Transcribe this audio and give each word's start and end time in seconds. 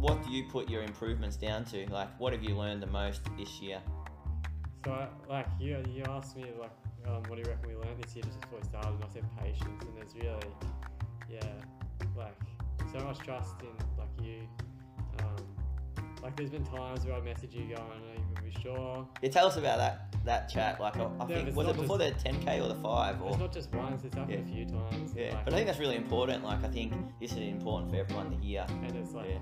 what 0.00 0.22
do 0.24 0.30
you 0.30 0.44
put 0.44 0.68
your 0.68 0.82
improvements 0.82 1.36
down 1.36 1.64
to? 1.66 1.86
Like, 1.90 2.08
what 2.20 2.32
have 2.32 2.42
you 2.42 2.54
learned 2.56 2.82
the 2.82 2.86
most 2.86 3.20
this 3.36 3.60
year? 3.60 3.80
So, 4.84 4.92
I- 4.92 5.08
like, 5.28 5.46
you, 5.58 5.82
you 5.92 6.04
asked 6.08 6.36
me, 6.36 6.44
like, 6.58 6.70
um, 7.06 7.22
what 7.28 7.36
do 7.36 7.38
you 7.38 7.44
reckon 7.48 7.68
we 7.68 7.74
learned 7.76 8.02
this 8.02 8.14
year 8.14 8.22
just 8.24 8.40
before 8.40 8.58
we 8.60 8.64
started? 8.64 8.92
And 8.94 9.04
I 9.04 9.08
said 9.08 9.24
patience, 9.42 9.82
and 9.84 9.96
there's 9.96 10.14
really, 10.14 10.54
yeah, 11.30 11.40
like, 12.16 12.36
so 12.92 13.04
much 13.04 13.18
trust 13.18 13.54
in, 13.62 13.68
like, 13.98 14.08
you. 14.26 14.40
Um, 15.20 15.44
like, 16.22 16.36
there's 16.36 16.50
been 16.50 16.64
times 16.64 17.04
where 17.04 17.14
I 17.16 17.20
message 17.20 17.54
you 17.54 17.62
going, 17.62 17.80
I'm 17.80 17.88
not 17.88 18.14
even 18.14 18.52
be 18.52 18.60
sure. 18.60 19.06
Yeah, 19.22 19.30
tell 19.30 19.46
us 19.46 19.56
about 19.56 19.78
that 19.78 20.04
that 20.24 20.48
chat. 20.48 20.78
Like, 20.80 20.96
I, 20.96 21.04
I 21.04 21.08
Yeah, 21.28 21.44
think 21.44 21.56
was 21.56 21.68
it 21.68 21.76
before 21.76 21.96
the 21.96 22.10
10k 22.10 22.62
or 22.62 22.68
the 22.68 22.74
five 22.76 23.20
or? 23.22 23.30
It's 23.30 23.38
not 23.38 23.52
just 23.52 23.72
once, 23.74 24.04
it's 24.04 24.14
happened 24.14 24.44
Yeah. 24.46 24.52
a 24.52 24.54
few 24.54 24.66
times. 24.66 25.14
Yeah, 25.16 25.32
like, 25.34 25.44
but 25.44 25.54
I 25.54 25.56
think 25.56 25.66
that's 25.68 25.78
really 25.78 25.96
important. 25.96 26.44
Like, 26.44 26.62
I 26.64 26.68
think 26.68 26.92
this 27.20 27.32
is 27.32 27.38
important 27.38 27.90
for 27.90 27.96
everyone 27.96 28.30
to 28.30 28.36
hear. 28.36 28.66
and 28.68 28.94
it's 28.96 29.12
like, 29.12 29.28
Yeah, 29.30 29.38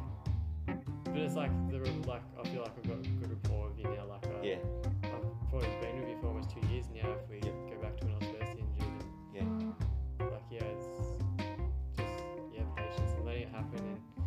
but 1.16 1.24
it's 1.24 1.34
like, 1.34 1.50
the, 1.70 1.78
like, 2.06 2.20
I 2.38 2.46
feel 2.48 2.60
like 2.60 2.72
I've 2.76 2.88
got 2.88 2.98
a 2.98 3.08
good 3.08 3.30
rapport 3.30 3.68
with 3.70 3.78
you 3.78 3.84
now. 3.84 4.04
Like, 4.04 4.26
I, 4.26 4.44
yeah, 4.44 4.56
I've 5.04 5.48
probably 5.48 5.68
been 5.80 5.98
with 6.00 6.10
you 6.10 6.16
for 6.20 6.26
almost 6.28 6.50
two 6.50 6.60
years 6.68 6.84
now. 6.94 7.08
If 7.10 7.30
we 7.30 7.36
Yeah. 7.36 7.56
go 7.74 7.80
back 7.80 7.96
to 7.96 8.06
when 8.06 8.14
I 8.16 8.18
was 8.18 8.28
first 8.36 8.52
injured, 8.52 8.84
and 8.84 9.72
yeah, 10.20 10.26
like 10.26 10.42
yeah, 10.50 10.62
it's 10.76 10.86
just 11.96 12.20
yeah, 12.52 12.64
patience 12.76 13.12
and 13.16 13.24
letting 13.24 13.42
it 13.44 13.48
happen, 13.48 13.80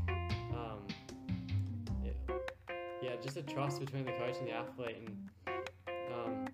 and 0.07 0.55
um, 0.55 0.87
yeah, 2.03 2.35
yeah, 3.03 3.15
just 3.21 3.37
a 3.37 3.43
trust 3.43 3.79
between 3.79 4.03
the 4.03 4.13
coach 4.13 4.37
and 4.39 4.47
the 4.47 4.53
athlete, 4.53 4.97
and 4.97 5.29
um, 6.11 6.47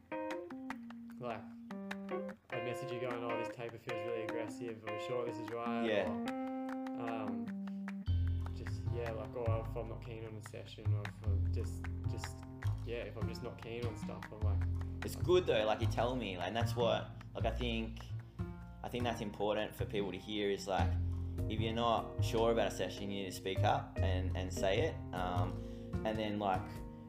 like 1.21 1.40
I 2.52 2.57
message 2.65 2.91
you 2.91 2.99
going, 2.99 3.23
oh, 3.23 3.38
this 3.40 3.55
taper 3.55 3.77
feels 3.77 3.99
really 4.05 4.23
aggressive. 4.23 4.76
Are 4.85 4.93
we 4.93 4.99
sure 5.07 5.26
this 5.26 5.38
is 5.38 5.49
right? 5.52 5.85
Yeah. 5.85 6.09
Or, 6.99 7.23
um, 7.23 7.45
yeah, 8.96 9.12
like 9.12 9.35
or 9.35 9.65
if 9.70 9.76
I'm 9.76 9.90
not 9.90 10.05
keen 10.05 10.24
on 10.26 10.34
a 10.38 10.49
session, 10.49 10.84
or 10.93 11.01
if 11.04 11.27
I'm 11.27 11.54
just 11.54 11.74
just 12.12 12.35
yeah, 12.85 12.98
if 12.98 13.18
I'm 13.18 13.27
just 13.27 13.43
not 13.43 13.62
keen 13.62 13.85
on 13.85 13.96
stuff, 13.98 14.21
I'm 14.32 14.48
like. 14.48 14.57
it's 15.04 15.15
good 15.15 15.46
though. 15.48 15.65
Like 15.65 15.82
you 15.82 15.88
tell 15.88 16.15
me, 16.15 16.38
like, 16.38 16.48
and 16.48 16.55
that's 16.55 16.76
what. 16.76 17.10
Like, 17.34 17.46
I 17.46 17.51
think, 17.51 17.99
I 18.82 18.88
think 18.88 19.04
that's 19.04 19.20
important 19.20 19.76
for 19.76 19.84
people 19.84 20.12
to 20.12 20.18
hear. 20.18 20.49
Is 20.49 20.68
like, 20.68 20.88
if 21.49 21.60
you're 21.60 21.73
not 21.73 22.05
sure 22.21 22.51
about 22.51 22.71
a 22.71 22.76
session, 22.76 23.12
you 23.12 23.23
need 23.23 23.29
to 23.29 23.35
speak 23.35 23.63
up 23.63 23.98
and 24.01 24.32
and 24.35 24.51
say 24.54 24.79
it. 24.79 24.96
Um, 25.13 25.54
and 26.05 26.18
then 26.18 26.40
like, 26.40 26.62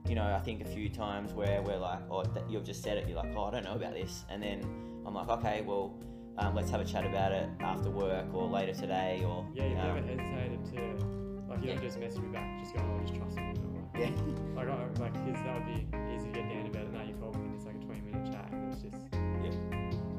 you 0.09 0.17
know, 0.17 0.25
I 0.25 0.41
think 0.41 0.63
a 0.63 0.65
few 0.65 0.89
times 0.89 1.33
where 1.33 1.63
we're 1.63 1.79
like, 1.79 2.01
oh, 2.11 2.25
th- 2.25 2.47
you've 2.49 2.65
just 2.65 2.83
said 2.83 2.97
it. 2.99 3.07
You're 3.07 3.19
like, 3.19 3.33
oh, 3.37 3.45
I 3.45 3.51
don't 3.53 3.65
know 3.65 3.75
about 3.75 3.95
this, 3.95 4.25
and 4.31 4.43
then 4.43 4.63
I'm 5.07 5.15
like, 5.15 5.29
okay, 5.29 5.63
well. 5.63 5.95
Um, 6.39 6.55
let's 6.55 6.71
have 6.71 6.83
a 6.83 6.85
chat 6.85 7.07
about 7.07 7.33
it 7.33 7.49
after 7.61 7.89
work 7.89 8.27
or 8.35 8.47
later 8.47 8.75
today 8.75 9.25
or 9.27 9.49
Yeah, 9.55 9.69
you've 9.69 9.79
um, 9.79 9.87
never 9.87 10.07
hesitated 10.07 10.67
to, 10.67 11.26
like, 11.57 11.65
you 11.65 11.69
don't 11.73 11.83
Yeah. 11.83 11.89
just 11.89 11.99
message 11.99 12.21
me 12.23 12.29
back, 12.29 12.61
just 12.61 12.75
go, 12.75 12.81
oh, 12.85 13.01
just 13.01 13.15
trust 13.17 13.37
me. 13.37 13.43
Like, 13.95 14.01
yeah 14.01 14.11
like, 14.55 14.69
I, 14.69 14.85
like, 15.01 15.15
cause 15.15 15.41
that 15.45 15.55
would 15.57 15.67
be 15.67 15.87
easy 16.15 16.27
to 16.29 16.33
get 16.33 16.49
down 16.49 16.67
about 16.67 16.83
it. 16.85 16.93
Now 16.93 17.03
you 17.03 17.15
called 17.15 17.37
me 17.37 17.51
it's 17.57 17.65
like 17.67 17.77
a 17.77 17.85
20 17.85 18.01
minute 18.03 18.33
chat, 18.33 18.49
and 18.53 18.73
it's 18.73 18.83
just, 18.83 18.97
Yeah. 19.13 19.53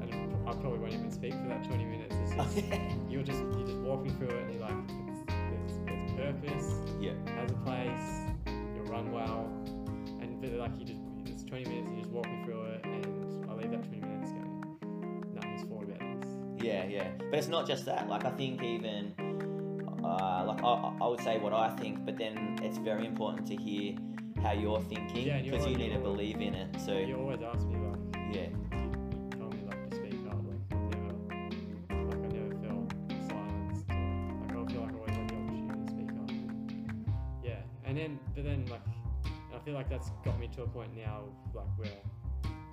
and 0.02 0.48
I 0.48 0.52
probably 0.54 0.80
won't 0.80 0.94
even 0.94 1.12
speak 1.12 1.34
for 1.34 1.48
that 1.50 1.64
20 1.64 1.86
minutes. 1.86 2.16
It's 2.22 2.34
just, 2.34 2.68
you're 3.10 3.24
just, 3.24 3.42
you 3.58 3.64
just 3.66 3.78
walk 3.80 4.04
me 4.04 4.10
through 4.12 4.30
it, 4.30 4.44
and 4.44 4.54
you're 4.54 4.62
like, 4.62 4.78
it's, 5.10 5.22
there's, 5.28 5.80
there's 5.86 6.12
purpose, 6.14 6.74
yeah 7.00 7.14
has 7.38 7.52
a 7.52 7.56
place, 7.66 8.34
you'll 8.76 8.86
run 8.86 9.12
well, 9.12 9.50
and 10.22 10.42
but 10.42 10.52
like, 10.54 10.72
you 10.80 10.86
just, 10.86 11.02
it's 11.26 11.44
20 11.44 11.66
minutes, 11.66 11.90
you 11.92 11.98
just 12.02 12.10
walk 12.12 12.26
me 12.26 12.42
through 12.46 12.62
it, 12.64 12.82
and 12.86 13.50
I 13.50 13.54
leave 13.54 13.72
that 13.72 13.84
20 13.84 14.02
minutes 14.02 14.32
going, 14.32 14.78
no, 15.34 15.42
just 15.56 15.66
thought 15.70 15.84
about 15.84 16.00
this. 16.22 16.32
Yeah, 16.64 16.86
yeah. 16.86 17.10
But 17.30 17.40
it's 17.40 17.48
not 17.48 17.68
just 17.68 17.86
that. 17.86 18.08
Like 18.10 18.26
I 18.26 18.32
think 18.32 18.64
even 18.64 19.14
I, 20.64 20.94
I 21.02 21.08
would 21.08 21.22
say 21.22 21.38
what 21.40 21.54
I 21.54 21.70
think, 21.76 22.06
but 22.06 22.18
then 22.18 22.58
it's 22.64 22.78
very 22.78 23.06
important 23.06 23.48
to 23.48 23.56
hear 23.56 23.96
how 24.42 24.52
you're 24.54 24.82
thinking 24.82 25.28
Yeah, 25.28 25.42
because 25.42 25.66
you 25.66 25.72
like- 25.73 25.78
need 25.78 25.94
to 25.94 26.00
believe 26.00 26.42
in 26.42 26.54
it. 26.54 26.80
So 26.86 26.98
You 26.98 27.16
always 27.18 27.42
ask 27.42 27.66
me, 27.68 27.76
like, 27.78 28.36
yeah, 28.36 28.42
you, 28.42 28.50
you 28.73 29.30
tell 29.32 29.50
me 29.50 29.64
like 29.67 29.90
to 29.90 29.96
speak 29.96 30.14
up. 30.30 30.38
Like 30.46 30.62
I've 30.72 30.92
never, 30.92 32.06
like 32.06 32.23
I 32.23 32.28
never 32.38 32.56
felt 32.62 32.94
silenced. 33.30 33.90
Like 33.90 34.52
I 34.52 34.72
feel 34.72 34.82
like 34.82 34.94
I 34.94 34.98
always 34.98 35.16
had 35.16 35.30
the 35.30 35.36
opportunity 35.36 35.86
to 35.86 35.92
speak 35.92 36.10
up. 36.22 36.30
Yeah, 37.44 37.62
and 37.86 37.98
then 37.98 38.20
but 38.36 38.44
then 38.44 38.66
like 38.67 38.82
I 39.56 39.60
feel 39.60 39.73
like 39.73 39.90
that's 39.90 40.10
got 40.26 40.40
me 40.40 40.48
to 40.56 40.64
a 40.64 40.67
point 40.67 40.96
now 40.96 41.23
like 41.54 41.66
where 41.78 41.90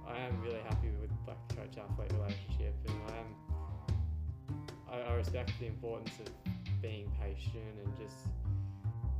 I 0.07 0.19
am 0.19 0.41
really 0.43 0.61
happy 0.69 0.89
with 1.01 1.11
like 1.27 1.39
coach 1.57 1.79
athlete 1.79 2.13
relationship, 2.13 2.75
and 2.89 2.97
I 3.09 3.17
am. 3.19 3.29
I, 4.91 5.11
I 5.13 5.15
respect 5.15 5.53
the 5.59 5.67
importance 5.67 6.11
of 6.21 6.29
being 6.85 7.11
patient 7.19 7.65
and 7.83 7.97
just 7.97 8.27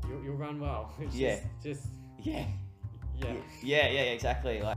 you'll, 0.07 0.23
you'll 0.23 0.37
run 0.37 0.61
well. 0.61 0.93
It's 1.01 1.17
Yeah. 1.17 1.39
Just, 1.63 1.85
just 1.85 1.89
yeah, 2.23 2.45
yeah. 3.17 3.33
yeah, 3.63 3.89
yeah, 3.89 4.01
exactly. 4.03 4.61
Like 4.61 4.77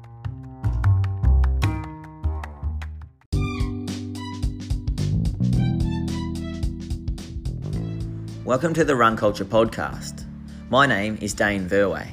Welcome 8.45 8.73
to 8.75 8.85
the 8.85 8.95
Run 8.95 9.17
Culture 9.17 9.43
Podcast. 9.43 10.23
My 10.69 10.85
name 10.85 11.17
is 11.19 11.33
Dane 11.33 11.67
Verwey. 11.67 12.07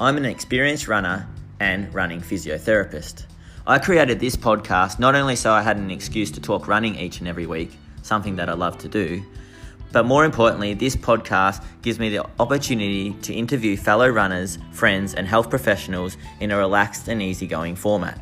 I'm 0.00 0.16
an 0.16 0.24
experienced 0.24 0.88
runner 0.88 1.28
and 1.60 1.94
running 1.94 2.22
physiotherapist. 2.22 3.26
I 3.68 3.78
created 3.78 4.18
this 4.18 4.34
podcast 4.34 4.98
not 4.98 5.14
only 5.14 5.36
so 5.36 5.52
I 5.52 5.62
had 5.62 5.76
an 5.76 5.92
excuse 5.92 6.32
to 6.32 6.40
talk 6.40 6.66
running 6.66 6.96
each 6.96 7.20
and 7.20 7.28
every 7.28 7.46
week, 7.46 7.78
something 8.02 8.34
that 8.34 8.48
I 8.48 8.54
love 8.54 8.78
to 8.78 8.88
do, 8.88 9.22
but 9.92 10.04
more 10.04 10.24
importantly, 10.24 10.74
this 10.74 10.96
podcast 10.96 11.64
gives 11.82 11.98
me 11.98 12.10
the 12.10 12.26
opportunity 12.38 13.12
to 13.22 13.32
interview 13.32 13.76
fellow 13.76 14.08
runners, 14.08 14.58
friends, 14.72 15.14
and 15.14 15.26
health 15.26 15.48
professionals 15.48 16.16
in 16.40 16.50
a 16.50 16.56
relaxed 16.56 17.08
and 17.08 17.22
easygoing 17.22 17.74
format. 17.74 18.20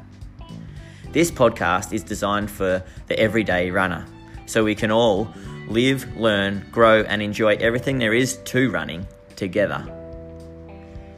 This 1.12 1.30
podcast 1.30 1.92
is 1.92 2.02
designed 2.02 2.50
for 2.50 2.82
the 3.08 3.18
everyday 3.18 3.70
runner, 3.70 4.06
so 4.46 4.62
we 4.62 4.74
can 4.74 4.90
all 4.90 5.28
live, 5.68 6.16
learn, 6.16 6.66
grow, 6.70 7.02
and 7.02 7.22
enjoy 7.22 7.56
everything 7.56 7.98
there 7.98 8.14
is 8.14 8.36
to 8.44 8.70
running 8.70 9.06
together. 9.34 9.84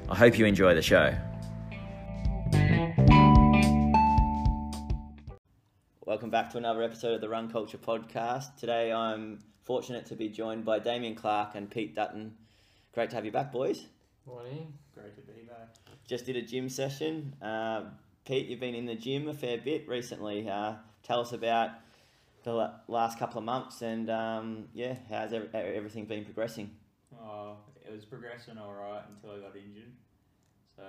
I 0.09 0.15
hope 0.15 0.39
you 0.39 0.47
enjoy 0.47 0.75
the 0.75 0.83
show. 0.83 1.15
Welcome 6.07 6.31
back 6.31 6.51
to 6.53 6.59
another 6.59 6.83
episode 6.83 7.15
of 7.15 7.21
the 7.21 7.29
Run 7.29 7.51
Culture 7.51 7.77
Podcast. 7.77 8.57
Today 8.57 8.91
I'm 8.91 9.41
fortunate 9.69 10.07
to 10.07 10.17
be 10.17 10.31
joined 10.31 10.65
by 10.65 10.79
Damien 10.79 11.15
Clark 11.15 11.51
and 11.55 11.71
Pete 11.71 11.95
Dutton. 11.95 12.35
Great 12.95 13.11
to 13.11 13.17
have 13.17 13.27
you 13.27 13.31
back, 13.31 13.53
boys. 13.53 13.85
Morning. 14.27 14.73
Great 14.95 15.15
to 15.15 15.21
be 15.21 15.43
back. 15.43 15.75
Just 16.07 16.25
did 16.25 16.37
a 16.37 16.43
gym 16.43 16.71
session. 16.71 17.37
Uh, 17.43 17.83
Pete, 18.25 18.47
you've 18.47 18.61
been 18.61 18.75
in 18.75 18.87
the 18.87 18.95
gym 18.95 19.29
a 19.29 19.35
fair 19.35 19.59
bit 19.59 19.87
recently. 19.87 20.49
Uh, 20.49 20.77
tell 21.03 21.21
us 21.21 21.33
about 21.33 21.73
the 22.45 22.73
last 22.89 23.19
couple 23.19 23.41
of 23.41 23.45
months 23.45 23.83
and 23.83 24.09
um, 24.09 24.65
yeah, 24.73 24.97
how's 25.11 25.35
ev- 25.35 25.55
everything 25.55 26.07
been 26.07 26.25
progressing? 26.25 26.71
Oh, 27.23 27.59
it 27.87 27.93
was 27.93 28.07
progressing 28.07 28.57
all 28.57 28.73
right 28.73 29.03
until 29.15 29.37
I 29.37 29.41
got 29.41 29.55
injured. 29.55 29.93
So 30.77 30.83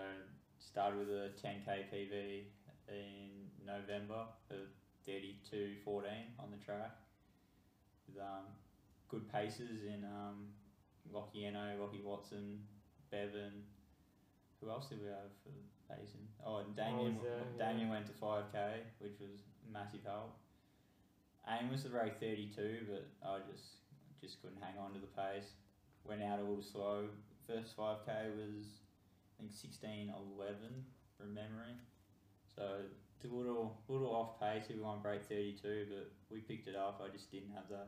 started 0.57 0.99
with 0.99 1.09
a 1.09 1.31
10k 1.45 1.83
PB 1.93 2.43
in 2.87 3.65
November 3.67 4.23
of 4.49 4.69
32.14 5.05 5.83
on 6.39 6.49
the 6.49 6.63
track 6.65 6.95
with 8.07 8.21
um, 8.21 8.45
good 9.09 9.31
paces 9.31 9.83
in 9.83 10.05
um, 10.05 10.53
Lockie 11.11 11.45
Eno, 11.45 11.75
Lockie 11.81 12.01
Watson, 12.03 12.61
Bevan. 13.11 13.65
Who 14.61 14.69
else 14.69 14.87
did 14.87 15.01
we 15.01 15.07
have 15.07 15.33
for 15.43 15.53
pacing? 15.93 16.27
Oh, 16.45 16.57
and 16.57 16.75
Damien. 16.75 17.15
was 17.15 17.23
there, 17.23 17.41
yeah. 17.57 17.71
Damien 17.71 17.89
went 17.89 18.05
to 18.07 18.13
5k, 18.13 18.85
which 18.99 19.19
was 19.19 19.41
massive 19.71 20.01
help. 20.05 20.37
Aim 21.49 21.71
was 21.71 21.83
to 21.83 21.89
break 21.89 22.19
32, 22.19 22.85
but 22.89 23.07
I 23.27 23.39
just 23.51 23.81
just 24.21 24.41
couldn't 24.41 24.61
hang 24.61 24.77
on 24.77 24.93
to 24.93 24.99
the 24.99 25.07
pace. 25.07 25.55
Went 26.03 26.21
out 26.21 26.39
a 26.39 26.43
little 26.43 26.61
slow. 26.61 27.05
First 27.47 27.75
5k 27.77 28.35
was 28.35 28.83
I 29.39 29.41
think 29.41 29.53
16 29.53 30.13
from 31.17 31.33
memory. 31.33 31.73
So 32.53 32.83
it's 33.15 33.31
a 33.31 33.35
little 33.35 33.79
little 33.87 34.13
off 34.13 34.39
pace. 34.39 34.65
We 34.69 34.79
won 34.79 35.01
break 35.01 35.23
32, 35.23 35.87
but 35.89 36.11
we 36.29 36.41
picked 36.41 36.67
it 36.67 36.75
up. 36.75 37.01
I 37.03 37.09
just 37.09 37.31
didn't 37.31 37.51
have 37.55 37.69
that 37.69 37.87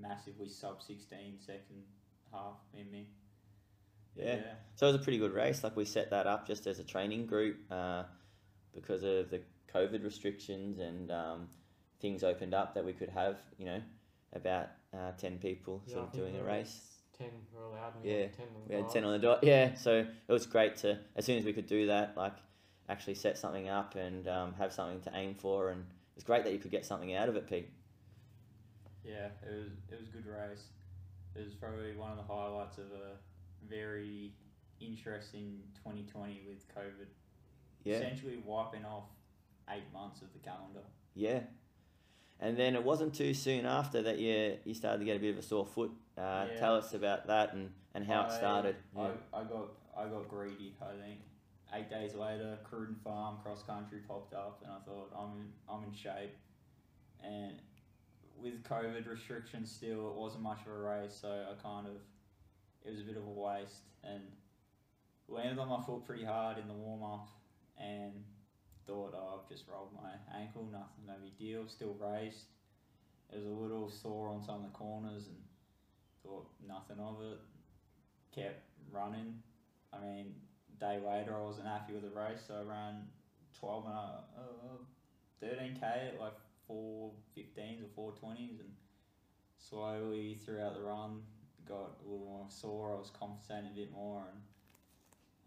massively 0.00 0.48
sub 0.48 0.82
16 0.82 1.38
second 1.40 1.82
half 2.32 2.56
in 2.74 2.90
me. 2.90 3.08
Yeah. 4.16 4.40
So 4.74 4.86
it 4.88 4.92
was 4.92 5.00
a 5.00 5.04
pretty 5.04 5.18
good 5.18 5.32
race. 5.32 5.62
Like 5.62 5.76
we 5.76 5.84
set 5.84 6.10
that 6.10 6.26
up 6.26 6.46
just 6.46 6.66
as 6.66 6.78
a 6.78 6.84
training 6.84 7.26
group 7.26 7.58
uh, 7.70 8.04
because 8.74 9.02
of 9.04 9.30
the 9.30 9.40
COVID 9.72 10.02
restrictions 10.04 10.78
and 10.80 11.10
um, 11.12 11.48
things 12.00 12.24
opened 12.24 12.54
up 12.54 12.74
that 12.74 12.84
we 12.84 12.92
could 12.92 13.10
have, 13.10 13.36
you 13.58 13.66
know, 13.66 13.80
about 14.32 14.68
uh, 14.94 15.12
10 15.18 15.38
people 15.38 15.82
Yeah, 15.86 15.94
sort 15.94 16.06
of 16.06 16.12
doing 16.12 16.36
a 16.36 16.42
race. 16.42 16.80
Ten 17.16 17.30
were 17.54 17.64
allowed. 17.64 17.94
and 17.96 18.04
we 18.04 18.10
Yeah, 18.10 18.22
had 18.22 18.32
ten 18.36 18.46
We 18.68 18.74
had 18.76 18.88
10 18.88 19.04
on 19.04 19.12
the 19.12 19.18
dot. 19.18 19.44
Yeah, 19.44 19.74
so 19.74 19.98
it 20.28 20.32
was 20.32 20.46
great 20.46 20.76
to, 20.78 20.98
as 21.16 21.24
soon 21.24 21.38
as 21.38 21.44
we 21.44 21.52
could 21.52 21.66
do 21.66 21.86
that, 21.86 22.16
like 22.16 22.34
actually 22.88 23.14
set 23.14 23.36
something 23.36 23.68
up 23.68 23.96
and 23.96 24.26
um, 24.28 24.54
have 24.54 24.72
something 24.72 25.00
to 25.02 25.10
aim 25.16 25.34
for. 25.34 25.70
And 25.70 25.84
it's 26.14 26.24
great 26.24 26.44
that 26.44 26.52
you 26.52 26.58
could 26.58 26.70
get 26.70 26.86
something 26.86 27.14
out 27.14 27.28
of 27.28 27.36
it, 27.36 27.48
Pete. 27.48 27.70
Yeah, 29.04 29.28
it 29.46 29.54
was 29.54 29.72
it 29.90 29.98
was 30.00 30.08
a 30.08 30.12
good 30.12 30.26
race. 30.26 30.64
It 31.34 31.44
was 31.44 31.54
probably 31.54 31.94
one 31.96 32.10
of 32.10 32.16
the 32.16 32.22
highlights 32.32 32.78
of 32.78 32.86
a 32.86 33.16
very 33.68 34.32
interesting 34.80 35.60
2020 35.76 36.42
with 36.48 36.66
COVID. 36.74 37.06
Yeah. 37.84 37.96
Essentially 37.96 38.38
wiping 38.44 38.84
off 38.84 39.04
eight 39.70 39.84
months 39.92 40.22
of 40.22 40.32
the 40.32 40.38
calendar. 40.40 40.80
Yeah. 41.14 41.40
And 42.40 42.56
then 42.56 42.74
it 42.76 42.84
wasn't 42.84 43.14
too 43.14 43.34
soon 43.34 43.66
after 43.66 44.02
that 44.02 44.18
you 44.18 44.58
you 44.64 44.74
started 44.74 44.98
to 45.00 45.04
get 45.04 45.16
a 45.16 45.20
bit 45.20 45.32
of 45.32 45.38
a 45.38 45.42
sore 45.42 45.66
foot. 45.66 45.90
Uh, 46.16 46.46
Yeah. 46.52 46.58
Tell 46.58 46.76
us 46.76 46.94
about 46.94 47.26
that 47.28 47.54
and, 47.54 47.70
and 47.94 48.04
how 48.06 48.22
it 48.22 48.30
I- 48.32 48.36
started. 48.38 48.76
I, 48.96 49.02
Yeah. 49.02 49.12
I 49.32 49.44
got 49.44 49.68
I 49.96 50.08
got 50.08 50.28
greedy. 50.28 50.74
I 50.80 50.92
think 51.02 51.20
eight 51.74 51.90
days 51.90 52.14
later, 52.14 52.58
Cruden 52.64 52.96
Farm 53.02 53.38
cross 53.42 53.62
country 53.62 54.00
popped 54.06 54.32
up, 54.34 54.60
and 54.62 54.72
I 54.72 54.78
thought 54.80 55.10
I'm 55.16 55.36
in, 55.40 55.52
I'm 55.68 55.84
in 55.84 55.92
shape. 55.92 56.36
And 57.22 57.60
with 58.42 58.62
COVID 58.64 59.08
restrictions, 59.08 59.70
still 59.70 60.08
it 60.08 60.14
wasn't 60.14 60.42
much 60.42 60.60
of 60.66 60.72
a 60.72 60.78
race, 60.78 61.18
so 61.20 61.28
I 61.28 61.62
kind 61.62 61.86
of 61.86 61.94
it 62.84 62.90
was 62.90 63.00
a 63.00 63.04
bit 63.04 63.16
of 63.16 63.24
a 63.24 63.28
waste 63.28 63.82
and 64.04 64.22
landed 65.28 65.58
on 65.58 65.68
my 65.68 65.82
foot 65.84 66.06
pretty 66.06 66.24
hard 66.24 66.58
in 66.58 66.68
the 66.68 66.74
warm 66.74 67.02
up, 67.02 67.28
and 67.78 68.12
thought 68.86 69.14
oh, 69.14 69.40
I've 69.40 69.48
just 69.48 69.68
rolled 69.68 69.92
my 69.94 70.10
ankle, 70.38 70.66
nothing, 70.70 71.06
no 71.06 71.14
big 71.22 71.38
deal. 71.38 71.68
Still 71.68 71.96
raced. 72.00 72.46
It 73.30 73.36
was 73.36 73.46
a 73.46 73.50
little 73.50 73.90
sore 73.90 74.28
on 74.28 74.42
some 74.42 74.56
of 74.56 74.62
the 74.62 74.78
corners, 74.78 75.26
and 75.26 75.36
thought 76.22 76.48
nothing 76.66 76.98
of 76.98 77.20
it 77.22 77.38
kept 78.34 78.62
running. 78.90 79.34
I 79.92 80.00
mean, 80.00 80.34
day 80.80 80.98
later, 81.04 81.36
I 81.36 81.42
wasn't 81.42 81.66
happy 81.66 81.92
with 81.92 82.02
the 82.02 82.18
race, 82.18 82.40
so 82.46 82.54
I 82.54 82.62
ran 82.62 83.02
12 83.60 83.84
and 83.86 83.94
a, 83.94 84.24
uh, 84.38 85.44
13k 85.44 85.82
at 85.82 86.20
like 86.20 86.32
415s 86.70 87.82
or 87.96 88.12
420s, 88.12 88.60
and 88.60 88.72
slowly 89.58 90.38
throughout 90.44 90.74
the 90.74 90.82
run, 90.82 91.22
got 91.66 91.98
a 92.04 92.10
little 92.10 92.26
more 92.26 92.46
sore. 92.48 92.94
I 92.94 92.98
was 92.98 93.10
compensating 93.18 93.70
a 93.70 93.74
bit 93.74 93.92
more, 93.92 94.24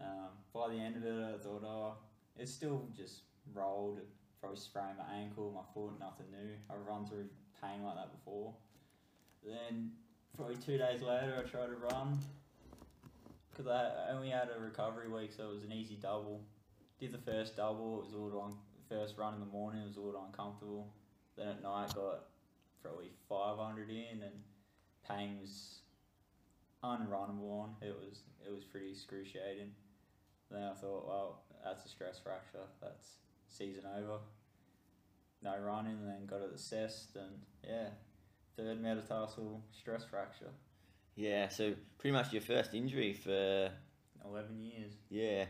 and 0.00 0.08
um, 0.08 0.28
by 0.52 0.68
the 0.68 0.80
end 0.80 0.96
of 0.96 1.04
it, 1.04 1.34
I 1.34 1.38
thought, 1.38 1.64
oh, 1.64 1.94
it's 2.38 2.52
still 2.52 2.86
just 2.96 3.22
rolled. 3.54 3.98
It 3.98 4.06
probably 4.40 4.58
sprained 4.58 4.98
my 4.98 5.14
ankle, 5.14 5.52
my 5.54 5.62
foot, 5.74 5.98
nothing 6.00 6.26
new. 6.30 6.50
I've 6.70 6.86
run 6.86 7.06
through 7.06 7.26
pain 7.62 7.84
like 7.84 7.96
that 7.96 8.12
before. 8.12 8.54
Then 9.44 9.92
probably 10.36 10.56
two 10.56 10.78
days 10.78 11.02
later, 11.02 11.34
I 11.38 11.48
tried 11.48 11.66
to 11.66 11.76
run 11.76 12.18
because 13.50 13.66
I 13.66 14.12
only 14.12 14.30
had 14.30 14.48
a 14.56 14.60
recovery 14.60 15.08
week, 15.08 15.32
so 15.36 15.50
it 15.50 15.54
was 15.54 15.64
an 15.64 15.72
easy 15.72 15.96
double. 15.96 16.40
Did 16.98 17.12
the 17.12 17.18
first 17.18 17.56
double, 17.56 17.98
it 17.98 18.04
was 18.04 18.14
a 18.14 18.18
little 18.18 18.56
first 18.88 19.18
run 19.18 19.34
in 19.34 19.40
the 19.40 19.46
morning, 19.46 19.82
it 19.82 19.86
was 19.86 19.96
a 19.96 20.00
little 20.00 20.24
uncomfortable. 20.26 20.88
Then 21.36 21.48
at 21.48 21.62
night, 21.62 21.94
got 21.94 22.24
probably 22.82 23.10
500 23.28 23.88
in, 23.90 24.22
and 24.22 24.42
pain 25.08 25.38
was 25.40 25.78
unrunnable 26.84 27.62
on. 27.62 27.74
It 27.80 27.96
was 27.98 28.20
it 28.46 28.52
was 28.52 28.64
pretty 28.64 28.90
excruciating. 28.90 29.70
Then 30.50 30.62
I 30.62 30.74
thought, 30.74 31.06
well, 31.06 31.42
that's 31.64 31.84
a 31.86 31.88
stress 31.88 32.18
fracture. 32.18 32.66
That's 32.80 33.16
season 33.48 33.84
over. 33.96 34.18
No 35.42 35.58
running, 35.58 35.92
and 35.92 36.08
then 36.08 36.26
got 36.26 36.40
it 36.40 36.52
assessed, 36.54 37.16
and 37.16 37.32
yeah, 37.66 37.88
third 38.56 38.80
metatarsal 38.80 39.62
stress 39.72 40.04
fracture. 40.04 40.50
Yeah, 41.16 41.48
so 41.48 41.74
pretty 41.98 42.12
much 42.12 42.32
your 42.32 42.42
first 42.42 42.74
injury 42.74 43.12
for 43.12 43.70
11 44.24 44.62
years. 44.62 44.92
yeah, 45.10 45.44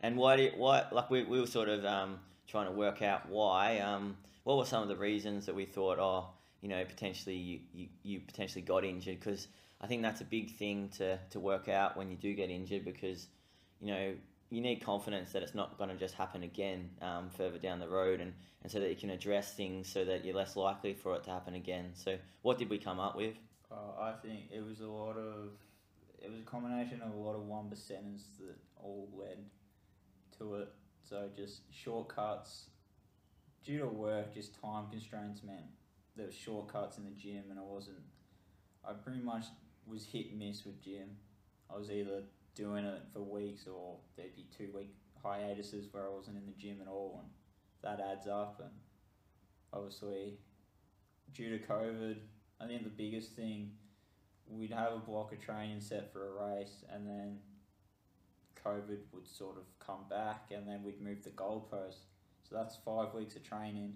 and 0.00 0.16
why 0.16 0.36
do 0.36 0.42
you, 0.44 0.52
why 0.56 0.84
like 0.92 1.10
we, 1.10 1.24
we 1.24 1.40
were 1.40 1.46
sort 1.46 1.68
of 1.68 1.84
um, 1.84 2.20
trying 2.46 2.66
to 2.66 2.72
work 2.72 3.02
out 3.02 3.28
why 3.28 3.78
um, 3.80 4.16
what 4.44 4.58
were 4.58 4.64
some 4.64 4.82
of 4.82 4.88
the 4.88 4.96
reasons 4.96 5.46
that 5.46 5.54
we 5.54 5.64
thought 5.64 5.98
oh 5.98 6.28
you 6.60 6.68
know 6.68 6.84
potentially 6.84 7.36
you, 7.36 7.60
you, 7.72 7.88
you 8.02 8.20
potentially 8.20 8.62
got 8.62 8.84
injured? 8.84 9.18
Because 9.18 9.48
I 9.80 9.86
think 9.86 10.02
that's 10.02 10.20
a 10.20 10.24
big 10.24 10.56
thing 10.56 10.90
to, 10.98 11.18
to 11.30 11.40
work 11.40 11.68
out 11.68 11.96
when 11.96 12.10
you 12.10 12.16
do 12.16 12.34
get 12.34 12.50
injured 12.50 12.84
because 12.84 13.26
you 13.80 13.88
know 13.88 14.14
you 14.52 14.60
need 14.60 14.84
confidence 14.84 15.32
that 15.32 15.42
it's 15.42 15.54
not 15.54 15.78
going 15.78 15.88
to 15.88 15.96
just 15.96 16.14
happen 16.14 16.42
again 16.42 16.90
um, 17.00 17.30
further 17.30 17.56
down 17.56 17.80
the 17.80 17.88
road 17.88 18.20
and, 18.20 18.34
and 18.62 18.70
so 18.70 18.78
that 18.80 18.90
you 18.90 18.96
can 18.96 19.08
address 19.08 19.54
things 19.54 19.88
so 19.88 20.04
that 20.04 20.26
you're 20.26 20.36
less 20.36 20.56
likely 20.56 20.92
for 20.92 21.14
it 21.16 21.24
to 21.24 21.30
happen 21.30 21.54
again. 21.54 21.86
So 21.94 22.18
what 22.42 22.58
did 22.58 22.68
we 22.68 22.76
come 22.76 23.00
up 23.00 23.16
with? 23.16 23.34
Uh, 23.70 23.98
I 23.98 24.12
think 24.22 24.50
it 24.54 24.62
was 24.62 24.80
a 24.80 24.86
lot 24.86 25.16
of, 25.16 25.52
it 26.20 26.30
was 26.30 26.40
a 26.40 26.44
combination 26.44 27.00
of 27.00 27.14
a 27.14 27.16
lot 27.16 27.34
of 27.34 27.46
one 27.46 27.70
percenters 27.70 28.24
that 28.40 28.58
all 28.76 29.08
led 29.18 29.38
to 30.36 30.56
it. 30.56 30.68
So 31.08 31.30
just 31.34 31.62
shortcuts, 31.72 32.66
due 33.64 33.78
to 33.78 33.86
work, 33.86 34.34
just 34.34 34.60
time 34.60 34.86
constraints 34.90 35.42
meant 35.42 35.66
there 36.16 36.26
were 36.26 36.32
shortcuts 36.32 36.98
in 36.98 37.04
the 37.04 37.10
gym, 37.10 37.44
and 37.50 37.58
I 37.58 37.62
wasn't. 37.62 38.02
I 38.84 38.92
pretty 38.92 39.20
much 39.20 39.46
was 39.86 40.04
hit 40.04 40.30
and 40.30 40.38
miss 40.38 40.64
with 40.64 40.82
gym. 40.82 41.16
I 41.72 41.78
was 41.78 41.90
either 41.90 42.22
doing 42.54 42.84
it 42.84 43.02
for 43.12 43.20
weeks 43.20 43.66
or 43.66 43.96
there'd 44.16 44.36
be 44.36 44.46
two 44.56 44.68
week 44.74 44.94
hiatuses 45.22 45.86
where 45.92 46.04
I 46.04 46.10
wasn't 46.10 46.36
in 46.36 46.46
the 46.46 46.52
gym 46.52 46.78
at 46.82 46.88
all, 46.88 47.22
and 47.22 47.30
that 47.82 48.04
adds 48.04 48.26
up. 48.26 48.60
And 48.60 48.70
obviously, 49.72 50.38
due 51.32 51.56
to 51.56 51.64
COVID, 51.64 52.16
I 52.60 52.66
think 52.66 52.84
the 52.84 52.90
biggest 52.90 53.32
thing 53.32 53.72
we'd 54.48 54.72
have 54.72 54.92
a 54.92 54.98
block 54.98 55.32
of 55.32 55.40
training 55.40 55.80
set 55.80 56.12
for 56.12 56.28
a 56.28 56.56
race, 56.56 56.84
and 56.92 57.06
then 57.06 57.38
COVID 58.64 58.98
would 59.12 59.26
sort 59.26 59.56
of 59.56 59.64
come 59.84 60.04
back, 60.10 60.50
and 60.50 60.68
then 60.68 60.82
we'd 60.82 61.00
move 61.00 61.22
the 61.22 61.30
goalpost. 61.30 62.06
So 62.52 62.58
that's 62.58 62.76
five 62.84 63.14
weeks 63.14 63.34
of 63.34 63.42
training, 63.42 63.94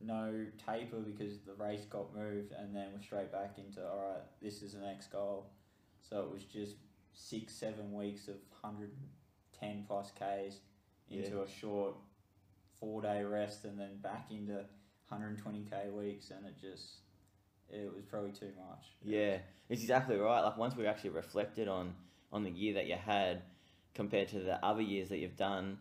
no 0.00 0.46
taper 0.66 0.96
because 1.00 1.40
the 1.40 1.52
race 1.52 1.84
got 1.84 2.14
moved, 2.16 2.52
and 2.52 2.74
then 2.74 2.88
we're 2.94 3.02
straight 3.02 3.30
back 3.30 3.56
into 3.58 3.86
all 3.86 3.98
right. 3.98 4.22
This 4.40 4.62
is 4.62 4.72
the 4.72 4.80
next 4.80 5.12
goal. 5.12 5.50
So 6.00 6.22
it 6.22 6.32
was 6.32 6.44
just 6.44 6.76
six, 7.12 7.52
seven 7.54 7.92
weeks 7.92 8.28
of 8.28 8.36
hundred 8.62 8.92
ten 9.58 9.84
plus 9.86 10.10
k's 10.18 10.60
into 11.10 11.36
Yeah. 11.36 11.42
a 11.42 11.48
short 11.48 11.96
four 12.78 13.02
day 13.02 13.22
rest, 13.24 13.66
and 13.66 13.78
then 13.78 13.98
back 13.98 14.30
into 14.30 14.64
hundred 15.10 15.36
twenty 15.38 15.66
k 15.68 15.90
weeks, 15.90 16.30
and 16.30 16.46
it 16.46 16.54
just 16.58 17.00
it 17.68 17.94
was 17.94 18.06
probably 18.06 18.32
too 18.32 18.52
much. 18.70 18.86
Yeah, 19.02 19.36
it's 19.68 19.82
exactly 19.82 20.16
right. 20.16 20.40
Like 20.40 20.56
once 20.56 20.76
we 20.76 20.86
actually 20.86 21.10
reflected 21.10 21.68
on 21.68 21.94
on 22.32 22.42
the 22.42 22.50
year 22.50 22.74
that 22.74 22.86
you 22.86 22.96
had 22.96 23.42
compared 23.92 24.28
to 24.28 24.38
the 24.38 24.64
other 24.64 24.80
years 24.80 25.10
that 25.10 25.18
you've 25.18 25.36
done, 25.36 25.76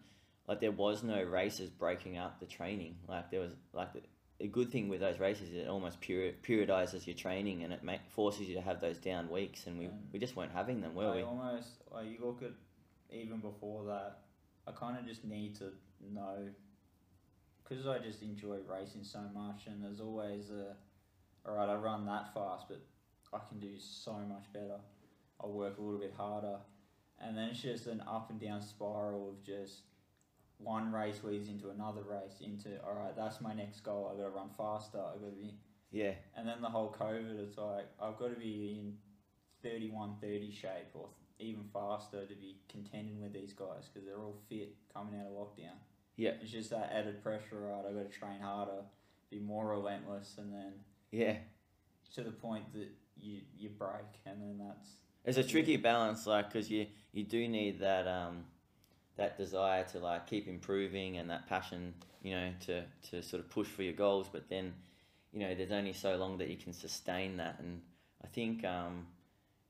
like 0.50 0.60
there 0.60 0.72
was 0.72 1.04
no 1.04 1.22
races 1.22 1.70
breaking 1.70 2.18
up 2.18 2.40
the 2.40 2.48
training. 2.48 2.96
Like 3.08 3.30
there 3.30 3.40
was 3.40 3.52
like 3.72 3.94
the, 3.94 4.02
a 4.42 4.48
good 4.48 4.72
thing 4.72 4.90
with 4.90 5.00
those 5.00 5.20
races 5.20 5.50
is 5.50 5.56
it 5.58 5.68
almost 5.68 6.02
peri- 6.02 6.36
periodizes 6.42 7.06
your 7.06 7.16
training 7.16 7.64
and 7.64 7.72
it 7.72 7.84
make, 7.84 8.00
forces 8.10 8.50
you 8.50 8.56
to 8.56 8.62
have 8.62 8.82
those 8.82 8.98
down 8.98 9.30
weeks 9.30 9.68
and 9.68 9.78
we, 9.78 9.86
And 9.86 10.08
we 10.12 10.18
just 10.18 10.36
weren't 10.36 10.52
having 10.52 10.82
them, 10.82 10.96
were 10.96 11.12
I 11.12 11.18
we? 11.18 11.22
almost 11.22 11.68
like 11.94 12.08
you 12.08 12.18
look 12.20 12.42
at 12.42 12.52
even 13.16 13.38
before 13.42 13.86
that. 13.86 14.22
I 14.68 14.72
kind 14.72 14.98
of 14.98 15.06
just 15.06 15.24
need 15.24 15.56
to 15.58 15.72
know 16.12 16.48
because 17.64 17.86
I 17.86 18.00
just 18.00 18.24
enjoy 18.24 18.58
racing 18.68 19.04
so 19.04 19.20
much, 19.34 19.68
and 19.68 19.84
there's 19.84 20.02
always 20.02 20.50
a 20.50 20.76
all 21.48 21.56
right. 21.56 21.70
I 21.70 21.76
run 21.76 22.06
that 22.08 22.34
fast, 22.34 22.66
but 22.68 22.82
I 23.34 23.40
can 23.48 23.60
do 23.60 23.80
so 23.80 24.14
much 24.14 24.52
better. 24.52 24.80
I 25.44 25.48
work 25.48 25.78
a 25.78 25.82
little 25.82 26.00
bit 26.00 26.14
harder, 26.18 26.58
and 27.20 27.38
then 27.38 27.50
it's 27.50 27.62
just 27.62 27.86
an 27.88 28.02
up 28.08 28.32
and 28.32 28.40
down 28.40 28.62
spiral 28.62 29.30
of 29.30 29.44
just 29.44 29.82
one 30.60 30.92
race 30.92 31.24
leads 31.24 31.48
into 31.48 31.70
another 31.70 32.02
race 32.02 32.42
into 32.42 32.70
all 32.84 32.94
right. 32.94 33.16
That's 33.16 33.42
my 33.42 33.54
next 33.54 33.82
goal. 33.82 34.12
I 34.14 34.18
got 34.18 34.26
to 34.26 34.36
run 34.36 34.50
faster. 34.58 35.00
I 35.00 35.18
got 35.18 35.32
to 35.32 35.42
be 35.42 35.56
Yeah, 35.92 36.12
and 36.36 36.48
then 36.48 36.62
the 36.62 36.70
whole 36.70 36.96
COVID, 37.00 37.40
it's 37.40 37.58
like 37.58 37.88
I've 38.02 38.18
got 38.18 38.34
to 38.34 38.40
be 38.40 38.78
in 38.80 38.94
31, 39.64 40.16
30 40.22 40.52
shape 40.52 40.90
or 40.94 41.10
even 41.40 41.64
faster 41.74 42.26
to 42.26 42.36
be 42.36 42.58
contending 42.70 43.22
with 43.22 43.34
these 43.34 43.54
guys 43.54 43.90
because 43.92 44.06
they're 44.06 44.20
all 44.20 44.38
fit 44.50 44.76
coming 44.94 45.20
out 45.20 45.28
of 45.28 45.34
lockdown. 45.34 45.78
Yeah. 46.18 46.32
It's 46.42 46.52
just 46.52 46.70
that 46.72 46.92
added 46.94 47.24
pressure, 47.24 47.60
right? 47.60 47.84
I've 47.88 47.96
got 47.96 48.12
to 48.12 48.18
train 48.18 48.42
harder, 48.42 48.84
be 49.32 49.40
more 49.40 49.70
relentless, 49.70 50.36
and 50.38 50.54
then 50.54 50.74
yeah. 51.12 51.38
to 52.16 52.24
the 52.24 52.32
point 52.32 52.74
that 52.74 52.90
you, 53.18 53.40
you 53.58 53.70
break, 53.70 54.20
and 54.26 54.42
then 54.42 54.58
that's. 54.68 54.90
It's 55.24 55.38
a 55.38 55.44
tricky 55.50 55.78
balance, 55.78 56.28
like, 56.28 56.52
because 56.52 56.70
you, 56.70 56.88
you 57.14 57.24
do 57.24 57.48
need 57.48 57.80
that 57.80 58.08
um, 58.08 58.44
that 59.20 59.38
desire 59.38 59.84
to 59.84 60.00
like 60.00 60.28
keep 60.28 60.48
improving 60.48 61.18
and 61.18 61.30
that 61.30 61.48
passion, 61.48 61.94
you 62.24 62.34
know, 62.34 62.52
to, 62.66 62.84
to 63.12 63.22
sort 63.22 63.42
of 63.42 63.50
push 63.50 63.68
for 63.68 63.84
your 63.84 63.94
goals. 63.94 64.28
But 64.32 64.50
then, 64.50 64.74
you 65.32 65.42
know, 65.42 65.54
there's 65.54 65.72
only 65.72 65.94
so 65.94 66.16
long 66.16 66.38
that 66.40 66.48
you 66.48 66.58
can 66.58 66.74
sustain 66.74 67.38
that. 67.38 67.60
And 67.60 67.82
I 68.24 68.28
think, 68.28 68.64
um, 68.66 69.08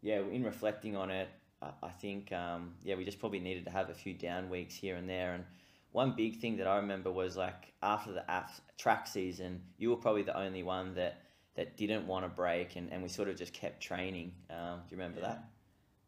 yeah, 0.02 0.20
in 0.20 0.44
reflecting 0.44 0.96
on 0.96 1.10
it, 1.10 1.30
I, 1.62 1.72
I 1.84 1.90
think, 1.90 2.32
um, 2.32 2.76
yeah, 2.84 2.96
we 2.96 3.04
just 3.04 3.20
probably 3.20 3.40
needed 3.40 3.66
to 3.66 3.72
have 3.72 3.90
a 3.90 3.94
few 3.94 4.14
down 4.14 4.50
weeks 4.50 4.76
here 4.76 4.96
and 4.96 5.10
there. 5.10 5.34
And 5.34 5.44
one 5.92 6.14
big 6.16 6.40
thing 6.40 6.58
that 6.58 6.68
I 6.68 6.78
remember 6.78 7.12
was 7.12 7.36
like 7.36 7.74
after 7.82 8.14
the 8.14 8.24
af- 8.30 8.62
track 8.78 9.08
season, 9.08 9.62
you 9.78 9.90
were 9.90 9.98
probably 9.98 10.24
the 10.24 10.38
only 10.38 10.64
one 10.64 10.94
that 10.96 11.24
that 11.56 11.76
didn't 11.76 12.08
want 12.08 12.24
to 12.24 12.30
break, 12.30 12.78
and, 12.78 12.90
and 12.90 13.04
we 13.04 13.10
sort 13.10 13.28
of 13.28 13.36
just 13.36 13.52
kept 13.52 13.82
training. 13.84 14.32
Um, 14.50 14.80
do 14.88 14.96
you 14.96 15.02
remember 15.02 15.20
that? 15.20 15.44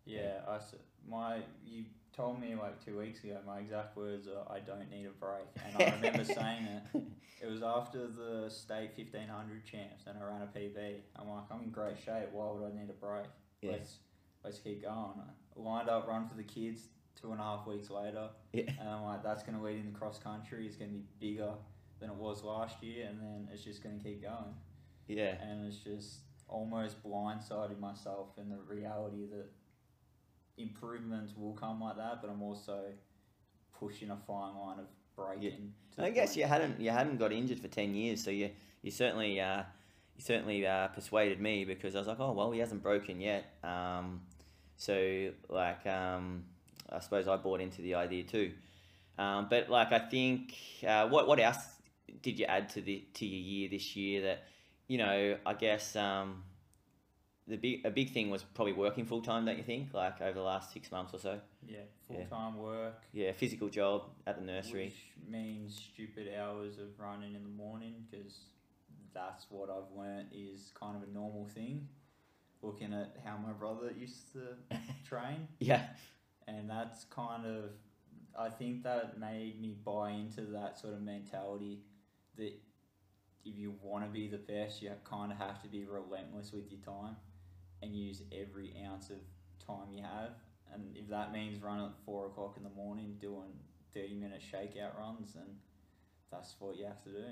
Yeah, 0.06 0.40
I 0.48 0.60
my 1.10 1.40
you 1.66 1.86
told 2.16 2.40
me 2.40 2.56
like 2.56 2.84
two 2.84 2.98
weeks 2.98 3.24
ago. 3.24 3.38
My 3.46 3.60
exact 3.60 3.96
words 3.98 4.28
are, 4.28 4.52
"I 4.54 4.60
don't 4.60 4.90
need 4.90 5.06
a 5.06 5.10
break," 5.10 5.46
and 5.66 5.82
I 5.84 5.96
remember 5.96 6.24
saying 6.24 6.66
it. 6.94 7.02
It 7.42 7.50
was 7.50 7.64
after 7.64 8.08
the 8.08 8.50
state 8.50 8.94
fifteen 8.96 9.28
hundred 9.28 9.66
champs, 9.66 10.04
and 10.08 10.18
I 10.18 10.24
ran 10.26 10.42
a 10.42 10.46
PB. 10.58 10.96
I'm 11.16 11.28
like, 11.30 11.44
I'm 11.52 11.64
in 11.64 11.70
great 11.72 11.98
shape. 11.98 12.30
Why 12.32 12.52
would 12.52 12.72
I 12.72 12.80
need 12.80 12.90
a 12.90 12.94
break? 12.94 13.26
Yeah. 13.62 13.72
Let's 13.72 13.98
let's 14.44 14.60
keep 14.60 14.84
going. 14.84 15.14
I 15.20 15.60
lined 15.60 15.90
up 15.90 16.08
run 16.08 16.28
for 16.28 16.36
the 16.36 16.44
kids 16.44 16.84
two 17.20 17.32
and 17.32 17.40
a 17.40 17.44
half 17.44 17.68
weeks 17.68 17.90
later, 17.90 18.30
Yeah. 18.54 18.72
and 18.80 18.90
I'm 18.90 19.04
like, 19.04 19.22
that's 19.24 19.44
going 19.44 19.58
to 19.58 19.64
lead 19.64 19.78
into 19.78 19.92
the 19.92 19.98
cross 19.98 20.18
country. 20.18 20.66
It's 20.66 20.76
going 20.76 20.90
to 20.92 20.98
be 20.98 21.04
bigger 21.20 21.52
than 22.00 22.10
it 22.10 22.16
was 22.16 22.44
last 22.44 22.82
year, 22.82 23.06
and 23.10 23.20
then 23.22 23.48
it's 23.54 23.64
just 23.64 23.84
going 23.84 23.98
to 24.00 24.04
keep 24.04 24.22
going. 24.24 24.56
Yeah. 25.08 25.36
And 25.42 25.66
it's 25.68 25.78
just 25.78 26.22
almost 26.48 27.04
blindsided 27.04 27.80
myself 27.80 28.30
in 28.40 28.50
the 28.50 28.58
reality 28.58 29.26
that 29.32 29.46
improvements 30.58 31.34
will 31.36 31.54
come 31.54 31.82
like 31.82 31.98
that, 31.98 32.22
but 32.22 32.30
I'm 32.30 32.42
also 32.42 32.80
pushing 33.78 34.12
a 34.12 34.18
fine 34.28 34.56
line 34.56 34.80
of 34.80 34.86
breaking. 35.16 35.74
to 35.96 36.04
I 36.04 36.10
guess 36.10 36.36
you 36.38 36.46
hadn't 36.46 36.80
you 36.80 36.92
hadn't 36.92 37.18
got 37.18 37.32
injured 37.32 37.60
for 37.60 37.68
ten 37.68 37.96
years, 37.96 38.24
so 38.24 38.32
you 38.32 38.50
you 38.82 38.92
certainly 38.92 39.40
uh, 39.40 39.64
you 40.16 40.24
certainly 40.24 40.66
uh, 40.66 40.88
persuaded 40.90 41.40
me 41.40 41.66
because 41.66 41.96
I 41.96 42.00
was 42.00 42.08
like, 42.08 42.20
oh 42.20 42.32
well, 42.32 42.52
he 42.52 42.60
hasn't 42.60 42.84
broken 42.84 43.20
yet. 43.20 43.54
Um, 43.64 44.22
so 44.78 45.32
like 45.50 45.86
um, 45.88 46.44
I 46.90 47.00
suppose 47.00 47.28
I 47.28 47.38
bought 47.38 47.62
into 47.62 47.82
the 47.82 47.96
idea 47.96 48.24
too. 48.24 48.52
Um, 49.18 49.48
but 49.50 49.70
like 49.70 49.92
I 49.92 50.00
think 50.00 50.54
uh, 50.88 51.08
what 51.08 51.28
what 51.28 51.40
else 51.40 51.58
did 52.22 52.40
you 52.40 52.46
add 52.46 52.70
to 52.70 52.82
the 52.82 53.04
to 53.16 53.26
your 53.26 53.40
year 53.40 53.70
this 53.70 53.96
year 53.96 54.22
that 54.24 54.44
you 54.88 54.98
know 54.98 55.38
I 55.46 55.54
guess 55.54 55.96
um, 55.96 56.44
the 57.48 57.58
big 57.58 57.86
a 57.86 57.90
big 57.92 58.12
thing 58.12 58.30
was 58.30 58.44
probably 58.44 58.74
working 58.74 59.06
full 59.06 59.22
time, 59.22 59.46
don't 59.46 59.58
you 59.58 59.64
think? 59.64 59.94
Like 59.94 60.22
over 60.22 60.34
the 60.34 60.44
last 60.44 60.72
six 60.74 60.92
months 60.92 61.14
or 61.14 61.20
so. 61.20 61.40
Yeah, 61.68 61.80
Yeah. 62.10 62.18
full 62.18 62.26
time 62.38 62.58
work. 62.58 63.02
Yeah, 63.14 63.32
physical 63.32 63.70
job 63.70 64.04
at 64.28 64.38
the 64.40 64.46
nursery. 64.46 64.86
Which 64.86 65.30
means 65.30 65.90
stupid 65.94 66.30
hours 66.40 66.78
of 66.78 66.98
running 67.00 67.36
in 67.36 67.44
the 67.44 67.50
morning 67.50 68.06
because 68.10 68.40
that's 69.14 69.48
what 69.50 69.70
I've 69.70 69.92
learnt 69.98 70.30
is 70.32 70.72
kind 70.80 70.96
of 70.96 71.08
a 71.08 71.12
normal 71.12 71.46
thing. 71.46 71.88
Looking 72.62 72.94
at 72.94 73.16
how 73.26 73.38
my 73.38 73.54
brother 73.54 73.92
used 73.98 74.32
to 74.34 74.56
train, 75.08 75.48
Yeah, 75.60 75.82
and 76.48 76.70
that's 76.70 77.06
kind 77.06 77.48
of, 77.48 77.72
I 78.38 78.50
think 78.50 78.84
that 78.84 79.20
made 79.20 79.60
me 79.60 79.76
buy 79.84 80.12
into 80.12 80.42
that 80.52 80.78
sort 80.80 80.94
of 80.94 81.02
mentality 81.02 81.80
that 82.38 82.54
if 83.44 83.58
you 83.58 83.74
want 83.82 84.06
to 84.06 84.12
be 84.12 84.28
the 84.28 84.38
best, 84.38 84.84
you 84.84 84.92
kind 85.04 85.32
of 85.32 85.40
have 85.40 85.60
to 85.64 85.68
be 85.68 85.86
relentless 85.86 86.52
with 86.54 86.72
your 86.72 86.82
time 86.82 87.16
and 87.82 87.96
use 87.96 88.22
every 88.32 88.74
ounce 88.86 89.10
of 89.10 89.18
time 89.66 89.94
you 89.94 90.04
have. 90.04 90.32
And 90.74 90.96
if 90.96 91.10
that 91.10 91.34
means 91.34 91.62
running 91.62 91.86
at 91.86 91.92
four 92.06 92.28
o'clock 92.28 92.56
in 92.58 92.64
the 92.64 92.70
morning 92.70 93.16
doing 93.20 93.52
30 93.94 94.16
minute 94.16 94.42
shakeout 94.42 94.98
runs, 94.98 95.34
then 95.34 95.58
that's 96.32 96.56
what 96.60 96.78
you 96.78 96.86
have 96.86 97.04
to 97.04 97.10
do. 97.10 97.26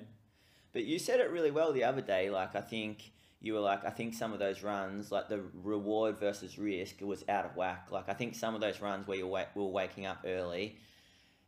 But 0.74 0.84
you 0.84 1.00
said 1.00 1.20
it 1.20 1.32
really 1.32 1.52
well 1.52 1.72
the 1.74 1.84
other 1.84 2.02
day. 2.02 2.30
Like 2.30 2.56
I 2.56 2.62
think 2.62 3.12
you 3.42 3.54
were 3.54 3.60
like, 3.60 3.86
I 3.86 3.90
think 3.90 4.14
some 4.14 4.34
of 4.34 4.40
those 4.40 4.62
runs, 4.64 5.12
like 5.12 5.30
the 5.30 5.42
reward 5.64 6.20
versus 6.20 6.60
risk, 6.60 7.02
was 7.02 7.24
out 7.30 7.46
of 7.46 7.56
whack. 7.56 7.88
Like 7.92 8.10
I 8.10 8.14
think 8.14 8.36
some 8.36 8.56
of 8.56 8.62
those 8.62 8.82
runs 8.82 9.08
where 9.08 9.18
you 9.18 9.28
were 9.28 9.46
waking 9.56 10.06
up 10.06 10.26
early, 10.26 10.78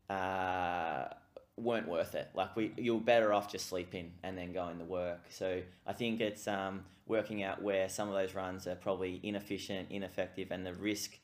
uh, 0.10 1.06
weren't 1.58 1.88
worth 1.88 2.16
it. 2.16 2.30
Like 2.34 2.56
we, 2.56 2.74
you're 2.78 3.00
better 3.00 3.34
off 3.34 3.52
just 3.52 3.68
sleeping 3.68 4.12
and 4.24 4.38
then 4.38 4.54
going 4.54 4.80
to 4.80 4.86
work. 4.86 5.26
So 5.30 5.62
I 5.86 5.94
think 5.94 6.22
it's 6.22 6.48
um, 6.48 6.86
working 7.08 7.44
out 7.44 7.62
where 7.62 7.90
some 7.90 8.08
of 8.08 8.16
those 8.16 8.34
runs 8.34 8.68
are 8.68 8.76
probably 8.76 9.20
inefficient, 9.24 9.90
ineffective, 9.92 10.52
and 10.52 10.66
the 10.66 10.74
risk 10.74 11.18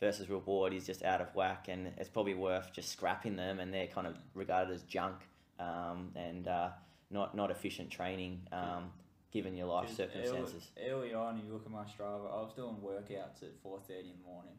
versus 0.00 0.28
reward 0.28 0.72
is 0.72 0.86
just 0.86 1.04
out 1.04 1.20
of 1.20 1.32
whack, 1.34 1.66
and 1.68 1.92
it's 1.96 2.08
probably 2.08 2.34
worth 2.34 2.72
just 2.72 2.90
scrapping 2.90 3.36
them, 3.36 3.60
and 3.60 3.72
they're 3.72 3.86
kind 3.86 4.06
of 4.06 4.16
regarded 4.34 4.74
as 4.74 4.82
junk 4.82 5.14
um, 5.60 6.10
and 6.16 6.48
uh, 6.48 6.70
not 7.10 7.36
not 7.36 7.50
efficient 7.50 7.90
training 7.90 8.40
um, 8.50 8.90
given 9.32 9.56
your 9.56 9.66
life 9.66 9.94
circumstances. 9.94 10.70
Early, 10.76 10.90
early 10.90 11.14
on, 11.14 11.40
you 11.44 11.52
look 11.52 11.64
at 11.64 11.70
my 11.70 11.84
Strava, 11.84 12.30
I 12.30 12.42
was 12.42 12.52
doing 12.54 12.76
workouts 12.84 13.42
at 13.42 13.62
4.30 13.64 14.00
in 14.00 14.06
the 14.08 14.28
morning. 14.28 14.54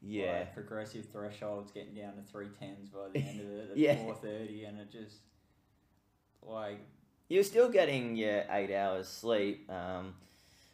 Yeah, 0.00 0.38
Like 0.38 0.54
progressive 0.54 1.06
thresholds 1.12 1.72
getting 1.72 1.94
down 1.94 2.14
to 2.14 2.22
310s 2.22 2.88
by 2.88 3.08
the 3.12 3.18
end 3.28 3.40
of 3.40 3.46
it 3.46 3.70
at 3.72 3.76
Yeah. 3.76 3.96
4.30, 3.96 4.68
and 4.68 4.78
it 4.78 4.90
just, 4.90 5.16
like, 6.42 6.78
you're 7.28 7.44
still 7.44 7.68
getting 7.68 8.16
your 8.16 8.44
eight 8.50 8.74
hours 8.74 9.08
sleep, 9.08 9.70
um, 9.70 10.14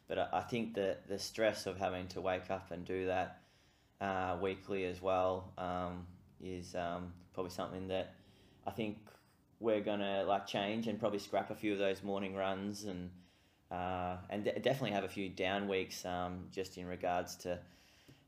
but 0.07 0.19
I, 0.19 0.29
I 0.35 0.41
think 0.43 0.75
that 0.75 1.09
the 1.09 1.19
stress 1.19 1.67
of 1.67 1.79
having 1.79 2.07
to 2.09 2.21
wake 2.21 2.51
up 2.51 2.71
and 2.71 2.85
do 2.85 3.07
that 3.07 3.41
uh, 4.01 4.37
weekly 4.41 4.85
as 4.85 5.01
well 5.01 5.53
um, 5.59 6.07
is 6.43 6.75
um, 6.75 7.13
probably 7.33 7.51
something 7.51 7.89
that 7.89 8.15
I 8.67 8.71
think 8.71 8.99
we're 9.61 9.81
gonna 9.81 10.25
like 10.27 10.47
change 10.47 10.87
and 10.89 10.99
probably 11.01 11.19
scrap 11.19 11.51
a 11.51 11.55
few 11.55 11.73
of 11.73 11.79
those 11.79 12.03
morning 12.03 12.35
runs 12.35 12.85
and 12.85 13.11
uh, 13.71 14.17
and 14.31 14.45
de- 14.45 14.59
definitely 14.61 14.91
have 14.91 15.05
a 15.05 15.09
few 15.09 15.29
down 15.29 15.69
weeks 15.69 16.05
um, 16.05 16.45
just 16.53 16.77
in 16.77 16.87
regards 16.87 17.35
to 17.37 17.59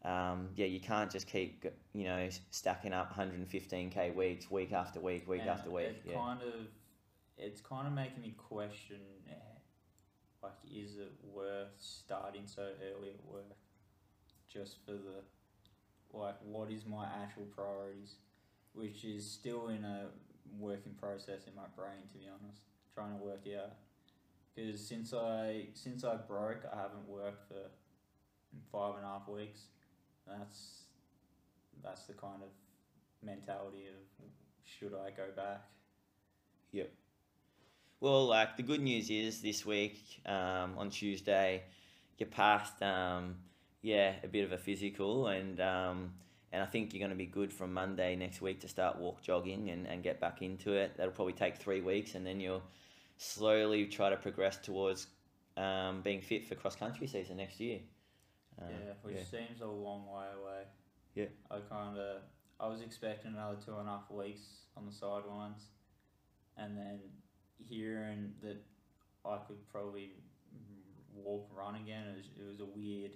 um, 0.04 0.48
yeah 0.56 0.66
you 0.66 0.80
can't 0.80 1.10
just 1.10 1.26
keep 1.26 1.64
you 1.92 2.04
know 2.04 2.28
stacking 2.50 2.92
up 2.92 3.14
115k 3.16 4.14
weeks 4.14 4.50
week 4.50 4.72
after 4.72 5.00
week 5.00 5.28
week 5.28 5.40
and 5.40 5.50
after 5.50 5.70
week 5.70 6.02
yeah 6.04 6.14
kind 6.14 6.42
of, 6.42 6.66
it's 7.38 7.60
kind 7.60 7.86
of 7.86 7.92
making 7.92 8.22
me 8.22 8.34
question, 8.36 9.00
eh, 9.28 9.34
like, 10.42 10.52
is 10.64 10.96
it 10.96 11.12
worth 11.32 11.68
starting 11.78 12.42
so 12.46 12.62
early 12.62 13.10
at 13.10 13.24
work 13.24 13.56
just 14.48 14.78
for 14.84 14.92
the, 14.92 15.22
like, 16.12 16.36
what 16.42 16.70
is 16.70 16.86
my 16.86 17.06
actual 17.22 17.44
priorities? 17.44 18.16
Which 18.72 19.04
is 19.04 19.28
still 19.30 19.68
in 19.68 19.84
a 19.84 20.06
working 20.58 20.92
process 20.92 21.46
in 21.46 21.54
my 21.54 21.66
brain, 21.76 22.06
to 22.12 22.18
be 22.18 22.26
honest, 22.26 22.62
trying 22.94 23.18
to 23.18 23.24
work 23.24 23.42
out. 23.58 23.72
Because 24.54 24.86
since 24.86 25.12
I 25.12 25.66
since 25.74 26.04
I 26.04 26.16
broke, 26.16 26.64
I 26.72 26.76
haven't 26.76 27.06
worked 27.06 27.48
for 27.48 27.70
five 28.72 28.96
and 28.96 29.04
a 29.04 29.08
half 29.08 29.28
weeks. 29.28 29.60
That's 30.26 30.82
that's 31.82 32.04
the 32.04 32.14
kind 32.14 32.42
of 32.42 32.48
mentality 33.22 33.86
of 33.88 34.26
should 34.64 34.92
I 34.92 35.10
go 35.10 35.24
back? 35.34 35.62
Yep. 36.72 36.92
Well, 38.00 38.26
like 38.26 38.56
the 38.56 38.62
good 38.62 38.80
news 38.80 39.08
is 39.08 39.40
this 39.40 39.64
week 39.64 39.98
um, 40.26 40.74
on 40.76 40.90
Tuesday, 40.90 41.62
you 42.18 42.26
passed, 42.26 42.82
um, 42.82 43.36
yeah, 43.82 44.14
a 44.22 44.28
bit 44.28 44.44
of 44.44 44.52
a 44.52 44.58
physical, 44.58 45.28
and 45.28 45.60
um, 45.60 46.12
and 46.52 46.62
I 46.62 46.66
think 46.66 46.92
you're 46.92 47.00
going 47.00 47.10
to 47.10 47.16
be 47.16 47.26
good 47.26 47.52
from 47.52 47.72
Monday 47.72 48.16
next 48.16 48.42
week 48.42 48.60
to 48.60 48.68
start 48.68 48.98
walk 48.98 49.22
jogging 49.22 49.70
and, 49.70 49.86
and 49.86 50.02
get 50.02 50.20
back 50.20 50.42
into 50.42 50.72
it. 50.72 50.96
That'll 50.96 51.12
probably 51.12 51.32
take 51.32 51.56
three 51.56 51.80
weeks, 51.80 52.14
and 52.14 52.26
then 52.26 52.40
you'll 52.40 52.62
slowly 53.16 53.86
try 53.86 54.10
to 54.10 54.16
progress 54.16 54.58
towards 54.58 55.06
um, 55.56 56.02
being 56.02 56.20
fit 56.20 56.46
for 56.46 56.54
cross 56.54 56.76
country 56.76 57.06
season 57.06 57.38
next 57.38 57.60
year. 57.60 57.78
Uh, 58.60 58.64
yeah, 58.70 58.92
which 59.02 59.24
seems 59.30 59.60
a 59.60 59.66
long 59.66 60.06
way 60.06 60.24
away. 60.40 60.62
Yeah. 61.14 61.26
I 61.50 61.58
kind 61.68 61.98
of 61.98 62.22
I 62.58 62.68
was 62.68 62.80
expecting 62.80 63.32
another 63.32 63.58
two 63.64 63.76
and 63.76 63.88
a 63.88 63.92
half 63.92 64.10
weeks 64.10 64.64
on 64.76 64.86
the 64.86 64.92
sidelines, 64.92 65.62
and 66.56 66.76
then 66.76 67.00
hearing 67.58 68.32
that 68.42 68.62
I 69.24 69.38
could 69.46 69.66
probably 69.70 70.12
walk 71.14 71.50
run 71.54 71.76
again. 71.76 72.04
It 72.08 72.16
was, 72.16 72.26
it 72.38 72.46
was 72.48 72.60
a 72.60 72.64
weird. 72.64 73.12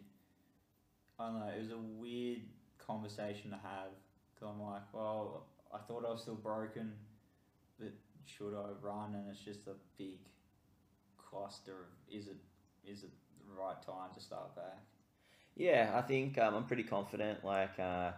I 1.19 1.27
don't 1.27 1.41
know. 1.41 1.53
It 1.55 1.61
was 1.61 1.71
a 1.71 1.79
weird 1.79 2.41
conversation 2.79 3.51
to 3.51 3.57
have 3.57 3.93
because 4.35 4.55
I'm 4.55 4.63
like, 4.63 4.83
well, 4.93 5.47
I 5.73 5.79
thought 5.79 6.05
I 6.07 6.11
was 6.11 6.23
still 6.23 6.35
broken, 6.35 6.93
but 7.79 7.93
should 8.25 8.55
I 8.55 8.71
run? 8.83 9.15
And 9.15 9.31
it's 9.31 9.41
just 9.41 9.67
a 9.67 9.75
big 9.97 10.19
cluster 11.17 11.73
of 11.73 12.15
is 12.15 12.27
it 12.27 12.37
is 12.85 13.05
it 13.05 13.11
the 13.47 13.61
right 13.61 13.81
time 13.83 14.11
to 14.15 14.21
start 14.21 14.55
back? 14.57 14.81
Yeah, 15.61 15.93
I 15.95 16.01
think 16.01 16.39
um, 16.39 16.55
I'm 16.55 16.65
pretty 16.65 16.85
confident. 16.85 17.45
Like 17.45 17.79
uh, 17.79 18.13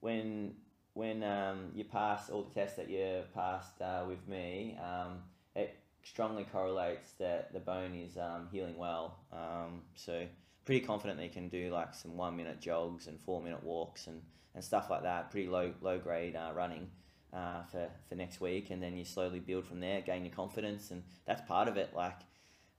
when 0.00 0.54
when 0.94 1.22
um, 1.22 1.72
you 1.74 1.84
pass 1.84 2.30
all 2.30 2.42
the 2.42 2.54
tests 2.58 2.78
that 2.78 2.88
you 2.88 3.20
passed 3.34 3.82
uh, 3.82 4.04
with 4.08 4.26
me, 4.26 4.78
um, 4.82 5.18
it 5.54 5.76
strongly 6.02 6.44
correlates 6.50 7.12
that 7.18 7.52
the 7.52 7.60
bone 7.60 7.94
is 7.94 8.16
um, 8.16 8.48
healing 8.50 8.78
well. 8.78 9.18
Um, 9.30 9.82
so 9.94 10.24
pretty 10.64 10.80
confident 10.80 11.18
that 11.18 11.24
you 11.24 11.30
can 11.30 11.50
do 11.50 11.70
like 11.70 11.94
some 11.94 12.16
one 12.16 12.34
minute 12.34 12.60
jogs 12.60 13.08
and 13.08 13.20
four 13.20 13.42
minute 13.42 13.62
walks 13.62 14.06
and, 14.06 14.22
and 14.54 14.64
stuff 14.64 14.88
like 14.88 15.02
that. 15.02 15.30
Pretty 15.30 15.48
low 15.48 15.74
low 15.82 15.98
grade 15.98 16.34
uh, 16.34 16.52
running. 16.54 16.88
Uh, 17.32 17.62
for, 17.70 17.88
for 18.08 18.16
next 18.16 18.40
week, 18.40 18.70
and 18.70 18.82
then 18.82 18.96
you 18.96 19.04
slowly 19.04 19.38
build 19.38 19.64
from 19.64 19.78
there, 19.78 20.00
gain 20.00 20.24
your 20.24 20.34
confidence, 20.34 20.90
and 20.90 21.04
that's 21.26 21.40
part 21.42 21.68
of 21.68 21.76
it. 21.76 21.92
Like, 21.94 22.18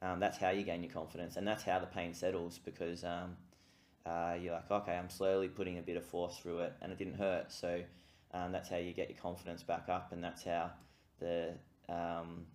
um, 0.02 0.20
that's 0.20 0.38
how 0.38 0.50
you 0.50 0.64
gain 0.64 0.84
your 0.84 0.92
confidence, 0.92 1.38
and 1.38 1.48
that's 1.48 1.64
how 1.64 1.80
the 1.80 1.86
pain 1.86 2.14
settles 2.14 2.60
because 2.66 3.06
uh, 4.06 4.36
you're 4.42 4.54
like, 4.54 4.70
okay, 4.72 4.94
I'm 4.94 5.10
slowly 5.10 5.48
putting 5.48 5.78
a 5.78 5.82
bit 5.82 5.98
of 5.98 6.06
force 6.06 6.38
through 6.38 6.60
it, 6.60 6.74
and 6.82 6.92
it 6.92 6.98
didn't 6.98 7.16
hurt. 7.16 7.52
So 7.52 7.82
um, 8.34 8.52
that's 8.52 8.70
how 8.70 8.78
you 8.78 8.94
get 8.94 9.10
your 9.10 9.20
confidence 9.20 9.64
back 9.64 9.90
up, 9.90 10.12
and 10.12 10.24
that's 10.24 10.44
how 10.44 10.72
the 11.20 11.54
um, 11.90 12.46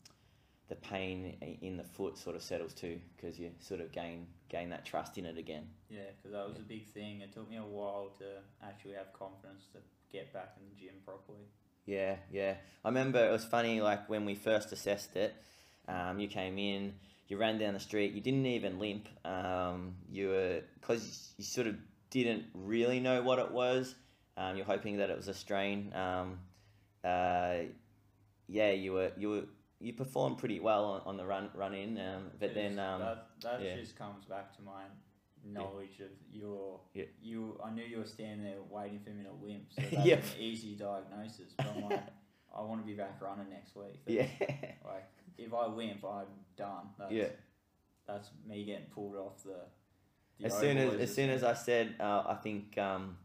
the 0.68 0.76
pain 0.76 1.58
in 1.62 1.76
the 1.76 1.84
foot 1.84 2.18
sort 2.18 2.34
of 2.34 2.42
settles 2.42 2.74
too, 2.74 2.98
because 3.16 3.38
you 3.38 3.50
sort 3.60 3.80
of 3.80 3.92
gain 3.92 4.26
gain 4.48 4.70
that 4.70 4.84
trust 4.84 5.18
in 5.18 5.26
it 5.26 5.38
again. 5.38 5.66
Yeah, 5.90 6.00
because 6.16 6.32
that 6.32 6.48
was 6.48 6.56
a 6.58 6.62
big 6.62 6.86
thing. 6.86 7.20
It 7.20 7.32
took 7.32 7.48
me 7.48 7.56
a 7.56 7.62
while 7.62 8.10
to 8.18 8.24
actually 8.66 8.94
have 8.94 9.12
confidence 9.12 9.66
to 9.72 9.78
get 10.12 10.32
back 10.32 10.56
in 10.58 10.68
the 10.68 10.80
gym 10.80 10.94
properly. 11.04 11.46
Yeah, 11.84 12.16
yeah. 12.32 12.54
I 12.84 12.88
remember 12.88 13.24
it 13.24 13.30
was 13.30 13.44
funny, 13.44 13.80
like 13.80 14.08
when 14.08 14.24
we 14.24 14.34
first 14.34 14.72
assessed 14.72 15.14
it, 15.14 15.34
um, 15.86 16.18
you 16.18 16.26
came 16.26 16.58
in, 16.58 16.94
you 17.28 17.36
ran 17.36 17.58
down 17.58 17.74
the 17.74 17.80
street, 17.80 18.12
you 18.12 18.20
didn't 18.20 18.46
even 18.46 18.78
limp. 18.78 19.08
Um, 19.24 19.94
you 20.10 20.28
were, 20.28 20.60
because 20.80 21.32
you 21.36 21.44
sort 21.44 21.66
of 21.66 21.76
didn't 22.10 22.44
really 22.54 23.00
know 23.00 23.22
what 23.22 23.38
it 23.38 23.50
was. 23.50 23.94
Um, 24.36 24.56
you're 24.56 24.66
hoping 24.66 24.98
that 24.98 25.10
it 25.10 25.16
was 25.16 25.28
a 25.28 25.34
strain. 25.34 25.92
Um, 25.94 26.38
uh, 27.04 27.58
yeah, 28.48 28.70
you 28.72 28.92
were 28.92 29.10
you 29.16 29.30
were 29.30 29.44
you 29.80 29.92
performed 29.92 30.38
pretty 30.38 30.60
well 30.60 30.84
on, 30.84 31.00
on 31.06 31.16
the 31.16 31.24
run 31.24 31.50
run 31.54 31.74
in, 31.74 31.98
um, 31.98 32.30
but 32.38 32.54
then 32.54 32.78
um, 32.78 33.00
that 33.00 33.26
that 33.42 33.62
yeah. 33.62 33.76
just 33.76 33.96
comes 33.96 34.24
back 34.24 34.54
to 34.56 34.62
my 34.62 34.82
knowledge 35.44 36.00
of 36.00 36.10
your 36.32 36.80
Yeah. 36.94 37.04
you. 37.22 37.58
I 37.64 37.70
knew 37.70 37.84
you 37.84 37.98
were 37.98 38.06
standing 38.06 38.44
there 38.44 38.56
waiting 38.70 39.00
for 39.00 39.10
me 39.10 39.24
to 39.24 39.32
limp, 39.44 39.72
so 39.72 39.82
that's 39.92 40.06
Yeah. 40.06 40.14
an 40.16 40.22
easy 40.40 40.74
diagnosis. 40.74 41.52
But 41.56 41.66
I'm 41.74 41.88
like, 41.90 42.04
I 42.56 42.60
want 42.62 42.80
to 42.82 42.86
be 42.86 42.94
back 42.94 43.20
running 43.20 43.50
next 43.50 43.74
week. 43.76 44.00
yeah, 44.06 44.26
Like 44.84 45.08
if 45.38 45.52
I 45.54 45.66
limp, 45.66 46.04
I'm 46.04 46.26
done. 46.56 46.88
That's, 46.98 47.12
yeah. 47.12 47.28
That's 48.06 48.30
me 48.48 48.64
getting 48.64 48.86
pulled 48.86 49.16
off 49.16 49.42
the. 49.44 49.56
the 50.40 50.46
As 50.46 50.58
soon 50.58 50.78
as 50.78 50.94
as 50.94 51.14
soon 51.14 51.30
as. 51.30 51.42
I 51.42 51.54
said, 51.54 51.94
uh, 52.00 52.22
I 52.28 52.34
think 52.34 52.78
um, 52.78 53.16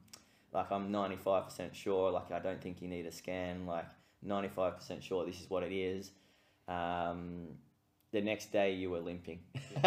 like 0.53 0.71
I'm 0.71 0.91
ninety 0.91 1.17
five 1.17 1.45
percent 1.45 1.75
sure. 1.75 2.11
Like 2.11 2.31
I 2.31 2.39
don't 2.39 2.61
think 2.61 2.81
you 2.81 2.87
need 2.87 3.05
a 3.05 3.11
scan. 3.11 3.65
Like 3.65 3.85
ninety 4.21 4.49
five 4.49 4.77
percent 4.77 5.03
sure 5.03 5.25
this 5.25 5.39
is 5.39 5.49
what 5.49 5.63
it 5.63 5.73
is. 5.73 6.11
Um, 6.67 7.47
the 8.11 8.21
next 8.21 8.51
day 8.51 8.73
you 8.73 8.89
were 8.89 8.99
limping. 8.99 9.39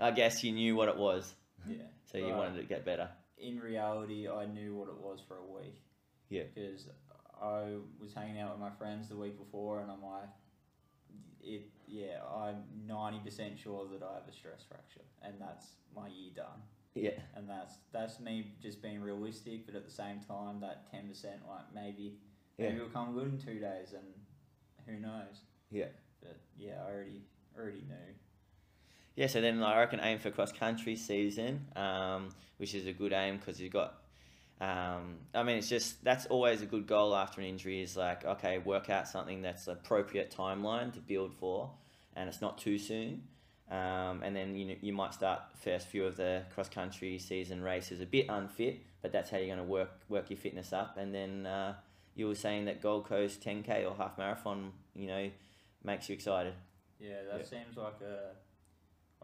I 0.00 0.10
guess 0.14 0.42
you 0.44 0.52
knew 0.52 0.76
what 0.76 0.88
it 0.88 0.96
was, 0.96 1.32
yeah. 1.68 1.76
so 2.10 2.18
you 2.18 2.34
wanted 2.34 2.56
to 2.56 2.64
get 2.64 2.84
better. 2.84 3.08
in 3.38 3.58
reality, 3.60 4.28
I 4.28 4.46
knew 4.46 4.74
what 4.74 4.88
it 4.88 4.98
was 4.98 5.20
for 5.26 5.36
a 5.36 5.60
week. 5.60 5.82
Yeah. 6.28 6.42
Because 6.54 6.86
I 7.42 7.76
was 8.00 8.12
hanging 8.14 8.38
out 8.38 8.52
with 8.52 8.60
my 8.60 8.70
friends 8.70 9.08
the 9.08 9.16
week 9.16 9.38
before, 9.38 9.80
and 9.80 9.90
I'm 9.90 10.02
like, 10.02 10.28
it. 11.42 11.68
Yeah, 11.86 12.20
I'm 12.34 12.62
ninety 12.86 13.18
percent 13.18 13.58
sure 13.58 13.86
that 13.92 14.02
I 14.04 14.14
have 14.14 14.28
a 14.28 14.32
stress 14.32 14.62
fracture, 14.68 15.02
and 15.22 15.34
that's 15.40 15.66
my 15.94 16.08
year 16.08 16.30
done. 16.34 16.62
Yeah, 16.94 17.10
And 17.36 17.48
that's 17.48 17.74
that's 17.92 18.18
me 18.18 18.52
just 18.60 18.82
being 18.82 19.00
realistic, 19.00 19.64
but 19.66 19.74
at 19.76 19.84
the 19.84 19.90
same 19.92 20.20
time, 20.20 20.60
that 20.60 20.90
ten 20.90 21.08
percent, 21.08 21.40
like 21.48 21.72
maybe 21.74 22.18
yeah, 22.58 22.66
maybe 22.66 22.76
it'll 22.76 22.88
come 22.88 23.14
good 23.14 23.28
in 23.28 23.38
two 23.38 23.60
days, 23.60 23.92
and 23.94 24.06
who 24.86 25.00
knows? 25.00 25.42
yeah. 25.70 25.86
But 26.20 26.38
yeah, 26.56 26.82
I 26.86 26.90
already 26.92 27.22
already 27.56 27.84
knew. 27.88 28.14
Yeah, 29.16 29.26
so 29.26 29.40
then 29.40 29.62
I 29.62 29.78
reckon 29.78 30.00
aim 30.02 30.18
for 30.18 30.30
cross 30.30 30.52
country 30.52 30.96
season, 30.96 31.66
um, 31.76 32.30
which 32.58 32.74
is 32.74 32.86
a 32.86 32.92
good 32.92 33.12
aim 33.12 33.36
because 33.36 33.60
you've 33.60 33.72
got. 33.72 33.99
Um, 34.60 35.16
I 35.34 35.42
mean, 35.42 35.56
it's 35.56 35.68
just 35.68 36.04
that's 36.04 36.26
always 36.26 36.60
a 36.60 36.66
good 36.66 36.86
goal 36.86 37.14
after 37.14 37.40
an 37.40 37.46
injury. 37.46 37.82
Is 37.82 37.96
like 37.96 38.24
okay, 38.24 38.58
work 38.58 38.90
out 38.90 39.08
something 39.08 39.42
that's 39.42 39.68
appropriate 39.68 40.34
timeline 40.36 40.92
to 40.92 41.00
build 41.00 41.32
for, 41.34 41.70
and 42.14 42.28
it's 42.28 42.40
not 42.40 42.58
too 42.58 42.78
soon. 42.78 43.22
Um, 43.70 44.22
and 44.24 44.34
then 44.34 44.56
you 44.56 44.66
know, 44.66 44.74
you 44.80 44.92
might 44.92 45.14
start 45.14 45.40
first 45.64 45.86
few 45.86 46.04
of 46.04 46.16
the 46.16 46.42
cross 46.54 46.68
country 46.68 47.18
season 47.18 47.62
races 47.62 48.00
a 48.00 48.06
bit 48.06 48.26
unfit, 48.28 48.80
but 49.00 49.12
that's 49.12 49.30
how 49.30 49.36
you're 49.38 49.46
going 49.46 49.58
to 49.58 49.64
work 49.64 49.92
work 50.08 50.28
your 50.28 50.38
fitness 50.38 50.72
up. 50.72 50.96
And 50.98 51.14
then 51.14 51.46
uh, 51.46 51.74
you 52.14 52.26
were 52.26 52.34
saying 52.34 52.64
that 52.66 52.82
Gold 52.82 53.06
Coast 53.06 53.40
10k 53.42 53.88
or 53.88 53.94
half 53.94 54.18
marathon, 54.18 54.72
you 54.94 55.06
know, 55.06 55.30
makes 55.84 56.08
you 56.08 56.14
excited. 56.14 56.52
Yeah, 56.98 57.22
that 57.30 57.38
Yeah. 57.40 57.46
seems 57.46 57.76
like 57.76 58.00
a 58.02 58.32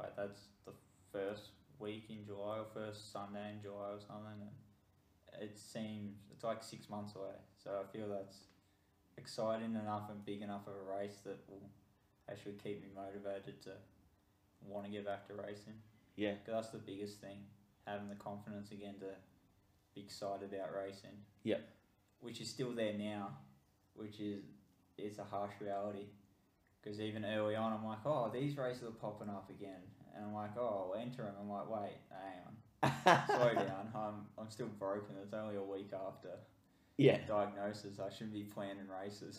like 0.00 0.16
that's 0.16 0.40
the 0.64 0.73
first 1.12 1.50
week 1.78 2.05
in 2.09 2.25
July 2.25 2.59
or 2.59 2.66
first 2.73 3.12
Sunday 3.12 3.52
in 3.52 3.61
July 3.61 3.90
or 3.90 4.00
something. 4.00 4.40
And 4.40 4.50
it 5.40 5.59
seems 5.59 6.16
it's 6.33 6.45
like 6.45 6.62
six 6.62 6.88
months 6.88 7.14
away, 7.14 7.37
so 7.62 7.83
I 7.83 7.93
feel 7.97 8.09
that's 8.09 8.38
exciting 9.19 9.75
enough 9.75 10.11
and 10.11 10.25
big 10.25 10.43
enough 10.43 10.66
of 10.66 10.75
a 10.75 10.99
race 10.99 11.19
that 11.25 11.38
will 11.49 11.71
actually 12.31 12.55
keep 12.62 12.83
me 12.83 12.88
motivated 12.95 13.62
to 13.62 13.73
want 14.62 14.85
to 14.85 14.90
get 14.90 15.05
back 15.07 15.26
to 15.28 15.35
racing. 15.35 15.81
Yeah, 16.16 16.35
'Cause 16.37 16.47
that's 16.47 16.71
the 16.71 16.78
biggest 16.78 17.21
thing, 17.21 17.47
having 17.87 18.09
the 18.09 18.16
confidence 18.16 18.71
again 18.73 18.99
to 19.00 19.16
be 19.95 20.02
excited 20.02 20.52
about 20.52 20.75
racing. 20.75 21.25
Yep. 21.45 21.67
Which 22.21 22.41
is 22.41 22.50
still 22.50 22.73
there 22.75 22.95
now, 22.95 23.39
which 23.95 24.21
is 24.21 24.45
it's 24.99 25.19
a 25.19 25.25
harsh 25.25 25.52
reality. 25.61 26.08
Because 26.80 27.00
even 27.00 27.25
early 27.25 27.56
on, 27.56 27.73
I'm 27.73 27.84
like, 27.84 28.04
oh, 28.06 28.30
these 28.30 28.56
races 28.56 28.84
are 28.84 28.93
popping 28.93 29.28
up 29.28 29.50
again, 29.50 29.82
and 30.15 30.25
I'm 30.25 30.32
like, 30.34 30.56
oh, 30.56 30.93
I'll 30.95 31.00
enter 31.00 31.23
them. 31.25 31.34
I'm 31.41 31.50
like, 31.50 31.69
wait, 31.69 31.99
hang 32.11 32.47
on, 32.47 32.56
slow 32.82 33.54
down. 33.54 33.89
I'm 33.95 34.26
I'm 34.39 34.50
still 34.50 34.69
broken. 34.78 35.17
It's 35.23 35.34
only 35.34 35.56
a 35.56 35.62
week 35.62 35.91
after 35.93 36.30
yeah. 36.97 37.19
diagnosis. 37.26 37.99
I 37.99 38.10
shouldn't 38.10 38.34
be 38.34 38.43
planning 38.43 38.89
races. 38.89 39.39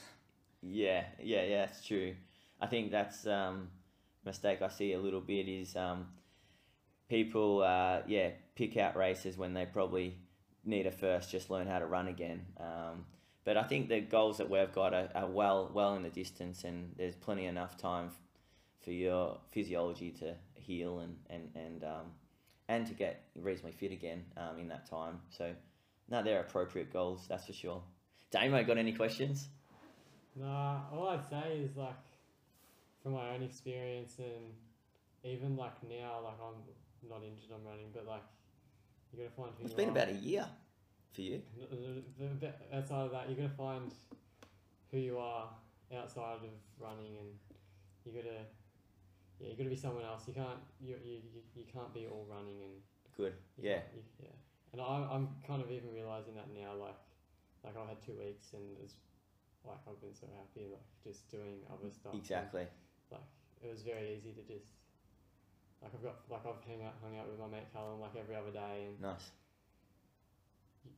Yeah, 0.61 1.03
yeah, 1.21 1.43
yeah, 1.43 1.65
that's 1.65 1.85
true. 1.85 2.15
I 2.59 2.67
think 2.67 2.91
that's 2.91 3.27
um 3.27 3.69
mistake 4.25 4.61
I 4.61 4.67
see 4.67 4.93
a 4.93 4.99
little 4.99 5.21
bit 5.21 5.47
is 5.47 5.75
um 5.75 6.07
people 7.07 7.63
uh 7.63 8.01
yeah 8.07 8.31
pick 8.55 8.75
out 8.75 8.97
races 8.97 9.37
when 9.37 9.53
they 9.53 9.65
probably 9.65 10.17
need 10.65 10.83
to 10.83 10.91
first 10.91 11.31
just 11.31 11.49
learn 11.49 11.67
how 11.67 11.79
to 11.79 11.85
run 11.85 12.07
again. 12.07 12.45
Um, 12.59 13.05
but 13.45 13.55
I 13.55 13.63
think 13.63 13.87
the 13.87 14.01
goals 14.01 14.39
that 14.39 14.49
we've 14.49 14.71
got 14.73 14.93
are, 14.93 15.09
are 15.15 15.27
well 15.27 15.71
well 15.73 15.95
in 15.95 16.03
the 16.03 16.09
distance, 16.09 16.63
and 16.63 16.93
there's 16.97 17.15
plenty 17.15 17.45
enough 17.45 17.77
time 17.77 18.11
for 18.83 18.91
your 18.91 19.37
physiology 19.51 20.11
to 20.11 20.35
heal 20.55 20.99
and 20.99 21.15
and 21.29 21.49
and 21.55 21.83
um, 21.83 22.11
and 22.69 22.85
to 22.87 22.93
get 22.93 23.23
reasonably 23.35 23.71
fit 23.71 23.91
again 23.91 24.23
um, 24.37 24.59
in 24.59 24.67
that 24.67 24.89
time. 24.89 25.19
So, 25.29 25.53
no, 26.09 26.23
they're 26.23 26.41
appropriate 26.41 26.91
goals, 26.91 27.25
that's 27.27 27.45
for 27.45 27.53
sure. 27.53 27.81
Damo, 28.31 28.63
got 28.63 28.77
any 28.77 28.91
questions? 28.93 29.49
Nah, 30.35 30.81
all 30.91 31.07
I'd 31.09 31.27
say 31.29 31.59
is 31.63 31.75
like, 31.77 31.95
from 33.01 33.13
my 33.13 33.29
own 33.29 33.43
experience 33.43 34.17
and 34.19 34.53
even 35.23 35.55
like 35.55 35.81
now, 35.89 36.19
like 36.23 36.37
I'm 36.43 37.09
not 37.09 37.21
injured, 37.23 37.51
I'm 37.53 37.65
running, 37.65 37.87
but 37.93 38.05
like 38.05 38.21
you 39.13 39.19
gotta 39.23 39.33
find 39.35 39.51
who 39.57 39.65
It's 39.65 39.73
been 39.73 39.89
are. 39.89 39.91
about 39.91 40.09
a 40.09 40.13
year 40.13 40.45
for 41.13 41.21
you. 41.21 41.41
Outside 42.73 43.05
of 43.05 43.11
that, 43.11 43.29
you 43.29 43.35
gotta 43.35 43.49
find 43.49 43.91
who 44.91 44.97
you 44.97 45.17
are 45.17 45.47
outside 45.95 46.35
of 46.35 46.41
running, 46.79 47.17
and 47.17 47.29
you 48.05 48.11
gotta, 48.21 48.39
yeah, 49.39 49.49
you 49.49 49.55
gotta 49.57 49.69
be 49.69 49.75
someone 49.75 50.03
else. 50.03 50.23
You 50.27 50.33
can't, 50.33 50.59
you 50.81 50.95
you, 51.03 51.21
you, 51.33 51.41
you 51.55 51.65
can't 51.71 51.93
be 51.93 52.07
all 52.07 52.25
running 52.29 52.61
and 52.63 52.75
Good. 53.15 53.33
you 53.57 53.69
Yeah. 53.69 53.81
you, 53.93 54.01
yeah. 54.19 54.37
And 54.73 54.81
I'm 54.81 55.03
I'm 55.09 55.25
kind 55.45 55.61
of 55.61 55.71
even 55.71 55.93
realizing 55.93 56.35
that 56.35 56.49
now, 56.53 56.73
like, 56.75 56.97
like 57.63 57.75
I've 57.77 57.87
had 57.89 58.01
two 58.01 58.17
weeks 58.17 58.53
and 58.53 58.63
it's 58.83 58.95
like 59.65 59.79
I've 59.87 59.99
been 60.01 60.13
so 60.15 60.27
happy, 60.37 60.67
like 60.69 60.85
just 61.03 61.29
doing 61.29 61.61
other 61.69 61.91
stuff. 61.91 62.13
and, 62.13 62.21
Exactly. 62.21 62.67
like 63.11 63.27
it 63.63 63.69
was 63.69 63.81
very 63.81 64.15
easy 64.17 64.33
to 64.33 64.43
just. 64.43 64.71
Like 65.81 65.93
I've 65.93 66.01
got, 66.01 66.17
like 66.25 66.41
I've 66.41 66.57
hung 66.65 66.81
out, 66.81 66.97
hung 67.05 67.13
out 67.21 67.29
with 67.29 67.37
my 67.37 67.45
mate 67.45 67.69
Callum 67.71 68.01
like 68.01 68.17
every 68.17 68.33
other 68.33 68.49
day, 68.49 68.89
and 68.89 68.97
Nice. 68.99 69.29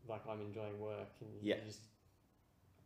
like 0.08 0.24
I'm 0.28 0.40
enjoying 0.40 0.80
work 0.80 1.12
and 1.20 1.30
Yeah. 1.44 1.56
you 1.60 1.68
just 1.68 1.84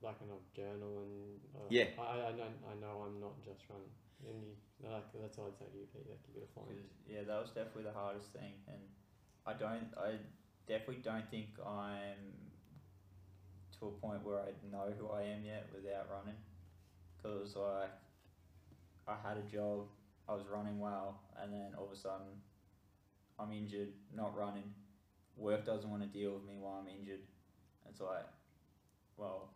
like 0.02 0.20
an 0.22 0.28
journal 0.54 1.06
and 1.06 1.40
uh, 1.56 1.70
Yeah. 1.70 1.86
I, 1.98 2.28
I 2.28 2.32
know 2.34 2.50
I 2.68 2.74
know 2.82 3.06
I'm 3.08 3.20
not 3.22 3.40
just 3.42 3.62
running 3.70 3.94
and 4.28 4.56
you 4.80 4.90
like 4.90 5.04
that's 5.22 5.38
all 5.38 5.48
I'd 5.48 5.58
say 5.58 5.66
to 5.72 5.78
you 5.78 5.88
Pete 5.94 6.08
like 6.10 6.20
you 6.28 6.34
gotta 6.42 6.52
find 6.54 6.68
'Cause, 6.68 6.90
yeah, 7.06 7.24
that 7.24 7.40
was 7.42 7.50
definitely 7.52 7.84
the 7.84 7.92
hardest 7.92 8.32
thing, 8.32 8.54
and 8.68 8.82
I 9.46 9.54
don't, 9.54 9.94
I 9.98 10.20
definitely 10.68 11.02
don't 11.04 11.30
think 11.30 11.48
I'm 11.66 12.50
to 13.80 13.88
a 13.88 13.92
point 13.92 14.24
where 14.24 14.40
I 14.40 14.52
know 14.72 14.94
who 14.98 15.10
I 15.10 15.24
am 15.24 15.44
yet 15.44 15.68
without 15.74 16.08
running, 16.10 16.38
because 17.18 17.56
like 17.56 17.92
I 19.08 19.16
had 19.16 19.38
a 19.38 19.42
job, 19.44 19.86
I 20.28 20.34
was 20.34 20.46
running 20.48 20.80
well, 20.80 21.18
and 21.36 21.52
then 21.52 21.74
all 21.78 21.86
of 21.86 21.92
a 21.92 21.96
sudden 21.96 22.40
I'm 23.40 23.52
injured, 23.52 23.90
not 24.12 24.36
running. 24.36 24.72
Work 25.36 25.66
doesn't 25.66 25.90
want 25.90 26.02
to 26.04 26.08
deal 26.08 26.34
with 26.34 26.44
me 26.44 26.58
while 26.58 26.76
I'm 26.80 26.88
injured. 26.88 27.22
It's 27.90 28.00
like, 28.00 28.28
well, 29.18 29.50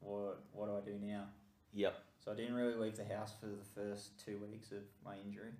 what 0.00 0.38
what 0.52 0.66
do 0.66 0.76
I 0.76 0.80
do 0.80 0.98
now? 0.98 1.28
Yep. 1.72 1.94
So 2.24 2.32
I 2.32 2.34
didn't 2.34 2.54
really 2.54 2.74
leave 2.74 2.96
the 2.96 3.04
house 3.04 3.32
for 3.38 3.46
the 3.46 3.64
first 3.74 4.18
two 4.24 4.38
weeks 4.38 4.72
of 4.72 4.82
my 5.04 5.16
injury, 5.24 5.50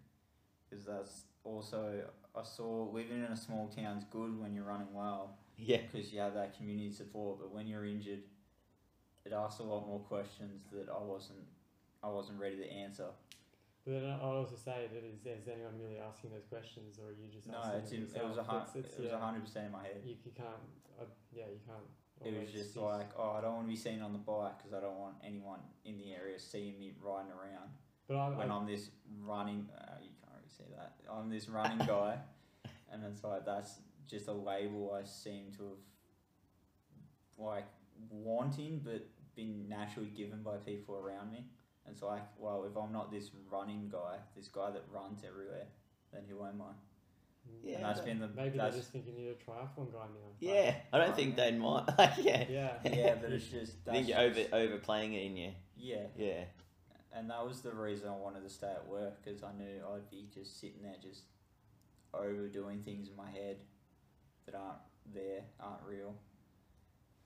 because 0.69 0.85
that's 0.85 1.25
also 1.45 2.05
I 2.35 2.43
saw 2.43 2.89
living 2.91 3.19
in 3.19 3.31
a 3.31 3.37
small 3.37 3.69
town's 3.69 4.05
good 4.05 4.41
when 4.41 4.55
you're 4.55 4.65
running 4.65 4.93
well, 4.95 5.37
Yeah. 5.59 5.83
because 5.83 6.13
you 6.13 6.21
have 6.21 6.35
that 6.35 6.57
community 6.57 6.91
support. 6.91 7.39
But 7.39 7.53
when 7.53 7.67
you're 7.67 7.85
injured, 7.85 8.23
it 9.27 9.33
asks 9.33 9.61
a 9.61 9.65
lot 9.65 9.87
more 9.87 10.01
questions 10.01 10.63
that 10.73 10.89
I 10.89 11.03
wasn't 11.03 11.45
I 12.03 12.09
wasn't 12.09 12.39
ready 12.41 12.57
to 12.57 12.71
answer. 12.71 13.09
but 13.87 13.93
then 14.01 14.11
I'll 14.11 14.37
also 14.45 14.57
say 14.57 14.89
that 14.93 15.05
is, 15.05 15.25
is 15.27 15.49
anyone 15.49 15.79
really 15.81 15.99
asking 15.99 16.31
those 16.31 16.45
questions 16.45 16.99
or 16.99 17.09
are 17.09 17.13
you 17.13 17.29
just 17.33 17.47
No, 17.49 17.59
asking 17.59 17.81
it's 17.81 17.93
in, 17.93 17.99
it 18.03 18.09
was 18.13 18.37
a 18.37 18.41
yourself? 18.41 18.47
hun- 18.47 18.57
It's- 18.63 18.77
it's- 18.77 18.99
it 18.99 19.03
was 19.05 19.13
a 19.13 19.19
hundred 19.19 19.41
percent 19.45 19.67
in 19.67 19.73
my 19.73 19.83
head. 19.85 20.01
you, 20.05 20.17
you 20.25 20.33
can't 20.33 20.65
uh, 21.01 21.05
yeah 21.33 21.45
you 21.47 21.61
can't 21.67 21.85
It 22.25 22.41
was 22.41 22.51
just 22.53 22.77
like, 22.77 23.11
oh, 23.19 23.35
I 23.37 23.41
don't 23.41 23.55
want 23.55 23.67
to 23.67 23.71
be 23.71 23.77
seen 23.77 24.01
on 24.01 24.13
the 24.13 24.19
bike 24.19 24.59
because 24.59 24.73
I 24.73 24.81
don't 24.81 24.99
want 24.99 25.15
anyone 25.25 25.61
in 25.85 25.99
the 25.99 26.13
area 26.15 26.39
seeing 26.39 26.79
me 26.79 26.93
riding 27.03 27.33
around. 27.33 27.71
but 28.09 28.17
I, 28.17 28.29
when 28.31 28.51
I, 28.51 28.57
I'm 28.57 28.67
this 28.67 28.91
running, 29.23 29.69
uh, 29.77 29.97
you 30.03 30.11
can't 30.21 30.33
really 30.37 30.49
see 30.49 30.65
that. 30.77 30.95
I'm 31.11 31.29
this 31.29 31.49
running 31.49 31.79
guy, 31.87 32.19
and 32.91 33.05
it's 33.05 33.25
like 33.25 33.45
that's 33.45 33.81
just 34.09 34.29
a 34.29 34.33
label 34.33 34.97
I 34.99 35.05
seem 35.05 35.53
to 35.59 35.65
have 35.65 35.79
like 37.39 37.67
wanting, 38.11 38.81
but 38.85 39.07
been 39.35 39.69
naturally 39.69 40.09
given 40.09 40.43
by 40.43 40.57
people 40.57 40.97
around 40.97 41.33
me. 41.33 41.45
And 41.85 41.93
it's 41.93 42.03
like, 42.03 42.23
well, 42.39 42.65
if 42.71 42.77
I'm 42.77 42.93
not 42.93 43.11
this 43.11 43.31
running 43.51 43.89
guy, 43.91 44.17
this 44.37 44.49
guy 44.49 44.71
that 44.71 44.85
runs 44.91 45.23
everywhere, 45.27 45.67
then 46.13 46.23
who 46.29 46.45
am 46.45 46.63
I? 46.63 46.73
Yeah, 47.63 47.77
and 47.77 47.85
that's 47.85 48.01
I 48.01 48.05
been 48.05 48.19
the 48.21 48.29
Maybe 48.29 48.59
that's, 48.59 48.75
they're 48.75 48.81
just 48.83 48.93
thinking 48.93 49.15
you're 49.19 49.33
a 49.33 49.35
triathlon 49.37 49.91
guy 49.93 50.01
now. 50.07 50.31
Yeah, 50.39 50.75
I 50.93 50.99
don't 50.99 51.17
think 51.17 51.37
they'd 51.37 51.59
mind. 51.59 51.93
Like, 51.99 52.13
yeah, 52.21 52.45
Yeah. 52.51 52.73
yeah, 52.85 53.15
but 53.21 53.33
it's 53.33 53.47
just 53.51 53.73
I 53.89 53.93
think 53.93 54.09
you're 54.09 54.19
over 54.19 54.35
just- 54.35 54.53
overplaying 54.53 55.15
it 55.15 55.25
in 55.27 55.37
you. 55.37 55.53
yeah, 55.77 56.07
Yeah, 56.17 56.45
and 57.13 57.31
that 57.31 57.47
was 57.47 57.63
the 57.63 57.73
reason 57.73 58.09
I 58.09 58.17
wanted 58.17 58.43
to 58.43 58.51
stay 58.51 58.69
at 58.71 58.87
work 58.87 59.23
because 59.25 59.43
I 59.43 59.53
knew 59.53 59.81
I'd 59.95 60.11
be 60.11 60.29
just 60.35 60.61
sitting 60.61 60.83
there 60.83 60.97
just 61.03 61.23
overdoing 62.13 62.81
things 62.83 63.09
in 63.09 63.17
my 63.17 63.31
head 63.31 63.57
that 64.47 64.55
aren't 64.55 64.79
there, 65.15 65.43
aren't 65.61 65.83
real. 65.89 66.15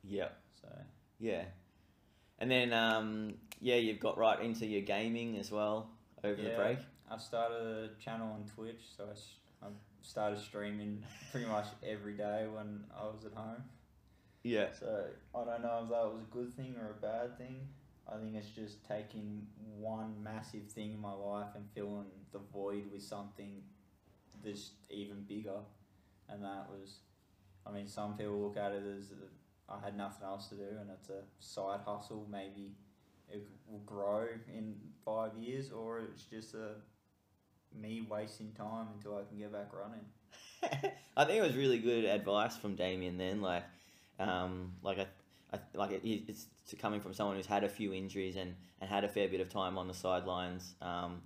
Yeah. 0.05 0.29
So 0.61 0.69
yeah. 1.19 1.45
And 2.39 2.51
then, 2.51 2.73
um, 2.73 3.35
yeah, 3.61 3.75
you've 3.77 3.99
got 4.01 4.17
right 4.17 4.41
into 4.41 4.65
your 4.67 4.83
gaming 4.83 5.37
as 5.39 5.51
well 5.51 5.91
over 6.23 6.41
the 6.41 6.51
break. 6.51 6.79
I 7.11 7.17
started 7.19 7.57
a 7.57 7.91
channel 8.01 8.29
on 8.33 8.45
Twitch, 8.45 8.83
so 8.97 9.07
I, 9.09 9.13
s- 9.13 9.35
I 9.48 9.48
started 10.03 10.39
streaming 10.39 11.03
pretty 11.31 11.47
much 11.47 11.67
every 11.87 12.15
day 12.15 12.47
when 12.53 12.85
I 12.97 13.05
was 13.05 13.25
at 13.25 13.33
home. 13.33 13.63
Yeah, 14.43 14.69
So 14.79 15.05
I 15.35 15.45
don't 15.45 15.63
know 15.63 15.81
if 15.85 15.91
that 15.91 16.05
was 16.13 16.23
a 16.23 16.33
good 16.33 16.55
thing 16.55 16.75
or 16.81 16.91
a 16.91 17.01
bad 17.01 17.37
thing. 17.37 17.69
I 18.11 18.17
think 18.17 18.35
it's 18.35 18.49
just 18.49 18.87
taking 18.87 19.47
one 19.79 20.15
massive 20.23 20.69
thing 20.69 20.95
in 20.95 21.01
my 21.01 21.13
life 21.13 21.49
and 21.55 21.65
filling 21.75 22.07
the 22.33 22.39
void 22.53 22.85
with 22.93 23.03
something 23.03 23.63
that's 24.43 24.71
even 24.91 25.25
bigger. 25.29 25.59
And 26.29 26.43
that 26.43 26.69
was, 26.71 27.01
I 27.67 27.73
mean, 27.73 27.89
some 27.89 28.17
people 28.17 28.41
look 28.41 28.57
at 28.57 28.73
it 28.73 28.85
as 28.99 29.13
uh, 29.13 29.73
I 29.73 29.85
had 29.85 29.97
nothing 29.97 30.25
else 30.25 30.49
to 30.49 30.55
do 30.55 30.69
and 30.81 30.89
it's 30.91 31.11
a 31.11 31.23
side 31.41 31.81
hustle. 31.85 32.27
Maybe 32.31 32.73
it 33.31 33.47
will 33.67 33.81
grow 33.81 34.27
in 34.49 34.77
five 35.05 35.37
years, 35.37 35.71
or 35.71 36.01
it's 36.01 36.25
just 36.25 36.55
a 36.55 36.77
me 37.75 38.07
wasting 38.09 38.53
time 38.53 38.89
until 38.95 39.17
I 39.17 39.23
can 39.29 39.39
get 39.39 39.53
back 39.53 39.71
running. 39.73 40.93
I 41.17 41.25
think 41.25 41.39
it 41.39 41.43
was 41.43 41.57
really 41.57 41.79
good 41.79 42.05
advice 42.05 42.57
from 42.57 42.75
Damien 42.75 43.17
then. 43.19 43.41
Like, 43.41 43.65
um, 44.19 44.73
like 44.83 44.99
I, 44.99 45.07
I 45.53 45.59
like 45.75 45.93
it, 45.93 46.03
it's 46.05 46.47
coming 46.81 47.01
from 47.01 47.15
someone 47.15 47.37
who's 47.37 47.47
had 47.47 47.65
a 47.65 47.69
few 47.69 47.93
injuries 47.93 48.37
and, 48.37 48.55
and 48.81 48.91
had 48.91 49.05
a 49.05 49.09
fair 49.09 49.29
bit 49.29 49.41
of 49.41 49.49
time 49.49 49.79
on 49.79 49.89
the 49.89 49.95
sidelines. 49.95 50.75
Um, 50.83 51.23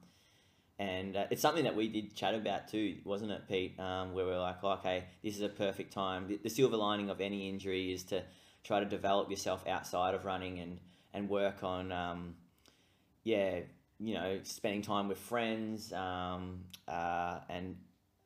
and 0.78 1.16
uh, 1.16 1.24
it's 1.30 1.42
something 1.42 1.64
that 1.64 1.76
we 1.76 1.88
did 1.88 2.14
chat 2.14 2.34
about 2.34 2.68
too, 2.68 2.96
wasn't 3.04 3.30
it, 3.30 3.48
Pete? 3.48 3.78
Um, 3.78 4.14
where 4.14 4.26
we're 4.26 4.40
like, 4.40 4.56
oh, 4.62 4.72
okay, 4.72 5.04
this 5.22 5.36
is 5.36 5.42
a 5.42 5.48
perfect 5.48 5.92
time. 5.92 6.26
The, 6.28 6.38
the 6.42 6.50
silver 6.50 6.76
lining 6.76 7.10
of 7.10 7.20
any 7.20 7.48
injury 7.48 7.92
is 7.92 8.02
to 8.04 8.22
try 8.64 8.80
to 8.80 8.86
develop 8.86 9.30
yourself 9.30 9.66
outside 9.66 10.14
of 10.14 10.24
running 10.24 10.58
and 10.58 10.78
and 11.14 11.28
work 11.28 11.62
on, 11.62 11.92
um, 11.92 12.34
yeah, 13.22 13.60
you 14.02 14.14
know, 14.14 14.40
spending 14.42 14.82
time 14.82 15.06
with 15.08 15.18
friends 15.18 15.92
um, 15.92 16.64
uh, 16.88 17.38
and 17.48 17.76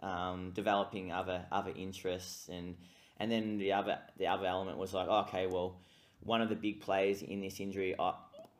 um, 0.00 0.52
developing 0.54 1.12
other 1.12 1.44
other 1.52 1.72
interests. 1.76 2.48
And 2.48 2.76
and 3.18 3.30
then 3.30 3.58
the 3.58 3.72
other 3.72 3.98
the 4.18 4.26
other 4.26 4.46
element 4.46 4.78
was 4.78 4.94
like 4.94 5.08
okay 5.08 5.46
well 5.46 5.80
one 6.20 6.40
of 6.40 6.48
the 6.48 6.56
big 6.56 6.80
plays 6.80 7.22
in 7.22 7.40
this 7.40 7.60
injury 7.60 7.94
I, 7.98 8.14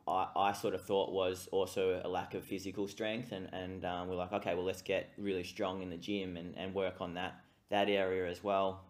I, 0.07 0.27
I 0.35 0.51
sort 0.53 0.73
of 0.75 0.85
thought 0.85 1.11
was 1.11 1.49
also 1.51 2.01
a 2.03 2.07
lack 2.07 2.33
of 2.35 2.43
physical 2.43 2.87
strength. 2.87 3.31
And 3.31 3.49
and 3.51 3.83
um, 3.83 4.07
we're 4.07 4.15
like 4.15 4.33
okay 4.33 4.53
well 4.53 4.65
let's 4.65 4.83
get 4.83 5.09
really 5.17 5.43
strong 5.43 5.81
in 5.81 5.89
the 5.89 5.97
gym 5.97 6.37
and, 6.37 6.55
and 6.55 6.73
work 6.73 7.01
on 7.01 7.15
that 7.15 7.41
that 7.69 7.89
area 7.89 8.29
as 8.29 8.43
well. 8.43 8.83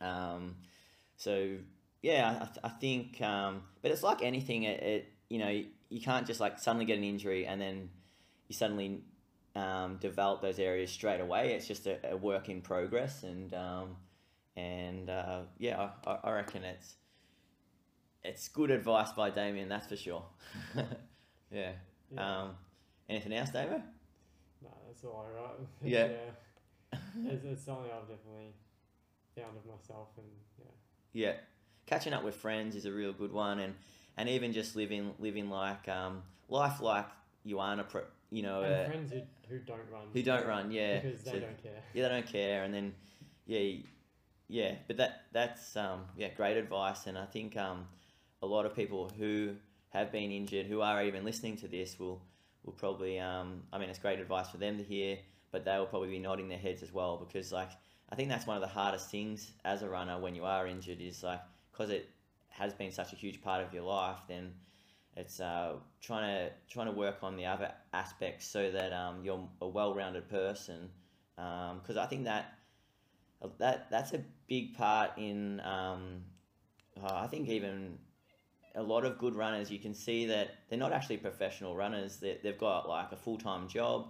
Um, 0.00 0.56
so 1.16 1.56
yeah 2.00 2.46
I, 2.64 2.68
I 2.68 2.70
think 2.70 3.20
um, 3.20 3.64
but 3.82 3.90
it's 3.90 4.02
like 4.02 4.22
anything 4.22 4.62
it, 4.62 4.82
it 4.82 5.12
you 5.28 5.38
know 5.38 5.62
you, 5.90 6.00
can't 6.00 6.26
just 6.26 6.40
like 6.40 6.58
suddenly 6.58 6.86
get 6.86 6.98
an 6.98 7.04
injury 7.04 7.46
and 7.46 7.60
then 7.60 7.90
you 8.48 8.54
suddenly 8.54 9.02
um, 9.54 9.98
develop 10.00 10.40
those 10.42 10.58
areas 10.58 10.90
straight 10.90 11.20
away. 11.20 11.52
It's 11.54 11.66
just 11.66 11.86
a, 11.86 12.12
a 12.12 12.16
work 12.16 12.48
in 12.48 12.62
progress, 12.62 13.22
and 13.22 13.52
um, 13.54 13.96
and 14.56 15.10
uh, 15.10 15.42
yeah, 15.58 15.90
I, 16.06 16.18
I 16.24 16.32
reckon 16.32 16.64
it's 16.64 16.94
it's 18.22 18.48
good 18.48 18.70
advice 18.70 19.12
by 19.12 19.30
Damien, 19.30 19.68
that's 19.68 19.86
for 19.86 19.96
sure. 19.96 20.24
yeah. 21.50 21.72
Yeah. 22.12 22.42
Um, 22.42 22.50
anything 23.08 23.32
else, 23.32 23.50
David? 23.50 23.82
no, 24.62 24.70
that's 24.86 25.04
all 25.04 25.26
I 25.28 25.40
got. 25.40 25.60
Yeah. 25.82 26.08
yeah. 26.08 26.98
It's, 27.24 27.44
it's 27.44 27.64
something 27.64 27.86
I've 27.86 28.08
definitely 28.08 28.54
found 29.36 29.56
of 29.56 29.64
myself, 29.66 30.08
and 30.16 30.26
yeah. 30.58 30.70
Yeah, 31.12 31.32
catching 31.86 32.12
up 32.12 32.24
with 32.24 32.36
friends 32.36 32.76
is 32.76 32.84
a 32.84 32.92
real 32.92 33.12
good 33.12 33.32
one, 33.32 33.58
and 33.58 33.74
and 34.20 34.28
even 34.28 34.52
just 34.52 34.76
living 34.76 35.12
living 35.18 35.48
like 35.48 35.88
um, 35.88 36.22
life 36.48 36.80
like 36.80 37.06
you 37.42 37.58
aren't 37.58 37.80
a 37.80 37.84
pro, 37.84 38.02
you 38.30 38.42
know 38.42 38.62
and 38.62 38.74
uh, 38.74 38.84
friends 38.86 39.12
who, 39.12 39.20
who 39.48 39.58
don't 39.60 39.80
run. 39.90 40.02
who 40.12 40.22
don't 40.22 40.46
run. 40.46 40.70
Yeah, 40.70 41.00
Because 41.00 41.22
they 41.22 41.30
So- 41.32 41.40
don't 41.40 41.62
care. 41.62 41.82
yeah, 41.94 42.02
they 42.02 42.14
don't 42.14 42.26
care, 42.26 42.62
and 42.64 42.74
then 42.74 42.94
yeah, 43.46 43.78
yeah. 44.48 44.74
But 44.86 44.98
that 44.98 45.22
that's 45.32 45.74
um, 45.76 46.04
yeah, 46.16 46.28
great 46.36 46.56
advice, 46.58 47.06
and 47.06 47.16
I 47.16 47.24
think 47.24 47.56
um, 47.56 47.88
a 48.42 48.46
lot 48.46 48.66
of 48.66 48.76
people 48.76 49.10
who 49.18 49.56
have 49.88 50.12
been 50.12 50.30
injured, 50.30 50.66
who 50.66 50.82
are 50.82 51.02
even 51.02 51.24
listening 51.24 51.56
to 51.58 51.68
this, 51.68 51.98
will 51.98 52.20
will 52.64 52.74
probably 52.74 53.18
um, 53.18 53.62
I 53.72 53.78
mean, 53.78 53.88
it's 53.88 53.98
great 53.98 54.20
advice 54.20 54.50
for 54.50 54.58
them 54.58 54.76
to 54.76 54.84
hear, 54.84 55.16
but 55.50 55.64
they 55.64 55.76
will 55.78 55.86
probably 55.86 56.10
be 56.10 56.18
nodding 56.18 56.48
their 56.48 56.58
heads 56.58 56.82
as 56.82 56.92
well 56.92 57.16
because 57.16 57.52
like 57.52 57.70
I 58.10 58.16
think 58.16 58.28
that's 58.28 58.46
one 58.46 58.56
of 58.56 58.60
the 58.60 58.68
hardest 58.68 59.10
things 59.10 59.50
as 59.64 59.80
a 59.82 59.88
runner 59.88 60.18
when 60.20 60.34
you 60.34 60.44
are 60.44 60.66
injured 60.66 61.00
is 61.00 61.22
like 61.22 61.40
because 61.72 61.90
it 61.90 62.10
has 62.50 62.74
been 62.74 62.92
such 62.92 63.12
a 63.12 63.16
huge 63.16 63.42
part 63.42 63.64
of 63.64 63.72
your 63.72 63.84
life, 63.84 64.18
then 64.28 64.52
it's 65.16 65.40
uh, 65.40 65.74
trying 66.00 66.26
to 66.28 66.52
trying 66.68 66.86
to 66.86 66.92
work 66.92 67.18
on 67.22 67.36
the 67.36 67.46
other 67.46 67.72
aspects 67.92 68.46
so 68.46 68.70
that 68.70 68.92
um, 68.92 69.24
you're 69.24 69.48
a 69.60 69.68
well-rounded 69.68 70.28
person. 70.28 70.90
Because 71.36 71.96
I 71.96 72.06
think 72.06 72.24
that 72.24 72.54
that 73.58 73.90
that's 73.90 74.12
a 74.12 74.22
big 74.46 74.74
part 74.74 75.12
in 75.16 75.60
um, 75.60 76.22
uh, 77.02 77.14
I 77.14 77.26
think 77.26 77.48
even 77.48 77.98
a 78.74 78.82
lot 78.82 79.04
of 79.04 79.18
good 79.18 79.34
runners 79.34 79.70
you 79.70 79.78
can 79.78 79.94
see 79.94 80.26
that 80.26 80.50
they're 80.68 80.78
not 80.78 80.92
actually 80.92 81.16
professional 81.16 81.74
runners. 81.74 82.18
They, 82.18 82.38
they've 82.42 82.58
got 82.58 82.88
like 82.88 83.10
a 83.10 83.16
full-time 83.16 83.68
job 83.68 84.08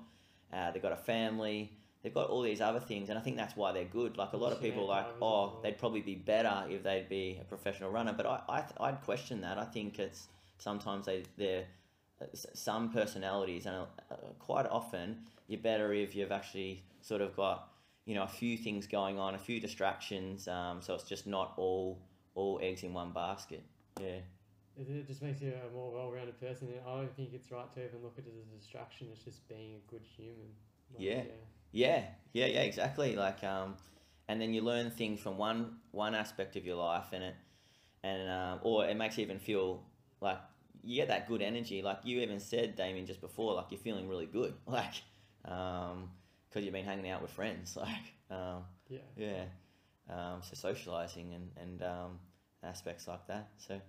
uh, 0.53 0.71
they've 0.71 0.83
got 0.83 0.93
a 0.93 0.97
family 0.97 1.73
they've 2.03 2.15
got 2.15 2.29
all 2.29 2.43
these 2.43 2.61
other 2.61 2.81
things 2.81 3.09
and 3.11 3.19
I 3.19 3.23
think 3.23 3.37
that's 3.37 3.57
why 3.57 3.73
they're 3.73 3.85
good 3.85 4.17
like 4.17 4.33
a 4.33 4.37
lot 4.37 4.53
of 4.53 4.61
people 4.61 4.87
like 4.87 5.05
oh 5.05 5.09
drivers 5.09 5.15
as 5.17 5.21
well. 5.21 5.61
they'd 5.63 5.79
probably 5.79 6.01
be 6.01 6.15
better 6.15 6.65
if 6.69 6.83
they'd 6.83 7.09
be 7.09 7.39
a 7.41 7.45
professional 7.45 7.91
runner 7.91 8.15
but 8.17 8.27
I, 8.27 8.41
I, 8.49 8.89
I'd 8.89 9.01
question 9.03 9.41
that 9.43 9.59
I 9.59 9.65
think 9.65 9.99
it's 9.99 10.29
sometimes 10.59 11.07
they, 11.07 11.25
they're 11.37 11.65
uh, 12.23 12.27
some 12.55 12.91
personalities 12.91 13.67
and 13.67 13.77
uh, 13.77 14.15
quite 14.39 14.67
often 14.67 15.19
you're 15.49 15.61
better 15.61 15.93
if 15.93 16.15
you've 16.15 16.33
actually 16.33 16.83
sort 17.03 17.21
of 17.21 17.35
got 17.37 17.69
you 18.07 18.15
know 18.15 18.23
a 18.23 18.29
few 18.29 18.57
things 18.57 18.87
going 18.87 19.19
on 19.19 19.35
a 19.35 19.39
few 19.39 19.61
distractions 19.61 20.49
um, 20.49 20.81
so 20.81 20.95
it's 20.95 21.05
just 21.05 21.27
not 21.27 21.53
all 21.57 21.99
all 22.35 22.59
eggs 22.63 22.83
in 22.83 22.93
one 22.95 23.13
basket 23.13 23.63
yeah 24.01 24.21
It, 24.79 24.89
it 24.89 25.07
just 25.07 25.21
makes 25.21 25.41
you 25.43 25.53
a 25.53 25.75
more 25.75 25.93
well-rounded 25.93 26.41
person. 26.41 26.69
and 26.69 26.81
I 26.87 26.97
don't 26.99 27.15
think 27.17 27.31
it's 27.35 27.51
right 27.51 27.71
to 27.75 27.81
even 27.85 28.03
look 28.03 28.15
at 28.19 28.25
it 28.25 28.33
as 28.41 28.47
a 28.55 28.57
distraction. 28.59 29.09
It's 29.13 29.25
just 29.25 29.47
being 29.49 29.75
a 29.75 29.91
good 29.91 30.01
human. 30.17 30.49
Like, 30.95 31.03
Yeah. 31.03 31.23
yeah 31.27 31.45
yeah 31.73 32.05
yeah 32.33 32.47
yeah, 32.47 32.63
exactly 32.63 33.17
like 33.17 33.43
um, 33.45 33.75
and 34.29 34.41
then 34.41 34.53
you 34.55 34.63
learn 34.63 34.91
things 34.91 35.21
from 35.21 35.37
one 35.37 35.77
one 35.91 36.15
aspect 36.15 36.57
of 36.57 36.65
your 36.65 36.77
life 36.77 37.07
and 37.13 37.25
it 37.25 37.35
and 38.03 38.31
um, 38.31 38.61
or 38.63 38.87
it 38.87 38.97
makes 38.97 39.19
you 39.19 39.25
even 39.25 39.39
feel 39.39 39.83
like 40.21 40.39
you 40.83 40.97
get 40.97 41.09
that 41.09 41.29
good 41.29 41.43
energy 41.43 41.83
like 41.83 41.99
you 42.05 42.21
even 42.21 42.41
said 42.41 42.77
Damien 42.77 43.07
just 43.07 43.21
before 43.21 43.55
like 43.55 43.67
you're 43.71 43.81
feeling 43.81 44.09
really 44.09 44.27
good 44.27 44.55
like 44.67 44.95
um 45.45 46.11
because 46.49 46.65
you've 46.65 46.75
been 46.75 46.85
hanging 46.85 47.09
out 47.11 47.23
with 47.23 47.31
friends 47.31 47.77
like 47.77 48.15
um, 48.31 48.65
Yeah. 48.89 48.99
yeah 49.17 49.45
um, 50.09 50.41
so 50.43 50.55
socializing 50.55 51.35
and, 51.35 51.51
and 51.61 51.83
um, 51.83 52.19
aspects 52.63 53.07
like 53.07 53.27
that 53.29 53.49
so 53.59 53.81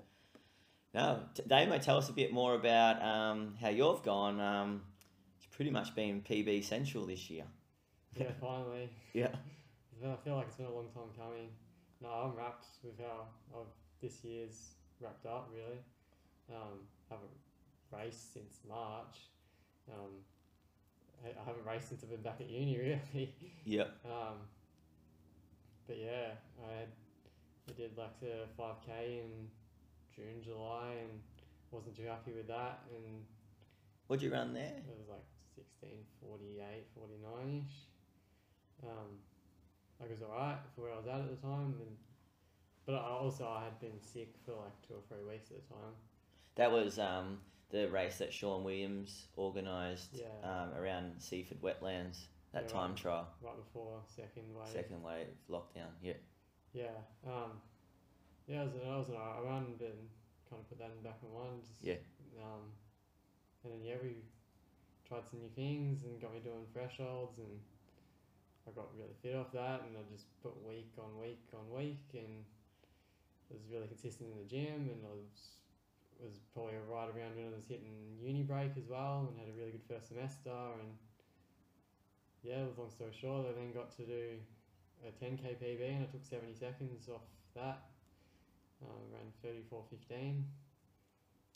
no 0.93 1.19
t- 1.33 1.43
Damo 1.47 1.77
tell 1.79 1.97
us 1.97 2.09
a 2.09 2.13
bit 2.13 2.31
more 2.33 2.55
about 2.55 3.01
um, 3.01 3.55
how 3.59 3.69
you've 3.69 4.03
gone 4.03 4.39
um, 4.39 4.81
it's 5.37 5.47
pretty 5.55 5.71
much 5.71 5.95
been 5.95 6.21
PB 6.21 6.63
central 6.63 7.05
this 7.05 7.29
year 7.29 7.45
Yeah. 8.15 8.31
Finally. 8.39 8.89
yeah 9.13 9.29
I 10.03 10.15
feel 10.23 10.35
like 10.35 10.47
it's 10.47 10.57
been 10.57 10.65
a 10.65 10.73
long 10.73 10.89
time 10.93 11.09
coming. 11.17 11.49
No, 12.01 12.09
I'm 12.09 12.35
rapt 12.35 12.65
with 12.83 12.97
how 12.99 13.27
I've, 13.53 13.67
this 14.01 14.23
year's 14.23 14.73
wrapped 14.99 15.25
up. 15.25 15.49
Really, 15.53 15.79
um, 16.49 16.79
haven't 17.09 17.29
raced 17.91 18.33
since 18.33 18.59
March. 18.67 19.29
Um, 19.91 20.25
I, 21.23 21.29
I 21.29 21.45
haven't 21.45 21.65
raced 21.65 21.89
since 21.89 22.03
I've 22.03 22.09
been 22.09 22.21
back 22.21 22.41
at 22.41 22.49
uni. 22.49 22.77
Really. 23.13 23.35
Yeah. 23.63 23.93
Um, 24.05 24.41
but 25.87 25.97
yeah, 25.99 26.33
I 26.67 26.79
had, 26.79 26.87
I 27.69 27.73
did 27.73 27.97
like 27.97 28.19
the 28.19 28.47
five 28.57 28.75
k 28.85 29.21
in 29.23 29.47
June, 30.15 30.41
July, 30.43 30.95
and 30.99 31.21
wasn't 31.69 31.95
too 31.95 32.05
happy 32.05 32.31
with 32.31 32.47
that, 32.47 32.79
and 32.89 33.23
what'd 34.07 34.23
you 34.23 34.31
run 34.31 34.53
there 34.53 34.75
it 34.75 34.97
was 34.99 35.07
like 35.09 35.23
16, 35.55 35.89
48, 36.21 36.85
49 36.95 37.63
ish. 37.65 37.90
Um, 38.83 39.19
like 39.99 40.09
it 40.09 40.19
was 40.19 40.23
alright 40.29 40.57
for 40.75 40.81
where 40.81 40.93
I 40.93 40.97
was 40.97 41.07
at 41.07 41.19
at 41.19 41.29
the 41.29 41.47
time, 41.47 41.75
and 41.79 41.97
but 42.85 42.95
I 42.95 43.09
also 43.09 43.45
I 43.47 43.63
had 43.65 43.79
been 43.79 43.99
sick 44.01 44.33
for 44.45 44.53
like 44.53 44.73
two 44.87 44.95
or 44.95 45.01
three 45.07 45.23
weeks 45.29 45.51
at 45.51 45.57
the 45.67 45.73
time. 45.75 45.93
that 46.55 46.71
was 46.71 46.97
um, 46.99 47.39
the 47.69 47.87
race 47.89 48.17
that 48.17 48.33
Sean 48.33 48.63
Williams 48.63 49.27
organised 49.37 50.13
Yeah. 50.13 50.25
um, 50.43 50.73
around 50.73 51.13
Seaford 51.19 51.61
wetlands 51.61 52.25
That 52.53 52.63
Yeah, 52.63 52.69
time 52.73 52.89
right. 52.91 52.97
trial, 52.97 53.27
right 53.41 53.55
before 53.55 54.01
second 54.07 54.53
wave. 54.55 54.67
second 54.67 55.03
wave 55.03 55.27
lockdown. 55.49 55.91
Yeah. 56.01 56.13
Yeah. 56.73 56.97
Um, 57.25 57.61
yeah, 58.47 58.63
it 58.63 58.65
was, 58.65 58.75
it 58.75 58.85
was 58.87 59.09
an 59.09 59.15
alright 59.15 59.43
run, 59.45 59.75
but 59.77 59.95
kind 60.49 60.59
of 60.59 60.67
put 60.67 60.79
that 60.79 60.89
in 60.89 60.97
the 61.03 61.07
back 61.07 61.19
of 61.23 61.29
my 61.31 61.43
mind. 61.45 61.61
Just, 61.63 61.83
Yeah. 61.83 61.95
Um, 62.41 62.73
and 63.63 63.73
then 63.73 63.81
yeah, 63.83 63.95
we 64.01 64.15
tried 65.07 65.23
some 65.29 65.39
new 65.39 65.49
things 65.55 66.03
and 66.03 66.19
got 66.19 66.33
me 66.33 66.39
doing 66.39 66.65
thresholds, 66.73 67.37
and 67.37 67.59
I 68.67 68.71
got 68.71 68.89
really 68.93 69.17
fit 69.21 69.35
off 69.35 69.51
that, 69.53 69.81
and 69.85 69.97
I 69.97 70.03
just 70.11 70.25
put 70.43 70.53
week 70.65 70.93
on 70.97 71.17
week 71.19 71.41
on 71.53 71.65
week, 71.73 72.05
and 72.13 72.45
was 73.49 73.67
really 73.67 73.87
consistent 73.87 74.31
in 74.31 74.37
the 74.37 74.47
gym, 74.47 74.87
and 74.89 75.01
I 75.03 75.13
was 75.13 75.57
was 76.21 76.37
probably 76.53 76.77
right 76.85 77.09
around 77.09 77.33
when 77.33 77.49
I 77.49 77.57
was 77.57 77.65
hitting 77.65 77.97
uni 78.21 78.43
break 78.43 78.77
as 78.77 78.85
well, 78.85 79.25
and 79.25 79.33
had 79.41 79.49
a 79.49 79.57
really 79.57 79.73
good 79.73 79.85
first 79.89 80.13
semester, 80.13 80.53
and 80.77 80.93
yeah, 82.43 82.65
long 82.77 82.89
story 82.89 83.13
short, 83.13 83.45
I 83.49 83.53
then 83.53 83.71
got 83.73 83.95
to 83.97 84.03
do 84.05 84.37
a 85.05 85.11
10k 85.23 85.57
PB 85.61 85.81
and 85.95 86.03
I 86.03 86.11
took 86.11 86.25
70 86.25 86.53
seconds 86.55 87.07
off 87.09 87.21
that. 87.55 87.81
Um, 88.81 89.13
ran 89.13 89.29
34.15. 89.45 90.43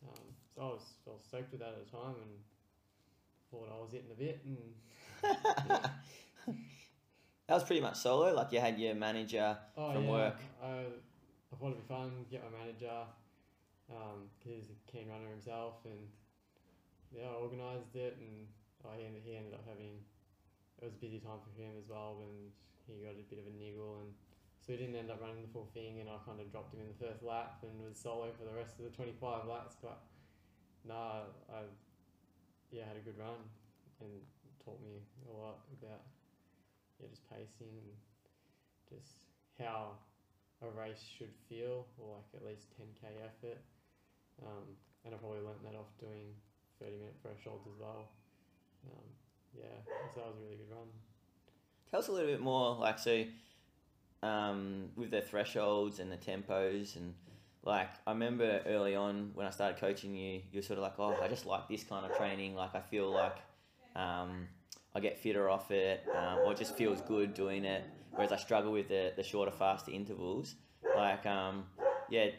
Um, 0.04 0.26
so 0.54 0.62
I 0.62 0.66
was, 0.66 0.82
I 1.08 1.10
was 1.12 1.24
stoked 1.28 1.52
with 1.52 1.62
that 1.62 1.70
at 1.70 1.86
the 1.86 1.92
time 1.92 2.16
and 2.22 2.38
thought 3.50 3.70
I 3.74 3.82
was 3.82 3.92
hitting 3.92 4.12
a 4.12 4.16
bit. 4.16 4.42
And 4.46 4.76
That 7.48 7.54
was 7.54 7.64
pretty 7.64 7.82
much 7.82 7.98
solo. 7.98 8.34
Like 8.34 8.52
you 8.52 8.60
had 8.60 8.80
your 8.80 8.96
manager 8.96 9.58
oh 9.78 9.94
from 9.94 10.06
yeah, 10.06 10.12
work. 10.12 10.40
I, 10.64 10.68
I 10.68 11.56
thought 11.56 11.78
it'd 11.78 11.88
be 11.88 11.94
fun. 11.94 12.26
Get 12.32 12.42
my 12.42 12.58
manager 12.58 13.06
um, 13.94 14.26
because 14.34 14.66
he's 14.66 14.70
a 14.74 14.78
keen 14.90 15.10
runner 15.10 15.30
himself, 15.30 15.86
and 15.86 16.10
yeah, 17.14 17.30
I 17.30 17.38
organised 17.38 17.94
it, 17.94 18.18
and 18.18 18.50
I 18.82 18.98
ended, 19.06 19.22
he 19.22 19.38
ended 19.38 19.54
up 19.54 19.62
having 19.70 20.02
it 20.82 20.84
was 20.84 20.98
a 20.98 21.02
busy 21.02 21.22
time 21.22 21.40
for 21.46 21.54
him 21.54 21.78
as 21.78 21.86
well, 21.88 22.18
and 22.26 22.50
he 22.90 23.06
got 23.06 23.14
a 23.14 23.26
bit 23.30 23.40
of 23.40 23.48
a 23.48 23.56
niggle, 23.62 24.02
and 24.02 24.10
so 24.60 24.74
he 24.74 24.82
didn't 24.82 24.98
end 24.98 25.14
up 25.14 25.22
running 25.22 25.46
the 25.46 25.54
full 25.54 25.70
thing, 25.78 26.02
and 26.02 26.10
I 26.10 26.18
kind 26.26 26.42
of 26.42 26.50
dropped 26.50 26.74
him 26.74 26.82
in 26.82 26.90
the 26.90 26.98
first 26.98 27.22
lap 27.22 27.62
and 27.62 27.78
was 27.78 27.94
solo 27.96 28.34
for 28.34 28.50
the 28.50 28.58
rest 28.58 28.82
of 28.82 28.90
the 28.90 28.94
twenty 28.94 29.14
five 29.22 29.46
laps, 29.46 29.78
but 29.78 30.02
nah, 30.82 31.30
I 31.54 31.70
yeah 32.74 32.90
had 32.90 32.98
a 32.98 33.06
good 33.06 33.22
run 33.22 33.38
and 34.02 34.12
taught 34.66 34.82
me 34.82 35.06
a 35.30 35.34
lot 35.38 35.62
about 35.78 36.02
yeah 37.00 37.08
just 37.10 37.28
pacing 37.30 37.82
just 38.90 39.26
how 39.60 39.98
a 40.62 40.70
race 40.80 41.04
should 41.18 41.34
feel, 41.50 41.86
or 41.98 42.16
like 42.16 42.42
at 42.42 42.48
least 42.48 42.68
10k 42.80 43.08
effort. 43.24 43.60
Um, 44.42 44.64
and 45.04 45.14
I 45.14 45.18
probably 45.18 45.40
learnt 45.40 45.64
that 45.64 45.76
off 45.76 45.92
doing 46.00 46.34
30 46.82 46.98
minute 46.98 47.16
thresholds 47.22 47.68
as 47.68 47.80
well. 47.80 48.10
Um, 48.86 49.06
yeah, 49.56 49.64
so 50.14 50.22
that 50.22 50.28
was 50.28 50.38
a 50.38 50.44
really 50.44 50.58
good 50.58 50.72
run. 50.72 50.88
Tell 51.90 52.00
us 52.00 52.08
a 52.08 52.12
little 52.12 52.30
bit 52.30 52.42
more, 52.42 52.76
like 52.76 53.00
so, 53.00 53.24
um, 54.24 54.90
with 54.96 55.12
the 55.12 55.22
thresholds 55.22 56.00
and 56.00 56.12
the 56.12 56.18
tempos 56.18 56.96
and 56.96 57.14
like 57.64 57.90
I 58.06 58.12
remember 58.12 58.62
early 58.68 58.96
on 58.96 59.32
when 59.34 59.48
I 59.48 59.50
started 59.50 59.80
coaching 59.80 60.14
you, 60.14 60.42
you 60.52 60.60
were 60.60 60.62
sort 60.62 60.78
of 60.78 60.84
like, 60.84 61.00
oh, 61.00 61.18
I 61.22 61.28
just 61.28 61.48
like 61.48 61.68
this 61.68 61.84
kind 61.84 62.06
of 62.06 62.16
training. 62.16 62.56
Like 62.56 62.76
I 62.76 62.80
feel 62.80 63.10
like 63.10 63.38
um, 63.96 64.48
I 64.96 65.02
get 65.02 65.18
fitter 65.20 65.50
off 65.50 65.72
it, 65.72 66.04
um, 66.16 66.40
or 66.46 66.54
it 66.54 66.58
just 66.58 66.76
feels 66.78 67.02
good 67.02 67.34
doing 67.34 67.66
it. 67.66 67.84
Whereas 68.12 68.32
I 68.32 68.38
struggle 68.38 68.72
with 68.72 68.88
the, 68.88 69.12
the 69.18 69.24
shorter, 69.24 69.52
faster 69.52 69.92
intervals. 69.92 70.56
Like, 70.96 71.26
um, 71.26 71.66
yeah, 72.10 72.30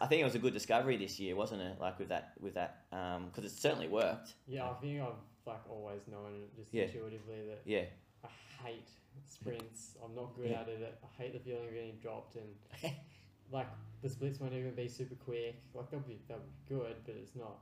I 0.00 0.06
think 0.06 0.20
it 0.22 0.24
was 0.24 0.34
a 0.34 0.40
good 0.40 0.52
discovery 0.52 0.96
this 0.96 1.20
year, 1.20 1.36
wasn't 1.36 1.62
it? 1.62 1.78
Like 1.80 1.98
with 2.00 2.08
that, 2.08 2.32
with 2.40 2.54
that, 2.54 2.84
because 2.90 3.44
it 3.44 3.52
certainly 3.52 3.86
worked. 3.86 4.34
yeah, 4.48 4.68
I 4.68 4.74
think 4.74 5.00
I've 5.00 5.12
like 5.46 5.60
always 5.70 6.02
known 6.08 6.34
it 6.34 6.56
just 6.56 6.74
Yeah. 6.74 6.84
intuitively 6.84 7.46
that 7.48 7.60
Yeah, 7.64 7.84
I 8.24 8.28
hate 8.64 8.88
sprints. 9.24 9.96
I'm 10.04 10.14
not 10.16 10.34
good 10.34 10.50
Yeah. 10.50 10.60
at 10.62 10.68
it. 10.68 10.98
I 11.02 11.22
hate 11.22 11.32
the 11.32 11.38
feeling 11.38 11.68
of 11.68 11.72
getting 11.74 11.96
dropped 12.02 12.36
and 12.36 12.92
like 13.52 13.68
the 14.02 14.08
splits 14.08 14.40
won't 14.40 14.52
even 14.54 14.74
be 14.74 14.88
super 14.88 15.14
quick. 15.14 15.62
Like 15.74 15.90
they'll 15.90 16.00
be 16.00 16.18
they'll 16.28 16.38
be 16.38 16.52
good, 16.68 16.96
but 17.06 17.14
it's 17.14 17.36
not 17.36 17.58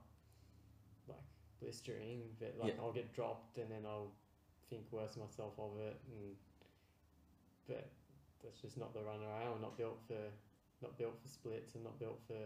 blistering. 1.61 2.23
But 2.39 2.55
like 2.59 2.75
Yeah. 2.75 2.81
I'll 2.83 2.93
get 2.93 3.13
dropped 3.13 3.59
and 3.59 3.71
then 3.71 3.85
I'll 3.87 4.13
think 4.71 4.85
worse 4.93 5.17
myself 5.17 5.55
of 5.59 5.79
it. 5.79 6.01
And 6.11 6.37
but 7.67 7.91
that's 8.43 8.61
just 8.61 8.77
not 8.79 8.95
the 8.95 9.03
runner 9.03 9.27
I 9.27 9.45
am. 9.45 9.55
I'm 9.55 9.61
not 9.63 9.77
built 9.77 10.01
for 10.07 10.31
not 10.81 10.97
built 10.97 11.19
for 11.21 11.29
splits 11.29 11.75
and 11.75 11.85
not 11.85 11.99
built 11.99 12.21
for 12.27 12.39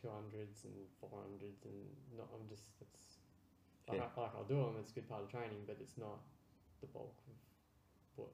two 0.00 0.08
hundreds 0.08 0.64
and 0.64 0.74
four 1.00 1.10
hundreds 1.22 1.64
and 1.64 1.86
not. 2.16 2.28
I'm 2.34 2.48
just 2.48 2.64
it's 2.80 3.18
like, 3.88 3.98
Yeah. 3.98 4.08
I, 4.16 4.20
like 4.20 4.34
I'll 4.34 4.44
do 4.44 4.56
them. 4.56 4.76
It's 4.80 4.90
a 4.90 4.94
good 4.94 5.08
part 5.08 5.22
of 5.22 5.28
training, 5.30 5.64
but 5.66 5.76
it's 5.80 5.98
not 5.98 6.20
the 6.80 6.86
bulk 6.86 7.18
of 7.28 7.36
what 8.16 8.32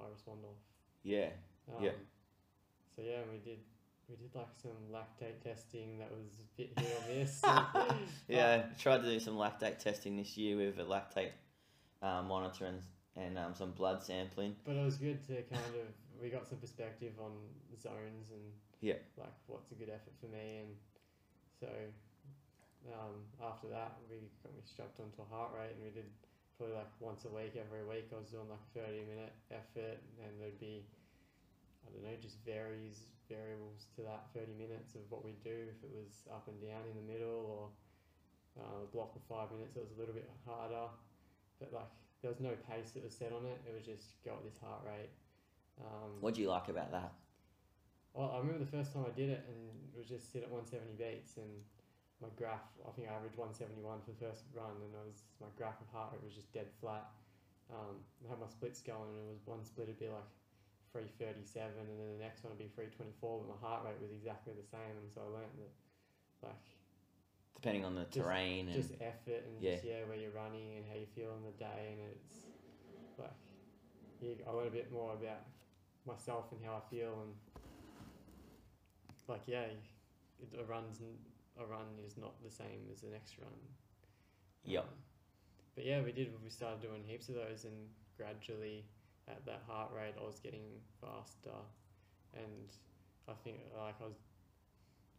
I 0.00 0.08
respond 0.10 0.44
off. 0.44 0.56
yeah, 1.02 1.30
Um, 1.68 1.84
Yeah. 1.84 1.92
So 2.94 3.02
yeah, 3.02 3.20
we 3.30 3.38
did 3.38 3.60
we 4.08 4.16
did 4.16 4.34
like 4.34 4.46
some 4.62 4.70
lactate 4.92 5.40
testing 5.42 5.98
that 5.98 6.10
was 6.10 6.38
a 6.38 6.56
bit 6.56 6.70
hit 6.78 6.96
or 6.98 7.14
miss. 7.18 7.40
and- 7.44 7.98
yeah. 8.28 8.62
Tried 8.78 9.02
to 9.02 9.10
do 9.10 9.18
some 9.20 9.34
lactate 9.34 9.78
testing 9.78 10.16
this 10.16 10.36
year 10.36 10.56
with 10.56 10.78
a 10.78 10.84
lactate 10.84 11.32
uh, 12.02 12.22
monitor 12.22 12.66
and, 12.66 12.82
and 13.16 13.38
um, 13.38 13.54
some 13.54 13.72
blood 13.72 14.02
sampling. 14.02 14.54
But 14.64 14.76
it 14.76 14.84
was 14.84 14.96
good 14.96 15.22
to 15.26 15.42
kind 15.42 15.74
of 15.74 15.86
we 16.22 16.28
got 16.30 16.46
some 16.48 16.58
perspective 16.58 17.12
on 17.20 17.32
zones 17.80 18.30
and 18.30 18.40
Yeah. 18.80 18.94
like 19.18 19.34
what's 19.48 19.70
a 19.72 19.74
good 19.74 19.90
effort 19.90 20.14
for 20.20 20.26
me 20.26 20.58
and 20.64 20.70
so 21.60 21.68
um, 22.94 23.20
after 23.44 23.68
that 23.68 23.96
we 24.08 24.16
got 24.42 24.54
me 24.54 24.62
strapped 24.64 25.00
onto 25.00 25.20
a 25.20 25.28
heart 25.34 25.50
rate 25.58 25.74
and 25.76 25.82
we 25.84 25.90
did 25.90 26.06
probably 26.56 26.76
like 26.76 26.88
once 27.00 27.26
a 27.26 27.32
week 27.34 27.52
every 27.58 27.84
week 27.84 28.08
I 28.14 28.18
was 28.20 28.30
doing 28.30 28.48
like 28.48 28.62
a 28.62 28.72
thirty 28.80 29.04
minute 29.04 29.32
effort 29.50 29.98
and 30.22 30.32
there'd 30.40 30.60
be 30.60 30.86
I 31.84 31.92
don't 31.92 32.04
know 32.04 32.16
just 32.22 32.38
varies 32.46 33.04
variables 33.28 33.86
to 33.96 34.02
that 34.02 34.26
thirty 34.34 34.54
minutes 34.54 34.94
of 34.94 35.02
what 35.10 35.24
we 35.24 35.34
do 35.42 35.54
if 35.68 35.78
it 35.82 35.90
was 35.92 36.26
up 36.32 36.46
and 36.48 36.58
down 36.62 36.82
in 36.88 36.94
the 36.96 37.06
middle 37.06 37.42
or 37.46 37.62
uh, 38.62 38.82
a 38.84 38.88
block 38.94 39.12
of 39.14 39.22
five 39.28 39.50
minutes 39.52 39.76
it 39.76 39.82
was 39.84 39.92
a 39.92 39.98
little 40.00 40.14
bit 40.14 40.28
harder 40.46 40.88
but 41.60 41.72
like 41.72 41.90
there 42.22 42.30
was 42.32 42.40
no 42.40 42.54
pace 42.70 42.90
that 42.96 43.04
was 43.04 43.12
set 43.14 43.32
on 43.32 43.44
it 43.44 43.60
it 43.68 43.74
was 43.74 43.84
just 43.84 44.16
go 44.24 44.32
at 44.32 44.44
this 44.44 44.56
heart 44.58 44.80
rate 44.86 45.12
um, 45.80 46.16
What 46.24 46.32
do 46.34 46.40
you 46.40 46.48
like 46.48 46.68
about 46.68 46.90
that? 46.92 47.12
well, 48.16 48.32
I 48.32 48.40
remember 48.40 48.64
the 48.64 48.72
first 48.72 48.96
time 48.96 49.04
I 49.04 49.12
did 49.12 49.28
it 49.28 49.44
and 49.44 49.60
it 49.92 49.98
was 50.00 50.08
just 50.08 50.32
sit 50.32 50.40
at 50.40 50.48
170 50.48 50.96
beats 50.96 51.36
and 51.36 51.52
my 52.24 52.32
graph, 52.32 52.64
I 52.88 52.90
think 52.96 53.12
I 53.12 53.12
averaged 53.12 53.36
171 53.36 53.76
for 54.00 54.16
the 54.16 54.20
first 54.24 54.48
run 54.56 54.72
and 54.80 54.88
it 54.88 55.04
was 55.04 55.28
my 55.36 55.52
graph 55.52 55.76
of 55.84 55.88
heart 55.92 56.16
rate 56.16 56.24
was 56.24 56.32
just 56.32 56.48
dead 56.56 56.72
flat. 56.80 57.04
Um, 57.68 58.00
I 58.24 58.32
had 58.32 58.40
my 58.40 58.48
splits 58.48 58.80
going 58.80 59.12
and 59.20 59.28
it 59.28 59.36
was 59.36 59.44
one 59.44 59.60
split 59.68 59.92
would 59.92 60.00
be 60.00 60.08
like 60.08 60.24
337 61.04 61.76
and 61.76 61.98
then 62.00 62.08
the 62.16 62.22
next 62.24 62.40
one 62.44 62.56
would 62.56 62.62
be 62.62 62.72
324 62.72 63.44
but 63.44 63.48
my 63.52 63.60
heart 63.60 63.84
rate 63.84 64.00
was 64.00 64.12
exactly 64.12 64.56
the 64.56 64.64
same 64.64 64.96
and 64.96 65.12
so 65.12 65.20
I 65.20 65.28
learned 65.44 65.56
that 65.60 65.72
like 66.48 66.64
Depending 67.56 67.84
on 67.84 67.94
the 67.96 68.04
Just- 68.08 68.20
terrain 68.24 68.68
and 68.68 68.76
just 68.76 68.94
effort 69.00 69.44
and 69.44 69.60
Yeah. 69.60 69.74
just 69.76 69.84
yeah 69.84 70.04
where 70.08 70.16
you're 70.16 70.32
running 70.36 70.76
and 70.76 70.84
how 70.88 70.94
you 70.96 71.06
feel 71.06 71.32
on 71.32 71.42
the 71.44 71.52
day 71.56 71.96
and 71.96 72.00
it's 72.12 72.36
like 73.18 73.32
yeah, 74.20 74.34
I 74.46 74.50
learned 74.52 74.68
a 74.68 74.76
bit 74.80 74.92
more 74.92 75.12
about 75.12 75.44
myself 76.06 76.52
and 76.52 76.60
how 76.64 76.76
I 76.80 76.84
feel 76.88 77.12
and 77.24 77.32
like 79.28 79.42
yeah 79.46 79.62
it, 79.66 80.48
a 80.58 80.64
run's 80.64 81.00
a 81.58 81.64
run 81.66 81.86
is 82.06 82.16
not 82.16 82.32
the 82.44 82.50
same 82.50 82.86
as 82.92 83.00
the 83.00 83.08
next 83.08 83.38
run 83.38 83.52
Yep. 84.64 84.82
Um, 84.84 84.88
but 85.74 85.84
yeah 85.84 86.02
we 86.02 86.12
did 86.12 86.32
we 86.42 86.50
started 86.50 86.80
doing 86.82 87.02
heaps 87.04 87.28
of 87.28 87.34
those 87.36 87.64
and 87.64 87.88
gradually 88.16 88.84
at 89.28 89.44
that 89.46 89.62
heart 89.66 89.90
rate 89.94 90.14
I 90.20 90.24
was 90.24 90.38
getting 90.38 90.80
faster 91.00 91.58
and 92.34 92.70
I 93.28 93.32
think 93.44 93.58
like 93.76 93.94
I 94.00 94.04
was 94.04 94.16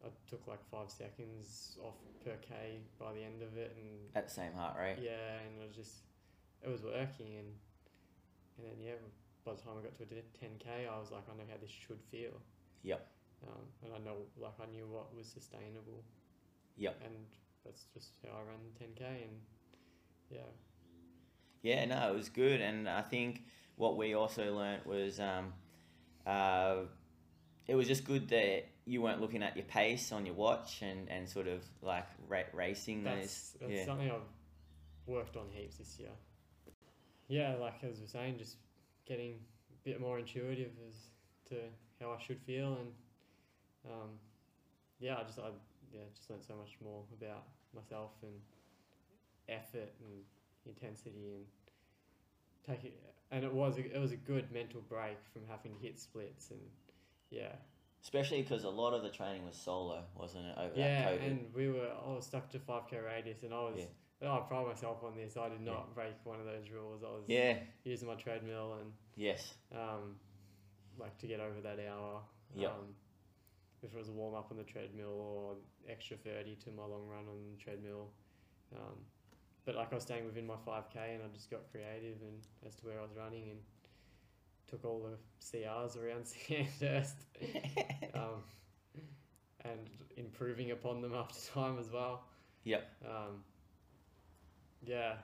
I 0.03 0.09
took 0.29 0.47
like 0.47 0.63
five 0.69 0.89
seconds 0.89 1.77
off 1.83 1.97
per 2.23 2.37
k 2.41 2.79
by 2.99 3.13
the 3.13 3.23
end 3.23 3.41
of 3.41 3.57
it, 3.57 3.75
and 3.75 4.15
at 4.15 4.27
the 4.27 4.33
same 4.33 4.53
heart 4.53 4.77
rate. 4.77 4.97
yeah, 5.01 5.41
and 5.45 5.61
it 5.61 5.67
was 5.67 5.75
just 5.75 6.05
it 6.61 6.69
was 6.69 6.83
working, 6.83 7.37
and 7.37 7.49
and 8.57 8.63
then 8.65 8.77
yeah, 8.79 8.93
by 9.43 9.53
the 9.53 9.61
time 9.61 9.73
I 9.79 9.83
got 9.83 9.95
to 9.95 10.03
a 10.03 10.21
ten 10.39 10.51
k, 10.59 10.87
I 10.87 10.99
was 10.99 11.11
like, 11.11 11.23
I 11.29 11.35
know 11.35 11.43
how 11.49 11.57
this 11.59 11.71
should 11.71 12.01
feel. 12.11 12.39
Yep. 12.83 13.07
Um, 13.47 13.65
and 13.83 13.93
I 13.93 13.99
know, 13.99 14.17
like, 14.39 14.53
I 14.61 14.65
knew 14.71 14.87
what 14.87 15.15
was 15.15 15.27
sustainable. 15.27 16.03
Yep. 16.75 16.99
And 17.05 17.13
that's 17.63 17.85
just 17.93 18.17
how 18.23 18.37
I 18.37 18.41
ran 18.47 18.59
ten 18.77 18.89
k, 18.95 19.03
and 19.23 19.37
yeah, 20.29 20.51
Yeah, 21.63 21.85
no, 21.85 22.11
it 22.11 22.15
was 22.15 22.29
good, 22.29 22.61
and 22.61 22.87
I 22.87 23.01
think 23.01 23.43
what 23.77 23.95
we 23.95 24.13
also 24.15 24.53
learnt 24.53 24.85
was 24.85 25.19
um, 25.19 25.53
uh, 26.25 26.77
it 27.67 27.75
was 27.75 27.87
just 27.87 28.03
good 28.03 28.27
that 28.29 28.65
you 28.85 29.01
weren't 29.01 29.21
looking 29.21 29.43
at 29.43 29.55
your 29.55 29.65
pace 29.65 30.11
on 30.11 30.25
your 30.25 30.35
watch 30.35 30.81
and, 30.81 31.09
and 31.09 31.27
sort 31.27 31.47
of 31.47 31.63
like 31.81 32.07
ra- 32.27 32.41
racing 32.53 33.03
that's 33.03 33.51
those. 33.51 33.57
that's 33.61 33.71
yeah, 33.71 33.85
something 33.85 34.09
I've 34.09 34.27
worked 35.05 35.37
on 35.37 35.45
heaps 35.51 35.77
this 35.77 35.97
year. 35.99 36.09
Yeah, 37.27 37.55
like 37.59 37.83
as 37.83 37.99
we're 37.99 38.07
saying, 38.07 38.37
just 38.37 38.55
getting 39.05 39.33
a 39.33 39.89
bit 39.89 40.01
more 40.01 40.17
intuitive 40.17 40.71
as 40.87 40.95
to 41.49 41.55
how 41.99 42.11
I 42.11 42.21
should 42.21 42.41
feel, 42.41 42.77
and 42.79 42.91
um, 43.85 44.09
yeah, 44.99 45.17
I 45.17 45.23
just 45.23 45.39
I 45.39 45.49
yeah 45.93 46.01
just 46.15 46.29
learned 46.29 46.43
so 46.43 46.55
much 46.55 46.77
more 46.83 47.03
about 47.13 47.43
myself 47.75 48.11
and 48.23 48.33
effort 49.49 49.93
and 49.99 50.23
intensity 50.65 51.33
and 51.35 51.45
take 52.65 52.85
it, 52.85 52.99
and 53.31 53.43
it 53.43 53.53
was 53.53 53.77
a, 53.77 53.95
it 53.95 53.99
was 53.99 54.11
a 54.11 54.17
good 54.17 54.51
mental 54.51 54.81
break 54.87 55.17
from 55.33 55.41
having 55.49 55.73
to 55.73 55.79
hit 55.79 55.99
splits 55.99 56.51
and 56.51 56.59
yeah, 57.29 57.55
Especially 58.03 58.41
because 58.41 58.63
a 58.63 58.69
lot 58.69 58.93
of 58.93 59.03
the 59.03 59.09
training 59.09 59.45
was 59.45 59.57
solo, 59.57 60.01
wasn't 60.15 60.45
it? 60.45 60.55
Over 60.57 60.71
yeah, 60.75 61.09
and 61.09 61.47
we 61.53 61.67
were 61.67 61.89
I 62.05 62.09
was 62.13 62.25
stuck 62.25 62.49
to 62.51 62.59
five 62.59 62.83
k 62.89 62.97
radius, 62.97 63.43
and 63.43 63.53
I 63.53 63.59
was. 63.59 63.79
Yeah. 63.79 64.31
I 64.31 64.39
pride 64.39 64.65
myself 64.65 65.03
on 65.03 65.15
this. 65.15 65.37
I 65.37 65.49
did 65.49 65.61
not 65.61 65.93
break 65.93 66.13
one 66.23 66.39
of 66.39 66.45
those 66.45 66.71
rules. 66.73 67.03
I 67.03 67.11
was 67.11 67.25
yeah. 67.27 67.57
using 67.83 68.07
my 68.07 68.15
treadmill 68.15 68.77
and 68.79 68.91
Yes. 69.15 69.53
um, 69.75 70.15
like 70.97 71.15
to 71.19 71.27
get 71.27 71.39
over 71.39 71.61
that 71.61 71.79
hour. 71.87 72.21
Yep. 72.55 72.69
Um, 72.71 72.95
if 73.83 73.93
it 73.93 73.97
was 73.97 74.09
a 74.09 74.13
warm 74.13 74.33
up 74.33 74.47
on 74.49 74.57
the 74.57 74.63
treadmill 74.63 75.19
or 75.19 75.55
extra 75.87 76.17
thirty 76.17 76.55
to 76.63 76.71
my 76.71 76.83
long 76.83 77.07
run 77.07 77.25
on 77.27 77.37
the 77.51 77.61
treadmill. 77.61 78.09
Um, 78.73 78.95
but 79.67 79.75
like 79.75 79.91
I 79.91 79.95
was 79.95 80.03
staying 80.05 80.25
within 80.25 80.47
my 80.47 80.55
five 80.65 80.89
k, 80.89 81.11
and 81.13 81.21
I 81.21 81.27
just 81.35 81.51
got 81.51 81.59
creative 81.69 82.15
and 82.21 82.39
as 82.65 82.73
to 82.77 82.85
where 82.85 82.97
I 82.97 83.01
was 83.01 83.11
running 83.15 83.49
and 83.49 83.59
took 84.65 84.85
all 84.85 85.01
the 85.01 85.17
CRs 85.45 86.01
around 86.01 86.25
Sandhurst. 86.25 87.17
um, 88.15 88.41
and 89.65 89.89
improving 90.15 90.71
upon 90.71 91.01
them 91.01 91.13
after 91.13 91.37
time 91.51 91.77
as 91.79 91.91
well. 91.91 92.23
Yep. 92.63 92.89
Um, 93.05 93.43
yeah, 94.85 95.15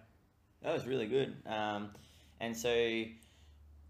That 0.62 0.74
was 0.74 0.86
really 0.86 1.08
good. 1.08 1.36
Um, 1.46 1.92
and 2.42 2.56
so 2.56 3.04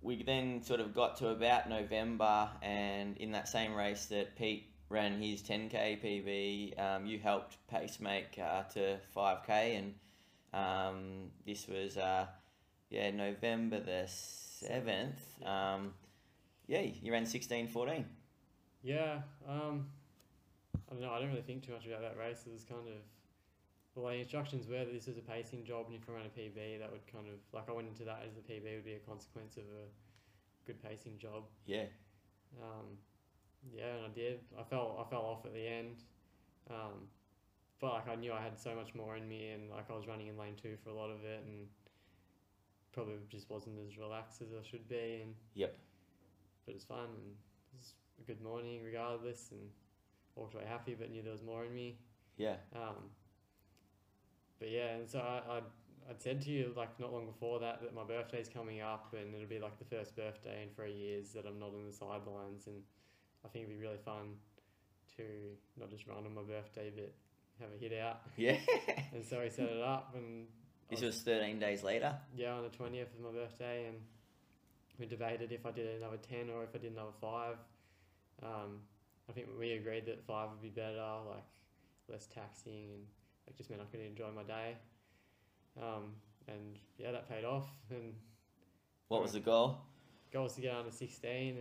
we 0.03 0.21
then 0.23 0.61
sort 0.61 0.81
of 0.81 0.93
got 0.93 1.17
to 1.17 1.29
about 1.29 1.67
November, 1.67 2.47
and 2.61 3.17
in 3.17 3.31
that 3.31 3.47
same 3.47 3.73
race 3.73 4.05
that 4.07 4.35
Pete 4.35 4.69
ran 4.89 5.19
his 5.19 5.41
10k 5.41 6.03
PB, 6.03 6.79
um, 6.79 7.07
you 7.07 7.17
helped 7.17 7.57
pacemake 7.73 8.37
uh, 8.39 8.61
to 8.73 8.99
5k, 9.15 9.79
and 9.79 9.95
um, 10.53 11.31
this 11.45 11.67
was 11.67 11.97
uh, 11.97 12.27
yeah 12.89 13.11
November 13.11 13.79
the 13.79 14.03
seventh. 14.07 15.21
Um, 15.45 15.93
yeah, 16.67 16.81
you 16.81 17.11
ran 17.11 17.25
16:14. 17.25 18.05
yeah. 18.83 19.21
Um, 19.47 19.87
I 20.89 20.93
don't 20.93 21.01
know. 21.01 21.11
I 21.11 21.19
don't 21.19 21.29
really 21.29 21.41
think 21.41 21.65
too 21.65 21.73
much 21.73 21.85
about 21.87 22.01
that 22.01 22.17
race. 22.17 22.43
It 22.45 22.53
was 22.53 22.63
kind 22.63 22.87
of 22.87 23.01
well, 23.95 24.11
the 24.11 24.17
instructions 24.19 24.67
were 24.67 24.79
that 24.79 24.91
this 24.93 25.05
was 25.07 25.17
a 25.17 25.21
pacing 25.21 25.63
job, 25.65 25.85
and 25.87 25.95
if 25.95 26.09
I 26.09 26.13
ran 26.13 26.25
a 26.25 26.29
PB, 26.39 26.79
that 26.79 26.91
would 26.91 27.05
kind 27.11 27.27
of 27.27 27.35
like 27.53 27.69
I 27.69 27.73
went 27.73 27.87
into 27.87 28.03
that 28.05 28.23
as 28.25 28.33
the 28.33 28.41
PB 28.41 28.63
would 28.75 28.85
be 28.85 28.93
a 28.93 28.99
consequence 28.99 29.57
of 29.57 29.63
a 29.63 29.85
good 30.65 30.81
pacing 30.81 31.17
job. 31.17 31.43
Yeah, 31.65 31.85
Um, 32.61 32.97
yeah, 33.71 33.95
and 33.95 34.05
I 34.05 34.09
did. 34.09 34.39
I 34.59 34.63
fell 34.63 34.97
I 35.05 35.09
fell 35.09 35.21
off 35.21 35.45
at 35.45 35.53
the 35.53 35.67
end, 35.67 36.03
um, 36.69 37.07
but 37.83 37.91
like 37.91 38.07
I 38.07 38.15
knew 38.15 38.31
I 38.31 38.41
had 38.41 38.57
so 38.57 38.73
much 38.73 38.95
more 38.95 39.17
in 39.17 39.27
me, 39.27 39.49
and 39.49 39.69
like 39.69 39.91
I 39.91 39.93
was 39.93 40.07
running 40.07 40.27
in 40.27 40.37
lane 40.37 40.55
two 40.55 40.77
for 40.81 40.89
a 40.89 40.93
lot 40.93 41.09
of 41.11 41.25
it, 41.25 41.43
and 41.45 41.67
probably 42.93 43.15
just 43.29 43.49
wasn't 43.49 43.75
as 43.85 43.97
relaxed 43.97 44.41
as 44.41 44.47
I 44.57 44.65
should 44.65 44.87
be, 44.87 45.19
and 45.21 45.35
Yep. 45.55 45.75
But 46.65 46.75
it's 46.75 46.85
fun, 46.85 47.09
and 47.11 47.35
it 47.73 47.77
was 47.77 47.93
a 48.21 48.23
good 48.23 48.41
morning 48.41 48.81
regardless, 48.81 49.49
and 49.51 49.59
walked 50.35 50.53
away 50.53 50.63
happy, 50.65 50.95
but 50.97 51.11
knew 51.11 51.21
there 51.21 51.33
was 51.33 51.43
more 51.43 51.65
in 51.65 51.75
me. 51.75 51.97
yeah, 52.37 52.55
Um, 52.73 53.11
but 54.59 54.71
yeah, 54.71 54.95
and 54.95 55.09
so 55.09 55.19
I, 55.19 55.57
I'd, 55.57 55.63
I'd 56.09 56.21
said 56.21 56.41
to 56.43 56.51
you 56.51 56.73
like 56.77 56.97
not 57.01 57.11
long 57.11 57.25
before 57.25 57.59
that 57.59 57.81
that 57.81 57.93
my 57.93 58.05
birthday's 58.05 58.47
coming 58.47 58.79
up 58.79 59.13
and 59.13 59.35
it'll 59.35 59.47
be 59.47 59.59
like 59.59 59.77
the 59.77 59.85
first 59.85 60.15
birthday 60.15 60.63
in 60.63 60.69
three 60.73 60.93
years 60.93 61.33
that 61.33 61.45
I'm 61.45 61.59
not 61.59 61.73
on 61.75 61.85
the 61.85 61.93
sidelines 61.93 62.67
and 62.67 62.77
I 63.45 63.49
think 63.49 63.65
it'd 63.65 63.77
be 63.77 63.83
really 63.83 63.99
fun 64.03 64.35
to 65.17 65.23
not 65.77 65.89
just 65.89 66.07
run 66.07 66.25
on 66.25 66.33
my 66.33 66.41
birthday 66.41 66.91
but 66.95 67.13
have 67.63 67.73
a 67.75 67.79
hit 67.79 67.93
out. 67.99 68.21
yeah. 68.37 68.57
And 69.13 69.23
so 69.23 69.39
we 69.41 69.49
set 69.49 69.69
it 69.69 69.81
up 69.81 70.13
and 70.15 70.47
this 70.89 71.01
was 71.01 71.21
13 71.21 71.59
days 71.59 71.83
later. 71.83 72.15
yeah, 72.35 72.51
on 72.53 72.63
the 72.63 72.69
twentieth 72.69 73.07
of 73.15 73.21
my 73.21 73.31
birthday, 73.31 73.87
and 73.87 73.97
we 74.99 75.05
debated 75.07 75.51
if 75.51 75.65
I 75.65 75.71
did 75.71 75.87
another 75.97 76.17
ten 76.17 76.49
or 76.49 76.63
if 76.63 76.69
I 76.75 76.77
did 76.77 76.91
another 76.91 77.15
five. 77.19 77.55
Um, 78.43 78.79
I 79.29 79.31
think 79.33 79.47
we 79.59 79.71
agreed 79.71 80.05
that 80.07 80.23
five 80.25 80.49
would 80.51 80.61
be 80.61 80.69
better, 80.69 81.01
like 81.29 81.43
less 82.09 82.27
taxing, 82.27 82.89
and 82.93 83.03
it 83.47 83.55
just 83.57 83.69
meant 83.69 83.81
I 83.81 83.85
could 83.85 84.01
enjoy 84.05 84.29
my 84.35 84.43
day. 84.43 84.75
Um, 85.81 86.13
and 86.47 86.77
yeah, 86.97 87.11
that 87.11 87.27
paid 87.29 87.45
off. 87.45 87.67
And 87.89 88.13
What 89.07 89.21
was 89.23 89.31
the 89.33 89.39
goal? 89.39 89.77
goal 90.31 90.43
was 90.43 90.53
to 90.55 90.61
get 90.61 90.75
under 90.75 90.91
sixteen, 90.91 91.57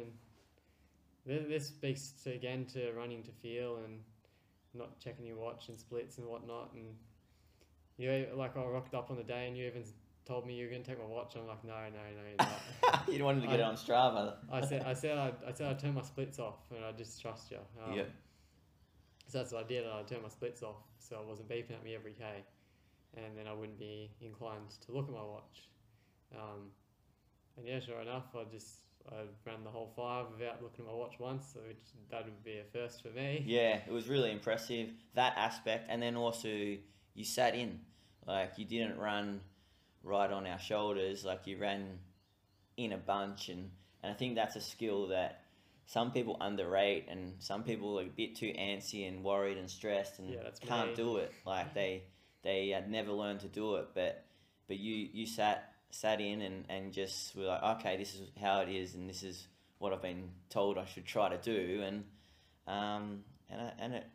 and 1.27 1.43
this 1.51 1.69
speaks 1.69 2.13
to 2.25 2.33
again 2.33 2.67
to 2.75 2.93
running 2.93 3.23
to 3.23 3.31
feel 3.31 3.77
and 3.77 4.01
not 4.75 4.99
checking 5.01 5.27
your 5.27 5.37
watch 5.37 5.69
and 5.69 5.79
splits 5.79 6.19
and 6.19 6.27
whatnot. 6.27 6.73
And 6.75 6.95
you 7.99 8.27
like 8.35 8.57
I 8.57 8.65
rocked 8.65 8.95
up 8.95 9.11
on 9.11 9.17
the 9.17 9.23
day, 9.23 9.47
and 9.49 9.57
you 9.57 9.67
even 9.67 9.85
told 10.25 10.47
me 10.47 10.55
you 10.55 10.65
were 10.65 10.71
going 10.71 10.83
to 10.83 10.89
take 10.89 10.99
my 10.99 11.07
watch. 11.07 11.35
I'm 11.37 11.47
like, 11.47 11.65
no, 11.65 11.73
no, 11.73 11.89
no, 11.91 12.29
you're 12.29 12.93
not. 12.93 13.09
you 13.13 13.25
wanted 13.25 13.43
to 13.43 13.49
get 13.49 13.61
it 13.61 13.65
on 13.65 13.75
Strava. 13.77 14.35
I 14.51 14.65
said, 14.65 14.85
I 14.85 14.95
said, 14.95 15.19
I'd, 15.19 15.35
I 15.47 15.53
said 15.53 15.67
I'd 15.69 15.79
turn 15.79 15.95
my 15.95 16.03
splits 16.03 16.39
off, 16.39 16.59
and 16.75 16.85
I 16.85 16.93
just 16.93 17.21
trust 17.21 17.51
you. 17.51 17.59
Um, 17.85 17.93
yeah, 17.93 18.05
So 19.29 19.39
that's 19.39 19.53
what 19.53 19.65
I 19.65 19.69
did. 19.69 19.85
I 19.87 20.03
turned 20.03 20.23
my 20.23 20.29
splits 20.29 20.63
off, 20.63 20.83
so 20.99 21.17
it 21.21 21.27
wasn't 21.27 21.49
beeping 21.49 21.73
at 21.73 21.85
me 21.85 21.95
every 21.95 22.13
k, 22.13 22.25
and 23.17 23.37
then 23.37 23.47
I 23.47 23.53
wouldn't 23.53 23.79
be 23.79 24.11
inclined 24.21 24.71
to 24.87 24.93
look 24.93 25.09
at 25.09 25.15
my 25.15 25.23
watch. 25.23 25.69
Um, 26.35 26.71
and 27.59 27.67
yeah, 27.67 27.81
sure 27.81 28.01
enough, 28.01 28.25
I 28.35 28.45
just 28.51 28.79
I 29.11 29.25
ran 29.45 29.65
the 29.65 29.71
whole 29.71 29.93
five 29.97 30.27
without 30.37 30.63
looking 30.63 30.85
at 30.85 30.91
my 30.91 30.97
watch 30.97 31.19
once, 31.19 31.57
which 31.67 31.77
that 32.11 32.25
would 32.25 32.43
be 32.45 32.59
a 32.59 32.65
first 32.73 33.03
for 33.03 33.09
me. 33.09 33.43
yeah, 33.47 33.81
it 33.87 33.93
was 33.93 34.09
really 34.09 34.31
impressive 34.31 34.91
that 35.15 35.35
aspect, 35.37 35.87
and 35.89 36.03
then 36.03 36.17
also 36.17 36.49
you 37.15 37.25
sat 37.25 37.55
in, 37.55 37.81
like 38.27 38.53
you 38.59 38.65
didn't 38.65 38.99
run 38.99 39.41
right 40.03 40.31
on 40.31 40.47
our 40.47 40.59
shoulders, 40.59 41.25
like 41.25 41.47
you 41.47 41.59
ran 41.59 41.99
in 42.77 42.93
a 42.93 42.99
bunch, 42.99 43.49
and 43.49 43.71
and 44.03 44.11
I 44.13 44.15
think 44.15 44.35
that's 44.35 44.57
a 44.57 44.61
skill 44.61 45.09
that 45.09 45.45
some 45.87 46.11
people 46.13 46.37
underrate, 46.41 47.07
and 47.09 47.35
some 47.39 47.65
people 47.65 47.99
are 47.99 48.05
a 48.05 48.07
bit 48.07 48.37
too 48.37 48.53
antsy 48.59 49.07
and 49.09 49.23
worried 49.25 49.59
and 49.59 49.69
stressed, 49.69 50.19
and 50.21 50.31
Yeah, 50.31 50.49
can't 50.61 50.91
me. 50.91 50.95
do 50.97 51.17
it. 51.17 51.33
Like 51.45 51.75
they 51.75 52.05
they 52.43 52.69
had 52.69 52.91
never 52.91 53.13
learned 53.13 53.41
to 53.41 53.49
do 53.49 53.77
it, 53.77 53.89
but 53.95 54.25
but 54.69 54.79
you 54.79 55.09
you 55.13 55.27
sat 55.27 55.72
sat 55.93 56.21
in 56.21 56.41
and 56.43 56.65
and 56.69 56.93
just 56.93 57.37
were 57.37 57.45
like, 57.45 57.63
okay, 57.63 57.97
this 57.97 58.15
is 58.15 58.23
how 58.41 58.61
it 58.61 58.69
is, 58.69 58.95
and 58.95 59.09
this 59.09 59.23
is 59.23 59.47
what 59.79 59.93
I've 59.93 60.03
been 60.03 60.31
told 60.51 60.79
I 60.79 60.85
should 60.85 61.07
try 61.07 61.29
to 61.29 61.39
do, 61.39 61.83
and 61.83 62.05
um 62.67 63.25
and 63.49 63.61
I, 63.61 63.73
and 63.79 63.95
it 63.95 64.07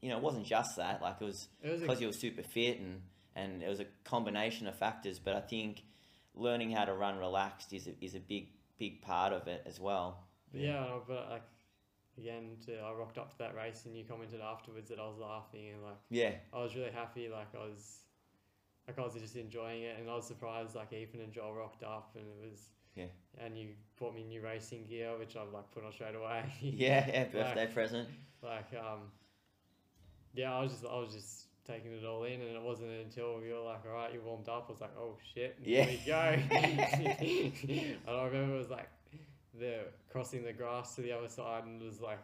you 0.00 0.08
know 0.08 0.16
it 0.16 0.22
wasn't 0.22 0.46
just 0.46 0.76
that, 0.76 1.02
like 1.02 1.16
it 1.20 1.24
was 1.24 1.48
It 1.62 1.70
was 1.70 1.80
a, 1.82 1.84
because 1.84 2.00
you 2.00 2.06
were 2.06 2.12
super 2.12 2.42
fit 2.42 2.78
and 2.80 3.02
and 3.34 3.62
it 3.62 3.68
was 3.68 3.80
a 3.80 3.86
combination 4.04 4.66
of 4.66 4.74
factors, 4.78 5.18
but 5.18 5.34
I 5.34 5.40
think 5.40 5.82
learning 6.34 6.70
how 6.70 6.84
to 6.84 6.94
run 6.94 7.18
relaxed 7.18 7.72
is 7.72 7.86
a, 7.86 7.92
is 8.00 8.14
a 8.14 8.20
big 8.20 8.48
big 8.78 9.02
part 9.02 9.32
of 9.32 9.48
it 9.48 9.62
as 9.66 9.80
well. 9.80 10.26
yeah, 10.52 10.86
but 11.06 11.28
like 11.30 11.42
again, 12.18 12.56
to, 12.64 12.78
I 12.78 12.92
rocked 12.92 13.18
up 13.18 13.30
to 13.32 13.38
that 13.38 13.54
race, 13.54 13.82
and 13.84 13.96
you 13.96 14.04
commented 14.04 14.40
afterwards 14.40 14.88
that 14.90 14.98
I 14.98 15.06
was 15.06 15.18
laughing 15.18 15.70
and 15.74 15.82
like. 15.82 15.98
Yeah, 16.10 16.32
I 16.52 16.62
was 16.62 16.74
really 16.74 16.90
happy. 16.90 17.28
Like 17.28 17.54
I 17.54 17.58
was, 17.58 17.98
like 18.86 18.98
I 18.98 19.02
was 19.02 19.14
just 19.14 19.36
enjoying 19.36 19.82
it, 19.82 19.96
and 19.98 20.08
I 20.10 20.14
was 20.14 20.26
surprised. 20.26 20.74
Like 20.74 20.92
Ethan 20.92 21.20
and 21.20 21.32
Joel 21.32 21.54
rocked 21.54 21.82
up, 21.82 22.10
and 22.16 22.24
it 22.24 22.50
was 22.50 22.60
Yeah. 22.94 23.06
And 23.38 23.58
you 23.58 23.68
bought 23.98 24.14
me 24.14 24.24
new 24.24 24.40
racing 24.40 24.84
gear, 24.86 25.16
which 25.18 25.36
I've 25.36 25.52
like 25.52 25.70
put 25.72 25.84
on 25.84 25.92
straight 25.92 26.14
away. 26.14 26.44
yeah, 26.60 27.06
yeah, 27.08 27.24
birthday 27.24 27.66
present. 27.72 28.08
like 28.42 28.72
um, 28.74 29.00
yeah, 30.34 30.54
I 30.54 30.62
was 30.62 30.72
just 30.72 30.84
I 30.84 30.96
was 30.98 31.12
just 31.12 31.42
taking 31.66 31.92
it 31.92 32.04
all 32.04 32.22
in, 32.24 32.40
and 32.40 32.56
it 32.56 32.62
wasn't 32.62 32.90
until 32.90 33.42
you 33.44 33.54
were 33.54 33.60
like, 33.60 33.80
all 33.86 33.92
right, 33.94 34.12
you 34.14 34.20
warmed 34.24 34.48
up. 34.48 34.66
I 34.68 34.72
was 34.72 34.80
like, 34.80 34.96
oh 34.98 35.16
shit, 35.34 35.58
Yeah. 35.62 35.82
here 35.84 35.98
we 35.98 36.06
go. 36.06 36.36
and 38.06 38.16
I 38.16 38.24
remember 38.24 38.54
it 38.54 38.58
was 38.58 38.70
like 38.70 38.88
the 39.58 39.80
crossing 40.10 40.44
the 40.44 40.52
grass 40.52 40.94
to 40.94 41.00
the 41.02 41.12
other 41.12 41.28
side, 41.28 41.64
and 41.64 41.82
it 41.82 41.84
was 41.84 42.00
like 42.00 42.22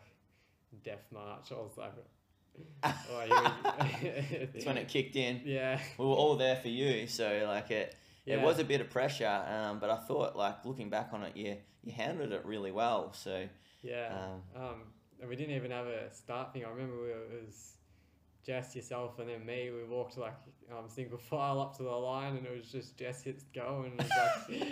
death 0.85 1.05
march. 1.13 1.51
I 1.51 1.55
was 1.55 1.77
like, 1.77 1.93
oh, 2.85 2.91
It's 4.03 4.67
when 4.67 4.77
it 4.79 4.89
kicked 4.89 5.17
in. 5.17 5.41
yeah. 5.45 5.79
We 5.99 6.05
were 6.05 6.13
all 6.13 6.37
there 6.37 6.57
for 6.57 6.69
you, 6.69 7.07
so 7.07 7.45
like 7.47 7.71
it. 7.71 7.95
Yeah. 8.25 8.37
It 8.37 8.43
was 8.45 8.59
a 8.61 8.65
bit 8.65 8.81
of 8.81 8.89
pressure, 8.91 9.27
um, 9.49 9.79
but 9.81 9.91
I 9.91 9.97
thought, 9.97 10.37
like 10.37 10.65
looking 10.65 10.91
back 10.91 11.09
on 11.13 11.25
it, 11.25 11.37
you 11.37 11.57
you 11.83 11.93
handled 11.93 12.33
it 12.33 12.45
really 12.45 12.71
well. 12.71 13.13
So 13.13 13.47
Yeah. 13.83 14.15
um, 14.57 14.63
Um, 14.63 14.83
and 15.21 15.29
we 15.29 15.35
didn't 15.37 15.55
even 15.57 15.71
have 15.73 15.87
a 15.87 16.13
start 16.15 16.53
thing. 16.53 16.65
I 16.65 16.69
remember 16.69 17.03
we, 17.03 17.09
it 17.11 17.45
was 17.47 17.73
Jess, 18.47 18.75
yourself, 18.77 19.19
and 19.21 19.29
then 19.29 19.45
me. 19.47 19.71
We 19.71 19.85
walked 19.85 20.19
like 20.19 20.35
um, 20.71 20.89
single 20.89 21.19
file 21.31 21.61
up 21.61 21.77
to 21.79 21.83
the 21.85 21.91
line, 21.91 22.37
and 22.37 22.47
it 22.47 22.57
was 22.57 22.71
just 22.71 22.97
Jess 22.97 23.23
hits 23.23 23.45
go, 23.55 23.85
and 23.87 24.01
it 24.01 24.03
was 24.03 24.11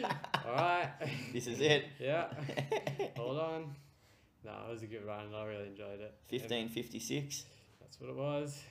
like, 0.03 0.17
all 0.47 0.53
right, 0.55 0.91
this 1.33 1.47
is 1.49 1.61
it. 1.61 1.85
yeah, 2.01 2.29
hold 3.17 3.39
on. 3.39 3.75
No, 4.45 4.53
it 4.69 4.73
was 4.73 4.83
a 4.83 4.87
good 4.87 5.05
run, 5.05 5.35
I 5.35 5.45
really 5.45 5.67
enjoyed 5.69 6.01
it. 6.01 6.15
And 6.31 6.41
Fifteen 6.41 6.69
fifty 6.69 6.99
six. 6.99 7.45
That's 7.91 8.01
what 8.01 8.11
it 8.11 8.17
was. 8.17 8.63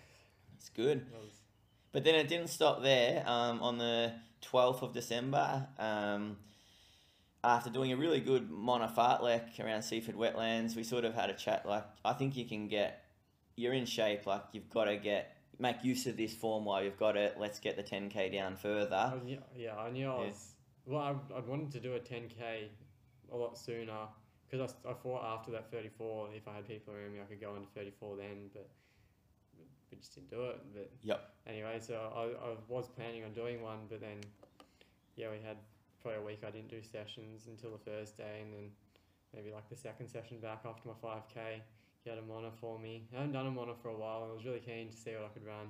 It's 0.56 0.70
good. 0.70 1.00
It 1.00 1.14
was 1.14 1.32
But 1.92 2.06
then 2.06 2.16
it 2.16 2.30
didn't 2.30 2.48
stop 2.48 2.82
there. 2.82 3.22
Um, 3.28 3.62
on 3.62 3.78
the 3.78 4.14
12th 4.50 4.82
of 4.82 4.94
December, 4.94 5.68
um, 5.78 6.38
after 7.44 7.70
doing 7.70 7.92
a 7.92 7.98
really 7.98 8.22
good 8.22 8.50
Mona 8.50 8.92
fartlek 8.96 9.60
around 9.60 9.82
Seaford 9.82 10.16
Wetlands, 10.16 10.78
we 10.78 10.84
sort 10.84 11.04
of 11.04 11.16
had 11.16 11.30
a 11.30 11.34
chat. 11.34 11.66
Like, 11.66 11.84
I 12.06 12.14
think 12.14 12.38
you 12.38 12.46
can 12.46 12.70
get, 12.70 13.04
you're 13.58 13.74
in 13.74 13.86
shape. 13.86 14.26
Like, 14.26 14.44
you've 14.54 14.70
got 14.70 14.86
to 14.86 14.96
get, 14.96 15.36
make 15.58 15.84
use 15.84 16.08
of 16.08 16.16
this 16.16 16.34
form 16.34 16.64
while 16.64 16.82
you've 16.82 16.98
got 17.00 17.18
it. 17.18 17.36
Let's 17.38 17.60
get 17.60 17.76
the 17.76 17.84
10k 17.84 18.32
down 18.32 18.54
I 18.54 18.56
further. 18.56 19.14
knew, 19.26 19.40
yeah, 19.54 19.76
I 19.76 19.90
knew 19.90 20.10
I 20.10 20.16
was 20.16 20.54
Well, 20.86 21.02
I, 21.02 21.38
I'd 21.38 21.46
wanted 21.46 21.72
to 21.74 21.82
do 21.82 21.96
a 21.96 22.00
10k 22.00 22.70
a 23.34 23.36
lot 23.36 23.58
sooner 23.58 24.08
because 24.50 24.76
I 24.88 24.94
thought 24.94 25.26
after 25.26 25.52
that 25.52 25.70
34, 25.72 26.30
if 26.34 26.48
I 26.48 26.56
had 26.56 26.68
people 26.68 26.94
around 26.94 27.12
me, 27.12 27.20
I 27.20 27.26
could 27.26 27.42
go 27.42 27.56
into 27.56 27.68
34 27.76 28.16
then, 28.16 28.50
but 28.54 28.70
we 29.92 29.98
just 29.98 30.16
didn't 30.16 30.30
do 30.30 30.46
it. 30.46 30.60
But 30.74 30.92
Yep. 31.04 31.34
anyway, 31.48 31.80
so 31.80 31.96
I, 32.16 32.50
I 32.50 32.56
was 32.68 32.88
planning 32.88 33.24
on 33.24 33.34
doing 33.34 33.62
one, 33.62 33.88
but 33.90 34.02
then 34.02 34.18
yeah, 35.16 35.30
we 35.32 35.38
had 35.46 35.58
probably 36.02 36.20
a 36.20 36.24
week 36.24 36.42
I 36.48 36.52
didn't 36.52 36.70
do 36.70 36.82
sessions 36.82 37.48
until 37.48 37.72
the 37.72 37.84
first 37.92 38.18
day, 38.18 38.40
and 38.42 38.54
then 38.54 38.72
maybe 39.36 39.52
like 39.52 39.70
the 39.70 39.76
second 39.76 40.08
session 40.08 40.40
back 40.40 40.62
after 40.66 40.88
my 40.88 40.94
5k. 41.04 41.62
He 42.04 42.10
had 42.10 42.18
a 42.20 42.22
Mona 42.22 42.50
for 42.62 42.80
me. 42.80 43.08
I 43.14 43.18
hadn't 43.18 43.34
done 43.34 43.48
a 43.48 43.52
Mona 43.52 43.74
for 43.82 43.90
a 43.90 43.98
while, 43.98 44.24
and 44.24 44.32
I 44.32 44.34
was 44.34 44.46
really 44.46 44.62
keen 44.62 44.90
to 44.90 44.96
see 44.96 45.12
what 45.12 45.26
I 45.26 45.28
could 45.34 45.46
run. 45.46 45.68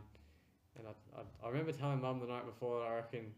And 0.78 0.88
I, 0.88 1.20
I, 1.20 1.47
I 1.47 1.49
remember 1.49 1.72
telling 1.72 1.99
mum 2.01 2.20
the 2.20 2.28
night 2.28 2.45
before 2.45 2.80
that 2.80 2.86
I 2.86 2.95
reckon 2.95 3.34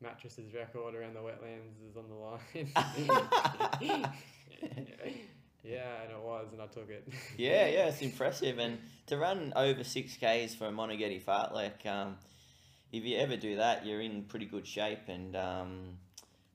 mattress's 0.00 0.54
record 0.54 0.94
around 0.94 1.14
the 1.14 1.20
wetlands 1.20 1.82
is 1.90 1.96
on 1.96 2.08
the 2.08 2.14
line. 2.14 4.08
yeah, 5.62 6.02
and 6.02 6.12
it 6.12 6.20
was, 6.20 6.46
and 6.52 6.62
I 6.62 6.66
took 6.66 6.88
it. 6.90 7.06
Yeah, 7.36 7.66
yeah, 7.66 7.88
it's 7.88 8.00
impressive. 8.00 8.58
And 8.58 8.78
to 9.06 9.16
run 9.16 9.52
over 9.56 9.80
6Ks 9.80 10.56
for 10.56 10.66
a 10.66 10.70
Moneghetti 10.70 11.22
fartlek, 11.22 11.86
um, 11.86 12.16
if 12.92 13.04
you 13.04 13.18
ever 13.18 13.36
do 13.36 13.56
that, 13.56 13.84
you're 13.84 14.00
in 14.00 14.22
pretty 14.22 14.46
good 14.46 14.66
shape. 14.66 15.08
And 15.08 15.36
um, 15.36 15.98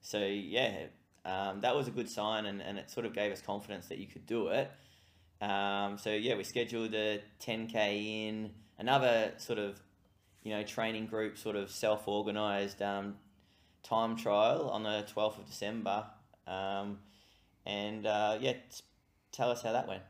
so, 0.01 0.19
yeah, 0.19 0.85
um, 1.25 1.61
that 1.61 1.75
was 1.75 1.87
a 1.87 1.91
good 1.91 2.09
sign, 2.09 2.45
and, 2.45 2.61
and 2.61 2.77
it 2.77 2.89
sort 2.89 3.05
of 3.05 3.13
gave 3.13 3.31
us 3.31 3.41
confidence 3.41 3.87
that 3.87 3.97
you 3.97 4.07
could 4.07 4.25
do 4.25 4.47
it. 4.47 4.71
Um, 5.41 5.97
so, 5.97 6.11
yeah, 6.11 6.35
we 6.35 6.43
scheduled 6.43 6.93
a 6.93 7.21
10K 7.41 8.27
in, 8.29 8.51
another 8.77 9.33
sort 9.37 9.59
of, 9.59 9.79
you 10.43 10.51
know, 10.51 10.63
training 10.63 11.07
group, 11.07 11.37
sort 11.37 11.55
of 11.55 11.69
self 11.69 12.07
organized 12.07 12.81
um, 12.81 13.15
time 13.83 14.15
trial 14.15 14.69
on 14.69 14.83
the 14.83 15.05
12th 15.13 15.39
of 15.39 15.45
December. 15.45 16.05
Um, 16.47 16.99
and 17.65 18.05
uh, 18.05 18.37
yeah, 18.41 18.53
tell 19.33 19.51
us 19.51 19.61
how 19.61 19.73
that 19.73 19.87
went. 19.87 20.03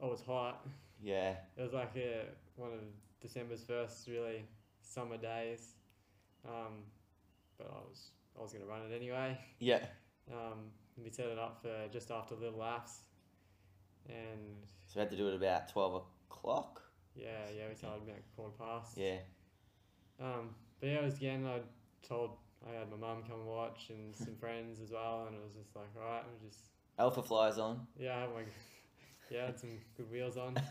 Oh, 0.00 0.08
it 0.08 0.10
was 0.10 0.20
hot. 0.22 0.66
Yeah. 1.02 1.36
It 1.56 1.62
was 1.62 1.72
like 1.72 1.92
uh, 1.96 2.24
one 2.56 2.72
of 2.72 2.80
December's 3.22 3.62
first 3.64 4.06
really 4.08 4.44
summer 4.82 5.16
days. 5.16 5.72
Um, 6.46 6.82
but 7.56 7.68
I 7.70 7.78
was 7.88 8.10
I 8.38 8.42
was 8.42 8.52
gonna 8.52 8.66
run 8.66 8.82
it 8.90 8.94
anyway. 8.94 9.38
Yeah. 9.60 9.80
Um, 10.30 10.70
we 11.02 11.08
set 11.10 11.26
it 11.26 11.38
up 11.38 11.62
for 11.62 11.88
just 11.90 12.10
after 12.10 12.34
little 12.34 12.58
laps, 12.58 12.98
and 14.08 14.56
So 14.86 14.94
we 14.96 15.00
had 15.00 15.10
to 15.10 15.16
do 15.16 15.28
it 15.28 15.34
about 15.34 15.68
12 15.68 16.02
o'clock. 16.30 16.82
yeah, 17.14 17.46
yeah, 17.56 17.64
we 17.68 17.74
started 17.74 18.02
about 18.02 18.20
quarter 18.36 18.54
past. 18.58 18.96
Yeah. 18.96 19.18
Um, 20.20 20.54
but 20.80 20.88
yeah, 20.88 20.96
it 20.96 21.04
was 21.04 21.14
again. 21.16 21.46
I 21.46 21.60
told 22.06 22.36
I 22.68 22.78
had 22.78 22.90
my 22.90 22.96
mum 22.96 23.22
come 23.28 23.46
watch 23.46 23.86
and 23.90 24.14
some 24.14 24.36
friends 24.36 24.80
as 24.80 24.90
well, 24.92 25.24
and 25.26 25.36
it 25.36 25.42
was 25.44 25.54
just 25.54 25.74
like, 25.74 25.88
all 25.96 26.08
right, 26.08 26.22
I'm 26.22 26.48
just 26.48 26.60
Alphaflys 26.98 27.58
on. 27.58 27.86
yeah, 27.98 28.26
my 28.34 28.42
yeah, 29.30 29.46
had 29.46 29.58
some 29.58 29.70
good 29.96 30.10
wheels 30.10 30.36
on. 30.36 30.56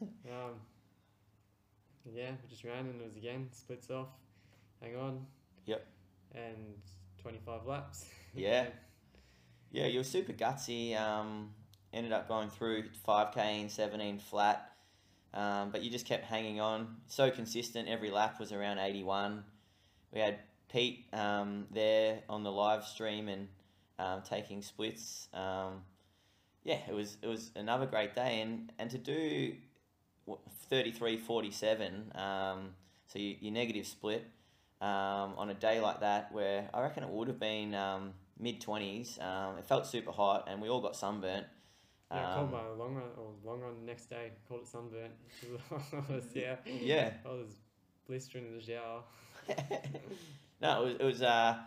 Um, 0.00 0.52
yeah, 2.14 2.30
we 2.30 2.48
just 2.48 2.62
ran 2.62 2.86
and 2.86 3.00
it 3.00 3.04
was 3.04 3.16
again 3.16 3.48
splits 3.52 3.90
off. 3.90 4.06
Hang 4.80 4.96
on. 4.96 5.26
Yep. 5.66 5.84
And 6.34 6.56
25 7.22 7.66
laps. 7.66 8.06
Yeah. 8.34 8.66
Yeah, 9.72 9.86
you 9.86 9.98
were 9.98 10.04
super 10.04 10.32
gutsy. 10.32 10.96
Um, 10.96 11.50
ended 11.92 12.12
up 12.12 12.28
going 12.28 12.50
through 12.50 12.84
5k 13.08 13.62
in 13.62 13.68
17 13.68 14.18
flat. 14.20 14.70
Um, 15.34 15.70
but 15.72 15.82
you 15.82 15.90
just 15.90 16.06
kept 16.06 16.24
hanging 16.24 16.60
on. 16.60 16.98
So 17.08 17.30
consistent. 17.30 17.88
Every 17.88 18.10
lap 18.10 18.38
was 18.38 18.52
around 18.52 18.78
81. 18.78 19.42
We 20.12 20.20
had 20.20 20.38
Pete 20.70 21.06
um, 21.12 21.66
there 21.72 22.20
on 22.28 22.44
the 22.44 22.52
live 22.52 22.84
stream 22.84 23.28
and 23.28 23.48
um, 23.98 24.22
taking 24.22 24.62
splits. 24.62 25.28
Um, 25.34 25.82
yeah, 26.64 26.78
it 26.88 26.94
was 26.94 27.16
it 27.22 27.26
was 27.26 27.50
another 27.56 27.86
great 27.86 28.14
day. 28.14 28.40
And, 28.40 28.72
and 28.78 28.90
to 28.90 28.98
do 28.98 29.54
33 30.70 31.16
47, 31.16 32.12
um, 32.14 32.70
so 33.06 33.18
you, 33.18 33.36
your 33.40 33.52
negative 33.52 33.86
split 33.86 34.24
um, 34.80 35.34
on 35.36 35.50
a 35.50 35.54
day 35.54 35.80
like 35.80 36.00
that, 36.00 36.32
where 36.32 36.68
I 36.72 36.82
reckon 36.82 37.02
it 37.02 37.10
would 37.10 37.28
have 37.28 37.40
been 37.40 37.74
um, 37.74 38.12
mid 38.38 38.60
20s. 38.60 39.22
Um, 39.22 39.58
it 39.58 39.66
felt 39.66 39.86
super 39.86 40.12
hot, 40.12 40.48
and 40.48 40.60
we 40.60 40.68
all 40.68 40.80
got 40.80 40.96
sunburnt. 40.96 41.46
Yeah, 42.10 42.30
I 42.30 42.34
called 42.36 42.52
my 42.52 42.66
long 42.68 42.94
run 42.94 43.04
or 43.18 43.32
long 43.44 43.60
run 43.60 43.74
the 43.80 43.86
next 43.86 44.08
day. 44.08 44.32
Called 44.48 44.62
it 44.62 44.68
sunburnt. 44.68 45.12
Was, 46.08 46.24
yeah, 46.34 46.56
yeah. 46.66 47.10
I 47.24 47.28
was 47.28 47.50
blistering 48.06 48.46
in 48.46 48.56
the 48.56 48.62
shower. 48.62 49.02
no, 50.60 50.82
it 50.82 50.84
was, 50.84 50.94
it 51.00 51.04
was 51.04 51.22
uh, 51.22 51.58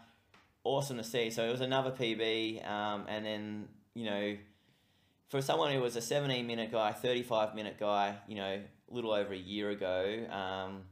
awesome 0.64 0.97
to 0.97 1.03
see. 1.03 1.30
So 1.30 1.43
it 1.43 1.51
was 1.51 1.62
another 1.62 1.91
PB, 1.91 2.68
um, 2.68 3.05
and 3.07 3.26
then 3.26 3.68
you 3.93 4.05
know, 4.05 4.38
for 5.30 5.41
someone 5.41 5.72
who 5.72 5.82
was 5.82 5.95
a 5.95 6.01
17 6.01 6.45
minute 6.45 6.72
guy, 6.72 6.91
35 6.91 7.55
minute 7.55 7.78
guy, 7.80 8.16
you 8.28 8.36
know, 8.36 8.62
a 8.89 8.93
little 8.93 9.12
over 9.12 9.34
a 9.34 9.38
year 9.38 9.70
ago, 9.70 10.26
um, 10.30 10.84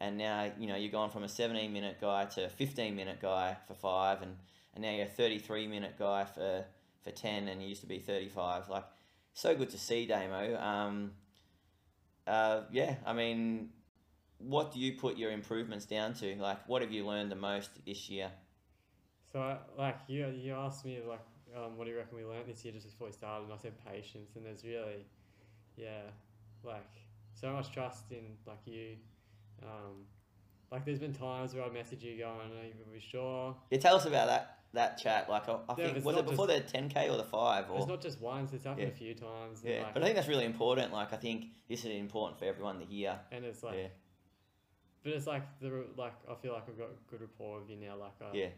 and 0.00 0.16
now 0.16 0.50
you 0.58 0.66
know 0.66 0.76
you're 0.76 0.92
gone 0.92 1.10
from 1.10 1.24
a 1.24 1.28
17 1.28 1.72
minute 1.72 2.00
guy 2.00 2.24
to 2.26 2.46
a 2.46 2.48
15 2.48 2.94
minute 2.94 3.20
guy 3.20 3.56
for 3.66 3.74
five, 3.74 4.22
and, 4.22 4.36
and 4.74 4.82
now 4.82 4.90
you're 4.90 5.06
a 5.06 5.08
33 5.08 5.66
minute 5.66 5.94
guy 5.98 6.24
for 6.24 6.64
for 7.02 7.10
10, 7.10 7.48
and 7.48 7.62
you 7.62 7.68
used 7.68 7.80
to 7.80 7.86
be 7.86 7.98
35. 7.98 8.68
Like, 8.68 8.84
so 9.32 9.54
good 9.54 9.70
to 9.70 9.78
see, 9.78 10.06
Damo. 10.06 10.58
Um, 10.58 11.12
uh, 12.26 12.62
yeah, 12.70 12.96
I 13.06 13.12
mean, 13.12 13.70
what 14.38 14.72
do 14.72 14.80
you 14.80 14.92
put 14.92 15.16
your 15.16 15.30
improvements 15.30 15.86
down 15.86 16.14
to? 16.14 16.36
Like, 16.36 16.68
what 16.68 16.82
have 16.82 16.92
you 16.92 17.06
learned 17.06 17.30
the 17.30 17.36
most 17.36 17.70
this 17.84 18.08
year? 18.10 18.30
So, 19.38 19.42
I, 19.44 19.56
like, 19.80 19.98
you, 20.08 20.26
you 20.36 20.52
asked 20.52 20.84
me, 20.84 20.98
like, 21.08 21.20
um, 21.56 21.76
what 21.76 21.84
do 21.84 21.92
you 21.92 21.96
reckon 21.96 22.16
we 22.16 22.24
learnt 22.24 22.48
this 22.48 22.64
year 22.64 22.74
just 22.74 22.90
before 22.90 23.06
we 23.06 23.12
started? 23.12 23.44
And 23.44 23.52
I 23.52 23.56
said 23.56 23.72
patience. 23.86 24.30
And 24.34 24.44
there's 24.44 24.64
really, 24.64 25.06
yeah, 25.76 26.00
like, 26.64 26.90
so 27.34 27.52
much 27.52 27.70
trust 27.70 28.10
in, 28.10 28.36
like, 28.48 28.58
you. 28.64 28.96
Um, 29.62 30.06
like, 30.72 30.84
there's 30.84 30.98
been 30.98 31.12
times 31.12 31.54
where 31.54 31.62
I 31.62 31.68
message 31.68 32.02
you 32.02 32.18
going, 32.18 32.50
are 32.50 32.64
you 32.64 32.72
are 32.96 33.00
sure? 33.00 33.54
Yeah, 33.70 33.78
tell 33.78 33.94
us 33.94 34.06
about 34.06 34.26
that 34.26 34.54
that 34.74 34.98
chat. 34.98 35.30
Like, 35.30 35.48
I, 35.48 35.52
I 35.68 35.74
Yeah, 35.78 35.92
think 35.92 36.04
was 36.04 36.16
it 36.16 36.26
before 36.26 36.48
the 36.48 36.60
10k 36.60 37.08
or 37.08 37.16
the 37.16 37.22
five? 37.22 37.70
Or 37.70 37.78
It's 37.78 37.86
not 37.86 38.02
just 38.02 38.20
once, 38.20 38.52
it's 38.52 38.64
happened 38.64 38.88
Yeah. 38.88 38.92
a 38.92 38.96
few 38.96 39.14
times. 39.14 39.62
yeah, 39.64 39.82
like, 39.82 39.94
but 39.94 40.02
I 40.02 40.06
think 40.06 40.16
that's 40.16 40.28
really 40.28 40.46
important. 40.46 40.92
Like, 40.92 41.12
I 41.12 41.16
think 41.16 41.44
this 41.68 41.84
is 41.84 41.92
important 41.96 42.40
for 42.40 42.44
everyone 42.44 42.80
to 42.80 42.84
hear. 42.84 43.20
and 43.30 43.44
it's 43.44 43.62
like, 43.62 43.76
yeah, 43.76 43.86
but 45.04 45.12
it's 45.12 45.28
like, 45.28 45.44
the 45.60 45.86
like, 45.96 46.14
I 46.28 46.34
feel 46.34 46.54
like 46.54 46.64
I've 46.68 46.76
got 46.76 46.88
good 47.08 47.20
rapport 47.20 47.60
with 47.60 47.70
you 47.70 47.76
now. 47.76 47.96
Like, 47.96 48.20
I, 48.20 48.36
yeah, 48.36 48.48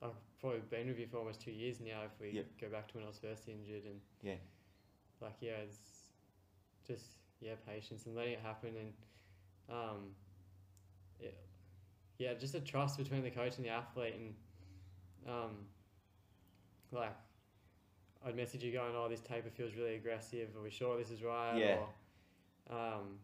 I've 0.00 0.10
probably 0.40 0.60
been 0.70 0.88
with 0.88 0.98
you 0.98 1.06
for 1.06 1.18
almost 1.18 1.40
two 1.40 1.50
years 1.50 1.80
now. 1.80 2.02
If 2.04 2.20
we 2.20 2.30
Yep. 2.30 2.46
go 2.60 2.68
back 2.68 2.88
to 2.88 2.94
when 2.96 3.04
I 3.04 3.08
was 3.08 3.18
first 3.18 3.48
injured, 3.48 3.84
and 3.84 4.00
Yeah. 4.22 4.36
like 5.20 5.36
yeah, 5.40 5.56
it's 5.58 6.10
just 6.86 7.18
yeah, 7.40 7.54
patience 7.66 8.06
and 8.06 8.14
letting 8.16 8.34
it 8.34 8.40
happen, 8.40 8.76
and 8.76 8.92
um, 9.68 10.14
yeah, 11.20 11.30
yeah, 12.18 12.34
just 12.34 12.54
a 12.54 12.60
trust 12.60 12.98
between 12.98 13.22
the 13.22 13.30
coach 13.30 13.56
and 13.56 13.64
the 13.64 13.70
athlete, 13.70 14.14
and 14.14 14.34
um, 15.26 15.66
like 16.92 17.14
I'd 18.24 18.36
message 18.36 18.62
you 18.64 18.72
going, 18.72 18.94
oh, 18.96 19.08
this 19.08 19.20
taper 19.20 19.50
feels 19.50 19.74
really 19.74 19.94
aggressive. 19.94 20.48
Are 20.56 20.62
we 20.62 20.70
sure 20.70 20.98
this 20.98 21.10
is 21.10 21.22
right? 21.22 21.56
Yeah. 21.56 21.76
Or, 22.70 22.76
um, 22.76 23.18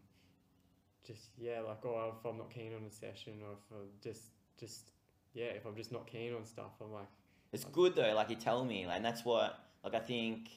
just 1.05 1.29
yeah, 1.37 1.59
like 1.61 1.85
oh, 1.85 2.13
if 2.17 2.25
I'm 2.25 2.37
not 2.37 2.49
keen 2.49 2.73
on 2.73 2.83
a 2.85 2.91
session, 2.91 3.33
or 3.43 3.53
if 3.53 3.59
I'm 3.71 3.87
just 4.01 4.23
just 4.59 4.91
yeah, 5.35 5.47
if 5.47 5.65
I'm 5.65 5.75
just 5.75 5.91
not 5.91 6.07
keen 6.07 6.33
on 6.33 6.45
stuff, 6.45 6.71
I'm 6.81 6.91
like. 6.91 7.07
it's 7.51 7.65
good 7.65 7.95
though. 7.95 8.13
Like 8.15 8.29
you 8.29 8.37
tell 8.37 8.65
me, 8.65 8.87
like, 8.87 8.97
and 8.97 9.05
that's 9.05 9.23
what 9.23 9.59
like 9.83 9.93
I 9.93 9.99
think. 9.99 10.49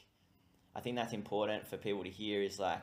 I 0.75 0.81
think 0.81 0.97
that's 0.97 1.13
important 1.13 1.67
for 1.67 1.77
people 1.77 2.05
to 2.05 2.11
hear. 2.11 2.41
Is 2.41 2.59
like, 2.59 2.81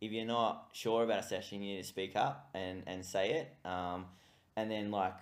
if 0.00 0.10
you're 0.12 0.26
not 0.26 0.70
sure 0.72 1.04
about 1.04 1.20
a 1.20 1.22
session, 1.22 1.62
you 1.62 1.76
need 1.76 1.82
to 1.82 1.88
speak 1.88 2.16
up 2.16 2.50
and 2.54 2.82
and 2.86 3.04
say 3.04 3.30
it. 3.32 3.68
Um, 3.68 4.06
and 4.56 4.70
then 4.70 4.90
like 4.90 5.16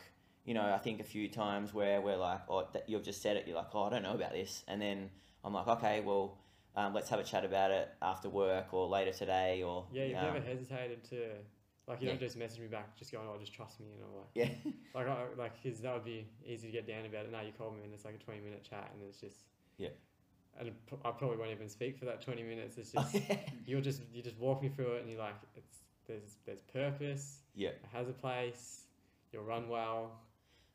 you 0.46 0.54
know, 0.54 0.72
I 0.72 0.78
think 0.78 1.00
a 1.00 1.04
few 1.04 1.28
times 1.28 1.74
where 1.74 2.00
we're 2.00 2.16
like, 2.16 2.40
oh, 2.48 2.66
that 2.72 2.88
you've 2.88 3.02
just 3.02 3.20
said 3.20 3.36
it. 3.36 3.46
You're 3.46 3.56
like, 3.56 3.74
oh, 3.74 3.84
I 3.84 3.90
don't 3.90 4.02
know 4.02 4.14
about 4.14 4.32
this, 4.32 4.64
and 4.68 4.80
then 4.80 5.10
I'm 5.44 5.52
like, 5.52 5.66
okay, 5.66 6.00
well, 6.00 6.38
um, 6.76 6.92
let's 6.94 7.08
have 7.08 7.18
a 7.18 7.24
chat 7.24 7.44
about 7.44 7.70
it 7.70 7.88
after 8.02 8.28
work 8.28 8.72
or 8.72 8.86
later 8.86 9.12
today 9.12 9.62
or 9.62 9.86
Yeah, 9.90 10.04
you've 10.04 10.18
um, 10.18 10.24
never 10.24 10.40
hesitated 10.40 11.02
to, 11.10 11.30
like, 11.86 12.00
you 12.00 12.06
Yeah. 12.06 12.12
don't 12.14 12.20
just 12.20 12.36
message 12.36 12.60
me 12.60 12.66
back, 12.66 12.96
just 12.96 13.12
going, 13.12 13.26
"Oh, 13.28 13.38
just 13.38 13.52
trust 13.54 13.78
me," 13.80 13.86
and 13.94 14.02
I'm 14.04 14.14
like, 14.16 14.30
yeah, 14.34 14.72
like, 14.94 15.06
I, 15.06 15.24
like, 15.36 15.62
cause 15.62 15.80
that 15.82 15.94
would 15.94 16.04
be 16.04 16.26
easy 16.44 16.66
to 16.68 16.72
get 16.72 16.86
down 16.86 17.04
about 17.06 17.24
it. 17.26 17.32
Now 17.32 17.42
you 17.42 17.52
call 17.56 17.70
me 17.70 17.82
and 17.84 17.92
it's 17.94 18.04
like 18.04 18.14
a 18.14 18.18
twenty 18.18 18.40
minute 18.40 18.62
chat, 18.68 18.90
and 18.92 19.02
it's 19.08 19.20
just, 19.20 19.36
Yeah. 19.78 19.90
and 20.58 20.72
I 21.04 21.10
probably 21.12 21.36
won't 21.36 21.50
even 21.52 21.68
speak 21.68 21.96
for 21.98 22.04
that 22.06 22.20
twenty 22.22 22.42
minutes. 22.42 22.76
It's 22.78 22.92
just 22.92 23.16
you're 23.66 23.80
just 23.80 24.02
you 24.12 24.22
just 24.22 24.38
walk 24.38 24.62
me 24.62 24.68
through 24.68 24.94
it, 24.94 25.02
and 25.02 25.10
you're 25.10 25.20
like, 25.20 25.36
it's 25.56 25.78
there's 26.06 26.36
there's 26.44 26.60
purpose, 26.62 27.40
yeah, 27.54 27.70
it 27.70 27.84
has 27.92 28.08
a 28.08 28.12
place, 28.12 28.84
you'll 29.32 29.44
run 29.44 29.68
well, 29.68 30.18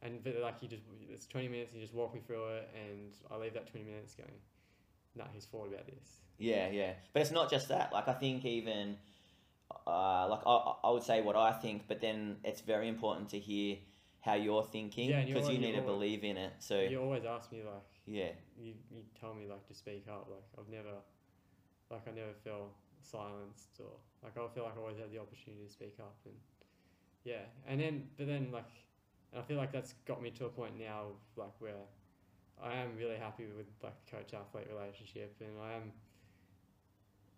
and 0.01 0.23
but 0.23 0.35
like 0.41 0.55
you 0.61 0.67
just 0.69 0.83
it's 1.09 1.25
twenty 1.25 1.47
minutes, 1.49 1.71
and 1.73 1.81
you 1.81 1.85
just 1.85 1.95
walk 1.95 2.13
me 2.13 2.21
through 2.25 2.47
it, 2.55 2.69
and 2.75 3.11
I 3.29 3.35
leave 3.37 3.53
that 3.55 3.67
twenty 3.69 3.85
minutes 3.85 4.13
going, 4.15 4.31
nah, 5.15 5.25
he's 5.33 5.45
thought 5.45 5.67
about 5.67 5.87
this. 5.87 6.21
Yeah, 6.37 6.69
yeah. 6.69 6.93
But 7.13 7.21
it's 7.21 7.31
not 7.31 7.49
just 7.51 7.67
that. 7.69 7.91
Like 7.93 8.07
I 8.07 8.13
think 8.13 8.45
even 8.45 8.97
uh, 9.87 10.27
like 10.29 10.41
I, 10.45 10.73
I 10.83 10.89
would 10.91 11.03
say 11.03 11.21
what 11.21 11.35
I 11.35 11.51
think, 11.53 11.87
but 11.87 12.01
then 12.01 12.37
it's 12.43 12.61
very 12.61 12.87
important 12.87 13.29
to 13.29 13.39
hear 13.39 13.77
how 14.21 14.35
you're 14.35 14.63
thinking 14.63 15.09
Yeah, 15.09 15.21
you 15.25 15.33
because 15.33 15.49
you 15.49 15.57
need 15.57 15.71
to 15.73 15.79
always- 15.81 15.93
believe 15.93 16.23
in 16.23 16.37
it. 16.37 16.53
So 16.59 16.79
You 16.79 17.01
always 17.01 17.25
ask 17.25 17.51
me 17.51 17.59
like 17.63 17.83
yeah, 18.05 18.31
you, 18.59 18.73
you 18.91 19.01
tell 19.19 19.33
me 19.33 19.47
like 19.47 19.65
to 19.67 19.73
speak 19.73 20.05
up. 20.09 20.27
Like 20.29 20.43
I've 20.59 20.69
never 20.69 20.95
like 21.89 22.07
I 22.07 22.11
never 22.11 22.33
feel 22.43 22.69
silenced 23.01 23.79
or 23.79 23.91
like 24.23 24.33
I 24.37 24.47
feel 24.53 24.63
like 24.63 24.77
I 24.77 24.79
always 24.81 24.97
have 24.99 25.11
the 25.11 25.19
opportunity 25.19 25.65
to 25.65 25.71
speak 25.71 25.95
up 25.99 26.15
and 26.25 26.35
yeah. 27.23 27.45
And 27.67 27.79
then 27.79 28.07
but 28.17 28.27
then 28.27 28.49
like 28.51 28.69
and 29.33 29.41
I 29.41 29.43
feel 29.45 29.57
like 29.57 29.71
that's 29.71 29.93
got 30.05 30.21
me 30.21 30.29
to 30.31 30.45
a 30.45 30.49
point 30.49 30.77
now 30.79 31.05
of 31.09 31.15
like 31.35 31.53
where 31.59 31.73
I 32.61 32.75
am 32.75 32.95
really 32.97 33.17
happy 33.17 33.45
with 33.45 33.65
like 33.83 33.93
the 34.05 34.11
coach 34.17 34.33
athlete 34.33 34.67
relationship 34.71 35.35
and 35.39 35.49
I 35.61 35.73
am 35.73 35.91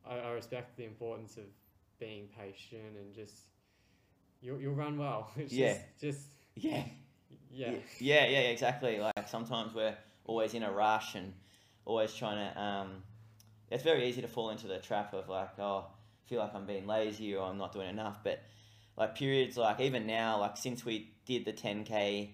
I, 0.06 0.28
I 0.28 0.32
respect 0.32 0.76
the 0.78 0.86
importance 0.86 1.38
of 1.38 1.44
being 2.04 2.28
patient 2.38 2.98
and 3.00 3.14
just 3.14 3.34
you'll 4.42 4.60
you'll 4.60 4.76
run 4.76 4.98
well. 4.98 5.32
It's 5.38 5.54
Yeah. 5.54 5.74
just, 6.00 6.02
just 6.02 6.28
yeah. 6.56 6.84
yeah. 7.52 7.72
Yeah, 8.00 8.26
yeah, 8.26 8.40
exactly. 8.56 9.00
Like 9.00 9.28
sometimes 9.28 9.74
we're 9.74 9.96
always 10.26 10.54
in 10.54 10.64
a 10.64 10.72
rush 10.72 11.16
and 11.16 11.34
always 11.86 12.14
trying 12.14 12.40
to. 12.54 12.62
Um, 12.62 12.90
it's 13.72 13.84
very 13.84 14.08
easy 14.08 14.22
to 14.22 14.28
fall 14.28 14.50
into 14.50 14.68
the 14.68 14.78
trap 14.80 15.14
of 15.14 15.30
like, 15.30 15.58
oh, 15.60 15.86
I 15.88 16.30
feel 16.30 16.40
like 16.40 16.54
I'm 16.54 16.66
being 16.66 16.86
lazy 16.88 17.36
or 17.36 17.48
I'm 17.50 17.58
not 17.58 17.72
doing 17.74 17.90
enough. 17.90 18.20
But 18.24 18.44
like 18.98 19.16
periods, 19.16 19.58
like 19.58 19.80
even 19.80 20.06
now, 20.06 20.40
like 20.40 20.58
since 20.58 20.86
we 20.86 21.12
did 21.26 21.46
the 21.46 21.54
10k 21.54 22.30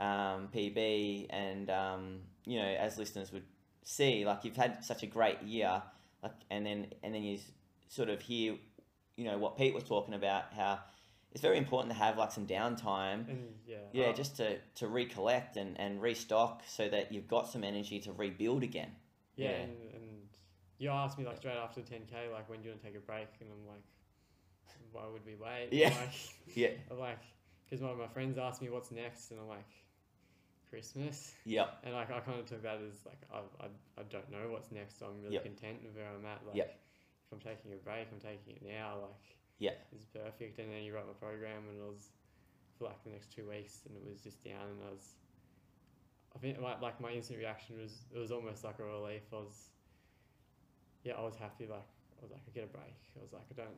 um, 0.00 0.48
PB, 0.54 1.26
and 1.30 1.68
um, 1.70 2.20
you 2.46 2.58
know, 2.58 2.68
as 2.68 2.96
listeners 2.98 3.32
would 3.32 3.44
see, 3.82 4.24
like 4.24 4.44
you've 4.44 4.56
had 4.56 4.84
such 4.84 5.02
a 5.02 5.06
great 5.06 5.42
year, 5.42 5.82
like, 6.22 6.32
and 6.50 6.64
then 6.64 6.86
and 7.02 7.14
then 7.14 7.22
you 7.22 7.38
sort 7.88 8.08
of 8.08 8.20
hear, 8.22 8.54
you 9.18 9.24
know, 9.24 9.36
what 9.36 9.58
Pete 9.58 9.74
was 9.74 9.84
talking 9.84 10.14
about, 10.14 10.44
how 10.54 10.78
it's 11.32 11.42
very 11.42 11.58
important 11.58 11.92
to 11.92 11.98
have 11.98 12.16
like 12.16 12.32
some 12.32 12.46
downtime 12.46 13.28
And 13.28 13.54
yeah. 13.66 13.76
yeah, 13.92 14.06
uh, 14.06 14.12
just 14.14 14.36
to, 14.36 14.58
to 14.76 14.86
recollect 14.88 15.56
and, 15.56 15.78
and 15.78 16.00
restock 16.00 16.62
so 16.66 16.88
that 16.88 17.12
you've 17.12 17.28
got 17.28 17.48
some 17.48 17.64
energy 17.64 17.98
to 18.00 18.12
rebuild 18.12 18.62
again. 18.62 18.92
Yeah, 19.36 19.48
Yeah. 19.50 19.56
And, 19.56 19.72
and 19.94 20.28
you 20.78 20.90
asked 20.90 21.18
me 21.18 21.26
like 21.26 21.36
straight 21.36 21.56
after 21.56 21.82
the 21.82 21.90
10k, 21.90 22.32
like 22.32 22.48
when 22.48 22.60
do 22.60 22.66
you 22.66 22.70
want 22.70 22.82
to 22.82 22.86
take 22.88 22.96
a 22.96 23.00
break? 23.00 23.28
And 23.40 23.50
I'm 23.50 23.66
like, 23.68 23.82
why 24.92 25.02
would 25.12 25.26
we 25.26 25.34
wait? 25.34 25.68
Yeah. 25.72 25.88
Like, 25.88 26.14
Yeah. 26.54 26.68
I'm 26.90 26.98
like, 26.98 27.18
because 27.68 27.82
my, 27.82 27.92
my 27.94 28.08
friends 28.08 28.38
asked 28.38 28.62
me 28.62 28.70
what's 28.70 28.90
next, 28.90 29.30
and 29.30 29.40
I'm 29.40 29.48
like, 29.48 29.68
Christmas. 30.70 31.32
Yeah. 31.44 31.66
And 31.84 31.94
like 31.94 32.10
I 32.10 32.20
kind 32.20 32.38
of 32.38 32.46
took 32.46 32.62
that 32.62 32.78
as 32.88 33.04
like 33.06 33.20
I, 33.32 33.38
I, 33.64 33.66
I 33.98 34.02
don't 34.10 34.30
know 34.30 34.50
what's 34.50 34.70
next. 34.70 34.98
So 34.98 35.06
I'm 35.06 35.20
really 35.22 35.34
Yep. 35.34 35.42
content 35.44 35.78
with 35.82 35.94
where 35.96 36.06
I'm 36.08 36.24
at. 36.26 36.40
Like 36.46 36.56
Yep. 36.56 36.78
I'm 37.32 37.40
taking 37.40 37.72
a 37.72 37.76
break, 37.76 38.08
I'm 38.12 38.20
taking 38.20 38.56
it 38.56 38.62
now. 38.62 38.98
Like 39.02 39.24
Yeah. 39.58 39.76
it's 39.92 40.06
perfect. 40.06 40.58
And 40.58 40.72
then 40.72 40.82
you 40.82 40.94
wrote 40.94 41.06
my 41.06 41.14
program, 41.14 41.68
and 41.68 41.78
it 41.78 41.84
was 41.86 42.10
for 42.78 42.84
like 42.84 43.02
the 43.04 43.10
next 43.10 43.32
two 43.32 43.48
weeks, 43.48 43.82
and 43.86 43.96
it 43.96 44.04
was 44.08 44.20
just 44.22 44.42
down, 44.44 44.62
and 44.70 44.80
I 44.86 44.90
was. 44.90 45.16
I 46.34 46.38
think 46.38 46.60
like, 46.60 46.80
like 46.82 47.00
my 47.00 47.10
instant 47.10 47.38
reaction 47.38 47.78
was 47.80 48.04
it 48.14 48.18
was 48.18 48.30
almost 48.30 48.62
like 48.64 48.78
a 48.78 48.84
relief. 48.84 49.22
I 49.32 49.36
was, 49.36 49.70
yeah, 51.04 51.14
I 51.14 51.22
was 51.22 51.36
happy. 51.36 51.66
Like 51.66 51.88
I 52.18 52.22
was 52.22 52.30
like 52.30 52.42
I 52.46 52.50
get 52.54 52.64
a 52.64 52.66
break. 52.66 52.96
I 53.16 53.22
was 53.22 53.32
like 53.32 53.46
I 53.50 53.54
don't 53.54 53.76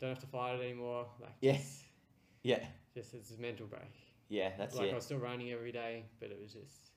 don't 0.00 0.10
have 0.10 0.18
to 0.20 0.26
fight 0.26 0.54
it 0.58 0.62
anymore. 0.62 1.06
Like 1.20 1.34
Yeah. 1.40 1.52
just, 1.54 1.84
Yeah. 2.42 2.64
just 2.94 3.14
it's 3.14 3.30
a 3.30 3.40
mental 3.40 3.66
break. 3.66 3.94
Yeah, 4.28 4.50
that's 4.58 4.76
like 4.76 4.92
I 4.92 4.94
was 4.94 5.04
still 5.04 5.18
running 5.18 5.52
every 5.52 5.72
day, 5.72 6.04
but 6.20 6.30
it 6.30 6.38
was 6.40 6.52
just 6.52 6.90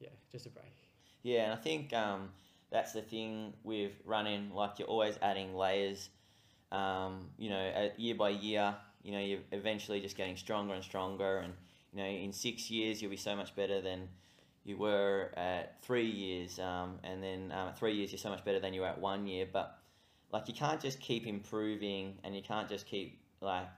yeah, 0.00 0.08
just 0.30 0.46
a 0.46 0.50
break. 0.50 0.74
Yeah, 1.22 1.44
and 1.44 1.52
I 1.52 1.56
think 1.56 1.92
um, 1.92 2.30
that's 2.74 2.92
the 2.92 3.02
thing 3.02 3.52
with 3.62 3.92
running. 4.04 4.52
Like 4.52 4.80
you're 4.80 4.88
always 4.88 5.16
adding 5.22 5.54
layers. 5.54 6.10
Um, 6.72 7.28
you 7.38 7.48
know, 7.48 7.90
year 7.96 8.16
by 8.16 8.30
year, 8.30 8.74
you 9.04 9.12
know, 9.12 9.20
you're 9.20 9.38
eventually 9.52 10.00
just 10.00 10.16
getting 10.16 10.36
stronger 10.36 10.74
and 10.74 10.82
stronger. 10.82 11.38
And 11.38 11.52
you 11.92 12.02
know, 12.02 12.08
in 12.08 12.32
six 12.32 12.72
years, 12.72 13.00
you'll 13.00 13.12
be 13.12 13.16
so 13.16 13.36
much 13.36 13.54
better 13.54 13.80
than 13.80 14.08
you 14.64 14.76
were 14.76 15.30
at 15.36 15.80
three 15.82 16.10
years. 16.10 16.58
Um, 16.58 16.98
and 17.04 17.22
then 17.22 17.52
um, 17.52 17.68
at 17.68 17.78
three 17.78 17.94
years, 17.94 18.10
you're 18.10 18.18
so 18.18 18.28
much 18.28 18.44
better 18.44 18.58
than 18.58 18.74
you 18.74 18.80
were 18.80 18.88
at 18.88 19.00
one 19.00 19.28
year. 19.28 19.46
But 19.50 19.78
like, 20.32 20.48
you 20.48 20.54
can't 20.54 20.80
just 20.80 20.98
keep 20.98 21.28
improving, 21.28 22.18
and 22.24 22.34
you 22.34 22.42
can't 22.42 22.68
just 22.68 22.86
keep 22.86 23.20
like 23.40 23.68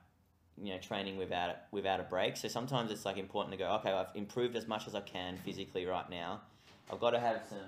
you 0.57 0.73
know 0.73 0.79
training 0.79 1.19
without 1.19 1.51
it 1.51 1.57
without 1.71 2.01
a 2.01 2.05
break. 2.05 2.39
So 2.39 2.49
sometimes 2.49 2.91
it's 2.91 3.05
like 3.05 3.19
important 3.19 3.53
to 3.53 3.59
go. 3.59 3.73
Okay, 3.73 3.93
I've 3.93 4.15
improved 4.15 4.57
as 4.57 4.67
much 4.67 4.87
as 4.87 4.95
I 4.95 5.03
can 5.03 5.37
physically 5.45 5.85
right 5.85 6.09
now. 6.09 6.41
I've 6.91 7.01
got 7.01 7.11
to 7.11 7.21
have 7.21 7.43
some 7.47 7.59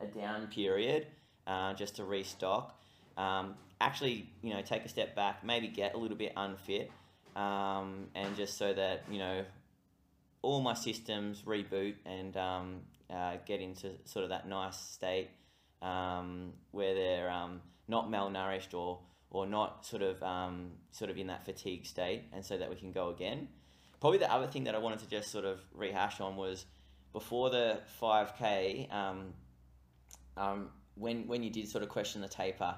a 0.00 0.06
down 0.06 0.46
period 0.48 1.06
uh, 1.46 1.74
just 1.74 1.96
to 1.96 2.04
restock. 2.04 2.80
Um, 3.16 3.54
actually, 3.80 4.30
you 4.42 4.54
know, 4.54 4.62
take 4.62 4.84
a 4.84 4.88
step 4.88 5.16
back, 5.16 5.44
maybe 5.44 5.68
get 5.68 5.94
a 5.94 5.98
little 5.98 6.16
bit 6.16 6.32
unfit, 6.36 6.90
um, 7.34 8.06
and 8.14 8.36
just 8.36 8.58
so 8.58 8.72
that 8.72 9.02
you 9.10 9.18
know 9.18 9.44
all 10.42 10.60
my 10.60 10.74
systems 10.74 11.42
reboot 11.42 11.94
and 12.06 12.36
um, 12.36 12.80
uh, 13.12 13.36
get 13.46 13.60
into 13.60 13.90
sort 14.04 14.22
of 14.22 14.30
that 14.30 14.48
nice 14.48 14.78
state 14.78 15.28
um, 15.82 16.52
where 16.70 16.94
they're 16.94 17.30
um, 17.30 17.60
not 17.88 18.10
malnourished 18.10 18.74
or 18.74 19.00
or 19.30 19.46
not 19.46 19.84
sort 19.84 20.02
of 20.02 20.22
um, 20.22 20.70
sort 20.90 21.10
of 21.10 21.18
in 21.18 21.26
that 21.26 21.44
fatigue 21.44 21.86
state, 21.86 22.24
and 22.32 22.44
so 22.44 22.56
that 22.56 22.70
we 22.70 22.76
can 22.76 22.92
go 22.92 23.10
again. 23.10 23.48
Probably 24.00 24.18
the 24.18 24.32
other 24.32 24.46
thing 24.46 24.64
that 24.64 24.74
I 24.74 24.78
wanted 24.78 25.00
to 25.00 25.10
just 25.10 25.30
sort 25.30 25.44
of 25.44 25.60
rehash 25.74 26.20
on 26.20 26.36
was 26.36 26.66
before 27.12 27.50
the 27.50 27.80
five 27.98 28.36
k. 28.38 28.88
Um, 28.90 29.34
um, 30.38 30.68
when 30.94 31.26
when 31.26 31.42
you 31.42 31.50
did 31.50 31.68
sort 31.68 31.82
of 31.84 31.90
question 31.90 32.20
the 32.20 32.28
taper, 32.28 32.74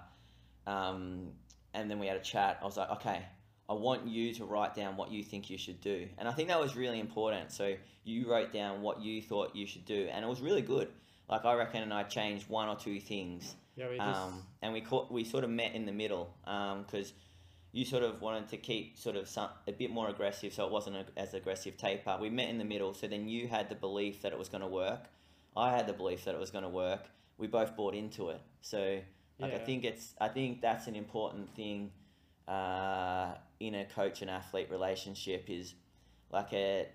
um, 0.66 1.28
and 1.74 1.90
then 1.90 1.98
we 1.98 2.06
had 2.06 2.16
a 2.16 2.20
chat, 2.20 2.58
I 2.60 2.64
was 2.64 2.76
like, 2.76 2.90
okay, 2.90 3.22
I 3.68 3.74
want 3.74 4.06
you 4.06 4.34
to 4.34 4.44
write 4.44 4.74
down 4.74 4.96
what 4.96 5.10
you 5.10 5.22
think 5.22 5.50
you 5.50 5.58
should 5.58 5.80
do, 5.80 6.08
and 6.18 6.28
I 6.28 6.32
think 6.32 6.48
that 6.48 6.60
was 6.60 6.74
really 6.74 7.00
important. 7.00 7.52
So 7.52 7.74
you 8.04 8.30
wrote 8.30 8.52
down 8.52 8.82
what 8.82 9.00
you 9.00 9.22
thought 9.22 9.54
you 9.54 9.66
should 9.66 9.84
do, 9.84 10.08
and 10.10 10.24
it 10.24 10.28
was 10.28 10.40
really 10.40 10.62
good. 10.62 10.88
Like 11.28 11.44
I 11.44 11.54
reckon 11.54 11.82
and 11.82 11.94
I 11.94 12.02
changed 12.02 12.48
one 12.48 12.68
or 12.68 12.76
two 12.76 12.98
things, 12.98 13.54
Yeah, 13.76 13.88
we 13.88 13.96
just 13.98 14.20
um, 14.20 14.42
and 14.62 14.72
we 14.72 14.80
caught, 14.80 15.12
we 15.12 15.22
sort 15.22 15.44
of 15.44 15.50
met 15.50 15.74
in 15.74 15.86
the 15.86 15.92
middle 15.92 16.34
because 16.44 17.12
you 17.72 17.84
sort 17.84 18.02
of 18.02 18.20
wanted 18.20 18.48
to 18.48 18.56
keep 18.56 18.98
sort 18.98 19.14
of 19.14 19.28
some, 19.28 19.48
a 19.68 19.72
bit 19.72 19.90
more 19.90 20.08
aggressive, 20.08 20.52
so 20.52 20.66
it 20.66 20.72
wasn't 20.72 20.96
a, 20.96 21.04
as 21.16 21.34
aggressive 21.34 21.76
taper. 21.76 22.18
We 22.20 22.30
met 22.30 22.48
in 22.48 22.58
the 22.58 22.64
middle, 22.64 22.94
so 22.94 23.06
then 23.06 23.28
you 23.28 23.46
had 23.46 23.68
the 23.68 23.76
belief 23.76 24.22
that 24.22 24.32
it 24.32 24.38
was 24.38 24.48
going 24.48 24.62
to 24.62 24.68
work. 24.68 25.04
I 25.56 25.76
had 25.76 25.86
the 25.86 25.92
belief 25.92 26.24
that 26.24 26.34
it 26.34 26.40
was 26.40 26.50
going 26.50 26.64
to 26.64 26.70
work. 26.70 27.08
We 27.40 27.46
both 27.46 27.74
bought 27.76 27.94
into 27.94 28.28
it. 28.28 28.40
So 28.60 29.00
like 29.38 29.54
I 29.54 29.58
think 29.58 29.84
it's 29.84 30.14
I 30.20 30.28
think 30.28 30.60
that's 30.60 30.86
an 30.86 30.94
important 30.94 31.54
thing 31.56 31.90
uh, 32.46 33.34
in 33.58 33.74
a 33.74 33.84
coach 33.86 34.20
and 34.22 34.30
athlete 34.30 34.68
relationship 34.70 35.46
is 35.48 35.74
like 36.30 36.52
a 36.52 36.86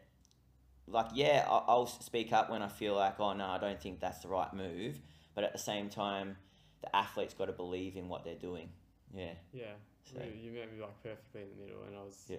like 0.87 1.07
yeah 1.13 1.45
I'll 1.49 1.87
speak 1.87 2.31
up 2.31 2.49
when 2.49 2.61
I 2.61 2.67
feel 2.67 2.95
like 2.95 3.19
oh 3.19 3.33
no 3.33 3.45
I 3.45 3.57
don't 3.57 3.81
think 3.81 3.99
that's 3.99 4.19
the 4.19 4.27
right 4.27 4.53
move, 4.53 5.01
but 5.33 5.43
at 5.43 5.51
the 5.51 5.59
same 5.59 5.89
time 5.89 6.37
the 6.81 6.95
athlete's 6.95 7.33
got 7.33 7.45
to 7.47 7.53
believe 7.53 7.95
in 7.97 8.07
what 8.07 8.23
they're 8.23 8.35
doing. 8.35 8.69
Yeah. 9.13 9.33
yeah, 9.53 9.73
So- 10.03 10.19
you, 10.23 10.51
you 10.51 10.51
met 10.51 10.71
me 10.71 10.81
like 10.81 11.01
perfectly 11.01 11.41
in 11.41 11.49
the 11.49 11.63
middle, 11.63 11.83
and 11.87 11.95
I 11.97 12.03
was 12.03 12.25
Yeah. 12.29 12.37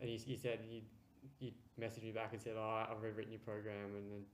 And 0.00 0.08
you, 0.08 0.18
you 0.26 0.36
said 0.36 0.60
you 0.70 0.82
you 1.40 1.50
messaged 1.80 2.04
me 2.04 2.12
back 2.12 2.32
and 2.32 2.40
said, 2.40 2.54
"Oh, 2.56 2.86
I've 2.88 3.02
rewritten 3.02 3.32
your 3.32 3.40
program," 3.40 3.96
and 3.96 4.12
then 4.12 4.24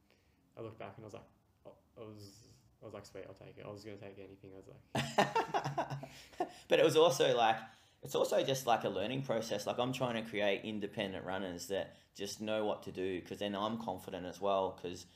I 0.56 0.60
looked 0.60 0.78
back 0.78 0.92
and 0.96 1.04
I 1.04 1.06
was 1.06 1.14
like, 1.14 1.22
oh, 1.66 1.72
I 1.98 2.00
was 2.00 2.48
I 2.82 2.84
was 2.84 2.94
like, 2.94 3.06
"Sweet, 3.06 3.24
I'll 3.28 3.34
take 3.34 3.56
it." 3.58 3.64
I 3.66 3.70
was 3.72 3.84
gonna 3.84 3.96
take 3.96 4.18
anything. 4.18 4.50
I 4.52 4.56
was 4.56 4.68
like, 4.68 6.48
but 6.68 6.78
it 6.78 6.84
was 6.84 6.96
also 6.96 7.36
like 7.36 7.56
it's 8.02 8.14
also 8.14 8.42
just 8.44 8.66
like 8.66 8.84
a 8.84 8.88
learning 8.88 9.22
process 9.22 9.66
like 9.66 9.78
i'm 9.78 9.92
trying 9.92 10.22
to 10.22 10.28
create 10.28 10.60
independent 10.62 11.24
runners 11.24 11.68
that 11.68 11.96
just 12.14 12.40
know 12.42 12.64
what 12.66 12.82
to 12.82 12.92
do 12.92 13.20
because 13.20 13.38
then 13.38 13.54
i'm 13.54 13.78
confident 13.78 14.26
as 14.26 14.40
well 14.42 14.78
because 14.80 15.06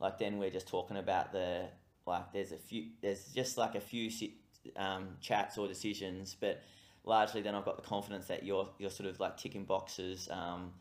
like 0.00 0.18
then 0.18 0.38
we're 0.38 0.50
just 0.50 0.66
talking 0.66 0.96
about 0.96 1.30
the 1.32 1.64
like 2.06 2.32
there's 2.32 2.50
a 2.50 2.56
few 2.56 2.86
there's 3.02 3.26
just 3.32 3.56
like 3.56 3.76
a 3.76 3.80
few 3.80 4.10
um, 4.76 5.10
chats 5.20 5.58
or 5.58 5.68
decisions 5.68 6.36
but 6.40 6.60
largely 7.04 7.40
then 7.40 7.54
i've 7.54 7.64
got 7.64 7.76
the 7.76 7.88
confidence 7.88 8.26
that 8.26 8.42
you're 8.44 8.68
you're 8.78 8.90
sort 8.90 9.08
of 9.08 9.20
like 9.20 9.36
ticking 9.36 9.64
boxes 9.64 10.28
um, 10.32 10.72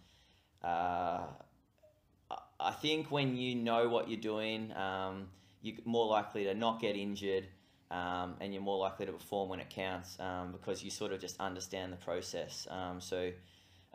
uh, 0.64 1.26
I- 2.32 2.38
I 2.60 2.72
think 2.72 3.12
when 3.12 3.36
you 3.36 3.56
know 3.56 3.90
what 3.90 4.10
you're 4.10 4.20
doing, 4.20 4.72
um, 4.76 5.28
you're 5.64 5.78
more 5.86 6.06
likely 6.06 6.44
to 6.44 6.54
not 6.54 6.80
get 6.80 6.96
injured, 6.96 7.48
um, 7.90 8.36
and 8.40 8.54
you're 8.54 8.62
more 8.62 8.78
likely 8.78 9.08
to 9.08 9.12
perform 9.12 9.50
when 9.50 9.60
it 9.60 9.70
counts 9.70 10.18
um, 10.20 10.52
because 10.52 10.84
you 10.84 10.92
sort 10.92 11.12
of 11.14 11.20
just 11.20 11.40
understand 11.40 11.92
the 11.92 11.98
process. 11.98 12.68
Um, 12.70 13.02
so, 13.02 13.32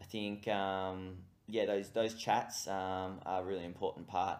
I 0.01 0.05
think 0.05 0.49
um, 0.49 1.19
yeah, 1.47 1.67
those 1.67 1.91
those 1.91 2.15
chats 2.15 2.67
um, 2.67 3.21
are 3.25 3.43
a 3.43 3.45
really 3.45 3.65
important 3.65 4.09
part 4.09 4.39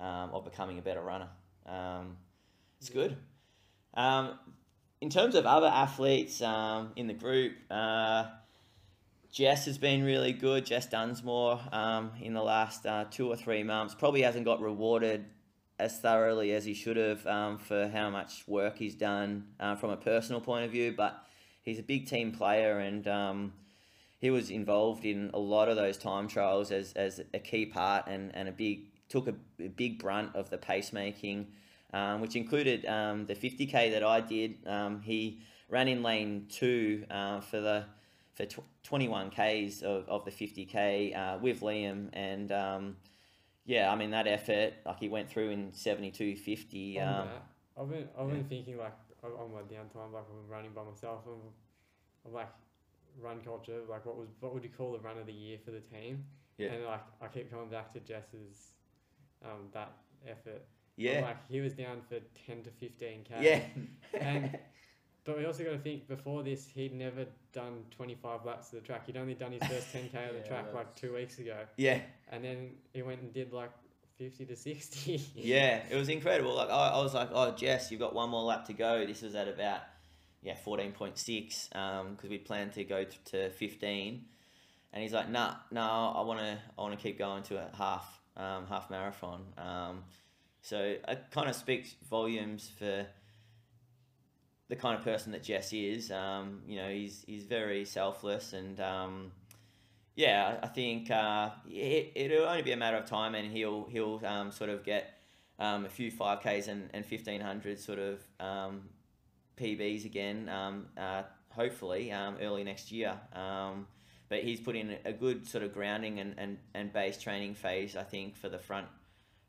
um, 0.00 0.30
of 0.32 0.44
becoming 0.44 0.78
a 0.78 0.82
better 0.82 1.02
runner. 1.02 1.28
Um, 1.66 2.16
it's 2.80 2.88
good. 2.88 3.16
Um, 3.94 4.38
in 5.00 5.10
terms 5.10 5.34
of 5.34 5.44
other 5.46 5.66
athletes 5.66 6.40
um, 6.40 6.92
in 6.96 7.06
the 7.06 7.14
group, 7.14 7.52
uh, 7.70 8.26
Jess 9.30 9.66
has 9.66 9.78
been 9.78 10.04
really 10.04 10.32
good. 10.32 10.64
Jess 10.64 10.86
Dunsmore 10.86 11.60
um, 11.70 12.12
in 12.20 12.34
the 12.34 12.42
last 12.42 12.86
uh, 12.86 13.04
two 13.10 13.28
or 13.28 13.36
three 13.36 13.62
months 13.62 13.94
probably 13.94 14.22
hasn't 14.22 14.44
got 14.44 14.60
rewarded 14.60 15.24
as 15.78 15.98
thoroughly 15.98 16.52
as 16.52 16.64
he 16.64 16.74
should 16.74 16.96
have 16.96 17.26
um, 17.26 17.58
for 17.58 17.88
how 17.88 18.10
much 18.10 18.44
work 18.46 18.78
he's 18.78 18.94
done 18.94 19.46
uh, 19.58 19.74
from 19.74 19.90
a 19.90 19.96
personal 19.96 20.40
point 20.40 20.64
of 20.64 20.70
view. 20.70 20.94
But 20.96 21.26
he's 21.62 21.78
a 21.78 21.82
big 21.82 22.06
team 22.06 22.32
player 22.32 22.78
and 22.78 23.06
um, 23.08 23.52
he 24.18 24.30
was 24.30 24.50
involved 24.50 25.04
in 25.04 25.30
a 25.34 25.38
lot 25.38 25.68
of 25.68 25.76
those 25.76 25.96
time 25.96 26.28
trials 26.28 26.70
as, 26.70 26.92
as 26.92 27.20
a 27.34 27.38
key 27.38 27.66
part 27.66 28.06
and, 28.06 28.34
and 28.34 28.48
a 28.48 28.52
big 28.52 28.88
took 29.08 29.28
a, 29.28 29.34
a 29.62 29.68
big 29.68 29.98
brunt 29.98 30.34
of 30.34 30.48
the 30.48 30.56
pacemaking, 30.56 31.46
um, 31.92 32.22
which 32.22 32.34
included 32.34 32.86
um, 32.86 33.26
the 33.26 33.34
50k 33.34 33.90
that 33.92 34.02
I 34.02 34.20
did. 34.20 34.56
Um, 34.66 35.02
he 35.02 35.42
ran 35.68 35.86
in 35.86 36.02
lane 36.02 36.46
two 36.48 37.04
uh, 37.10 37.40
for 37.40 37.60
the 37.60 37.84
for 38.34 38.46
tw- 38.46 38.64
21 38.84 39.30
k's 39.30 39.82
of, 39.82 40.08
of 40.08 40.24
the 40.24 40.30
50k 40.30 41.16
uh, 41.16 41.38
with 41.38 41.60
Liam 41.60 42.08
and 42.14 42.50
um, 42.50 42.96
yeah, 43.64 43.90
I 43.92 43.96
mean 43.96 44.10
that 44.10 44.26
effort 44.26 44.74
like 44.84 44.98
he 44.98 45.08
went 45.08 45.28
through 45.28 45.50
in 45.50 45.72
72.50. 45.72 47.00
On 47.00 47.08
Um, 47.08 47.28
that, 47.28 47.46
I've 47.80 47.88
been 47.90 48.08
I've 48.18 48.28
yeah. 48.28 48.34
been 48.34 48.44
thinking 48.44 48.76
like 48.78 48.94
on 49.22 49.52
my 49.52 49.60
downtime, 49.60 50.12
like 50.12 50.24
I'm 50.30 50.48
running 50.50 50.72
by 50.72 50.82
myself. 50.82 51.22
I'm, 51.26 51.40
I'm 52.26 52.32
like 52.32 52.50
run 53.20 53.40
culture. 53.40 53.80
Like 53.88 54.04
what 54.06 54.16
was 54.16 54.28
what 54.40 54.52
would 54.54 54.64
you 54.64 54.70
call 54.70 54.92
the 54.92 54.98
run 55.00 55.18
of 55.18 55.26
the 55.26 55.32
year 55.32 55.58
for 55.64 55.70
the 55.70 55.80
team? 55.80 56.24
Yeah. 56.58 56.72
And 56.72 56.84
like 56.84 57.02
I 57.20 57.28
keep 57.28 57.50
coming 57.50 57.68
back 57.70 57.92
to 57.94 58.00
Jess's 58.00 58.72
um, 59.44 59.68
that 59.72 59.92
effort. 60.26 60.62
I'm 60.98 61.04
yeah, 61.04 61.20
like 61.22 61.48
he 61.48 61.60
was 61.60 61.72
down 61.72 62.02
for 62.08 62.18
ten 62.46 62.62
to 62.64 62.70
fifteen 62.70 63.24
k. 63.24 63.34
yeah, 63.40 64.18
And 64.20 64.58
but 65.24 65.38
we 65.38 65.44
also 65.46 65.64
got 65.64 65.70
to 65.72 65.78
think 65.78 66.08
before 66.08 66.42
this 66.42 66.66
he'd 66.74 66.94
never 66.94 67.26
done 67.52 67.84
twenty 67.90 68.14
five 68.14 68.44
laps 68.44 68.72
of 68.72 68.80
the 68.80 68.86
track. 68.86 69.06
He'd 69.06 69.16
only 69.16 69.34
done 69.34 69.52
his 69.52 69.62
first 69.64 69.92
ten 69.92 70.08
k 70.08 70.24
of 70.26 70.32
the 70.34 70.38
Yeah, 70.44 70.46
track 70.48 70.74
like 70.74 70.94
two 70.96 71.14
weeks 71.14 71.38
ago, 71.38 71.56
yeah. 71.76 72.00
and 72.30 72.44
then 72.44 72.70
he 72.92 73.02
went 73.02 73.20
and 73.20 73.32
did 73.32 73.52
like 73.52 73.70
fifty 74.18 74.44
to 74.46 74.56
sixty. 74.56 75.22
Yeah, 75.34 75.80
it 75.90 75.96
was 75.96 76.08
incredible. 76.08 76.54
Like 76.54 76.70
I, 76.70 76.88
I 76.88 77.02
was 77.02 77.14
like, 77.14 77.28
oh 77.32 77.52
Jess, 77.52 77.90
you've 77.90 78.00
got 78.00 78.14
one 78.14 78.30
more 78.30 78.42
lap 78.42 78.66
to 78.66 78.72
go. 78.72 79.04
This 79.06 79.22
was 79.22 79.34
at 79.34 79.48
about 79.48 79.80
yeah 80.42 80.56
fourteen 80.64 80.92
point 80.92 81.18
six 81.18 81.68
because 81.68 82.28
we 82.28 82.38
planned 82.38 82.72
to 82.74 82.84
go 82.84 83.04
t- 83.04 83.16
to 83.26 83.50
fifteen, 83.50 84.24
and 84.92 85.02
he's 85.02 85.12
like, 85.12 85.30
nah, 85.30 85.54
nah, 85.70 86.12
I 86.12 86.24
want 86.24 86.40
to 86.40 86.58
I 86.78 86.82
want 86.82 86.98
to 86.98 87.02
keep 87.02 87.18
going 87.18 87.42
to 87.44 87.58
a 87.58 87.70
half 87.76 88.20
um, 88.36 88.66
half 88.66 88.90
marathon. 88.90 89.42
Um, 89.58 90.04
so 90.62 90.78
it 90.78 91.24
kind 91.32 91.48
of 91.48 91.56
speaks 91.56 91.94
volumes 92.08 92.70
for 92.78 93.04
the 94.72 94.76
kind 94.76 94.96
of 94.96 95.04
person 95.04 95.32
that 95.32 95.42
Jess 95.42 95.70
is. 95.74 96.10
Um, 96.10 96.62
you 96.66 96.76
know, 96.76 96.88
he's 96.88 97.22
he's 97.26 97.44
very 97.44 97.84
selfless 97.84 98.54
and. 98.54 98.80
Um, 98.80 99.32
yeah, 100.14 100.58
I 100.62 100.66
think 100.66 101.10
uh, 101.10 101.48
it, 101.66 102.12
it'll 102.14 102.44
only 102.44 102.60
be 102.60 102.72
a 102.72 102.76
matter 102.76 102.98
of 102.98 103.06
time, 103.06 103.34
and 103.34 103.50
he'll 103.50 103.86
he'll 103.90 104.20
um, 104.26 104.52
sort 104.52 104.68
of 104.68 104.84
get 104.84 105.18
um, 105.58 105.86
a 105.86 105.88
few 105.88 106.10
five 106.10 106.40
Ks 106.40 106.68
and, 106.68 106.90
and 106.92 107.04
fifteen 107.04 107.40
hundred 107.40 107.80
sort 107.80 107.98
of 107.98 108.20
um, 108.38 108.90
PBs 109.56 110.04
again. 110.04 110.50
Uh, 110.50 111.22
hopefully, 111.48 112.12
early 112.12 112.62
next 112.62 112.92
year. 112.92 113.18
But 114.28 114.44
he's 114.44 114.60
put 114.60 114.76
in 114.76 114.96
a 115.06 115.12
good 115.14 115.46
sort 115.46 115.64
of 115.64 115.72
grounding 115.72 116.18
and, 116.18 116.34
and, 116.38 116.58
and 116.74 116.92
base 116.92 117.18
training 117.18 117.54
phase, 117.54 117.96
I 117.96 118.02
think, 118.02 118.36
for 118.36 118.50
the 118.50 118.58
front 118.58 118.86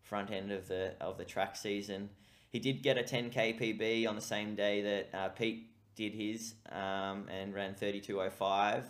front 0.02 0.32
end 0.32 0.52
of 0.52 0.70
the 0.70 0.94
of 1.02 1.18
the 1.18 1.26
track 1.26 1.58
season. 1.58 2.10
He 2.54 2.60
did 2.60 2.82
get 2.82 2.98
a 2.98 3.04
ten 3.04 3.30
K 3.30 3.54
PB 3.54 4.08
on 4.08 4.16
the 4.16 4.22
same 4.22 4.56
day 4.56 4.82
that 4.82 5.18
uh, 5.18 5.30
Pete 5.30 5.70
did 5.96 6.14
his 6.14 6.54
um, 6.72 7.28
and 7.30 7.54
ran 7.54 7.76
thirty 7.76 8.00
two 8.00 8.22
oh 8.22 8.30
five 8.30 8.86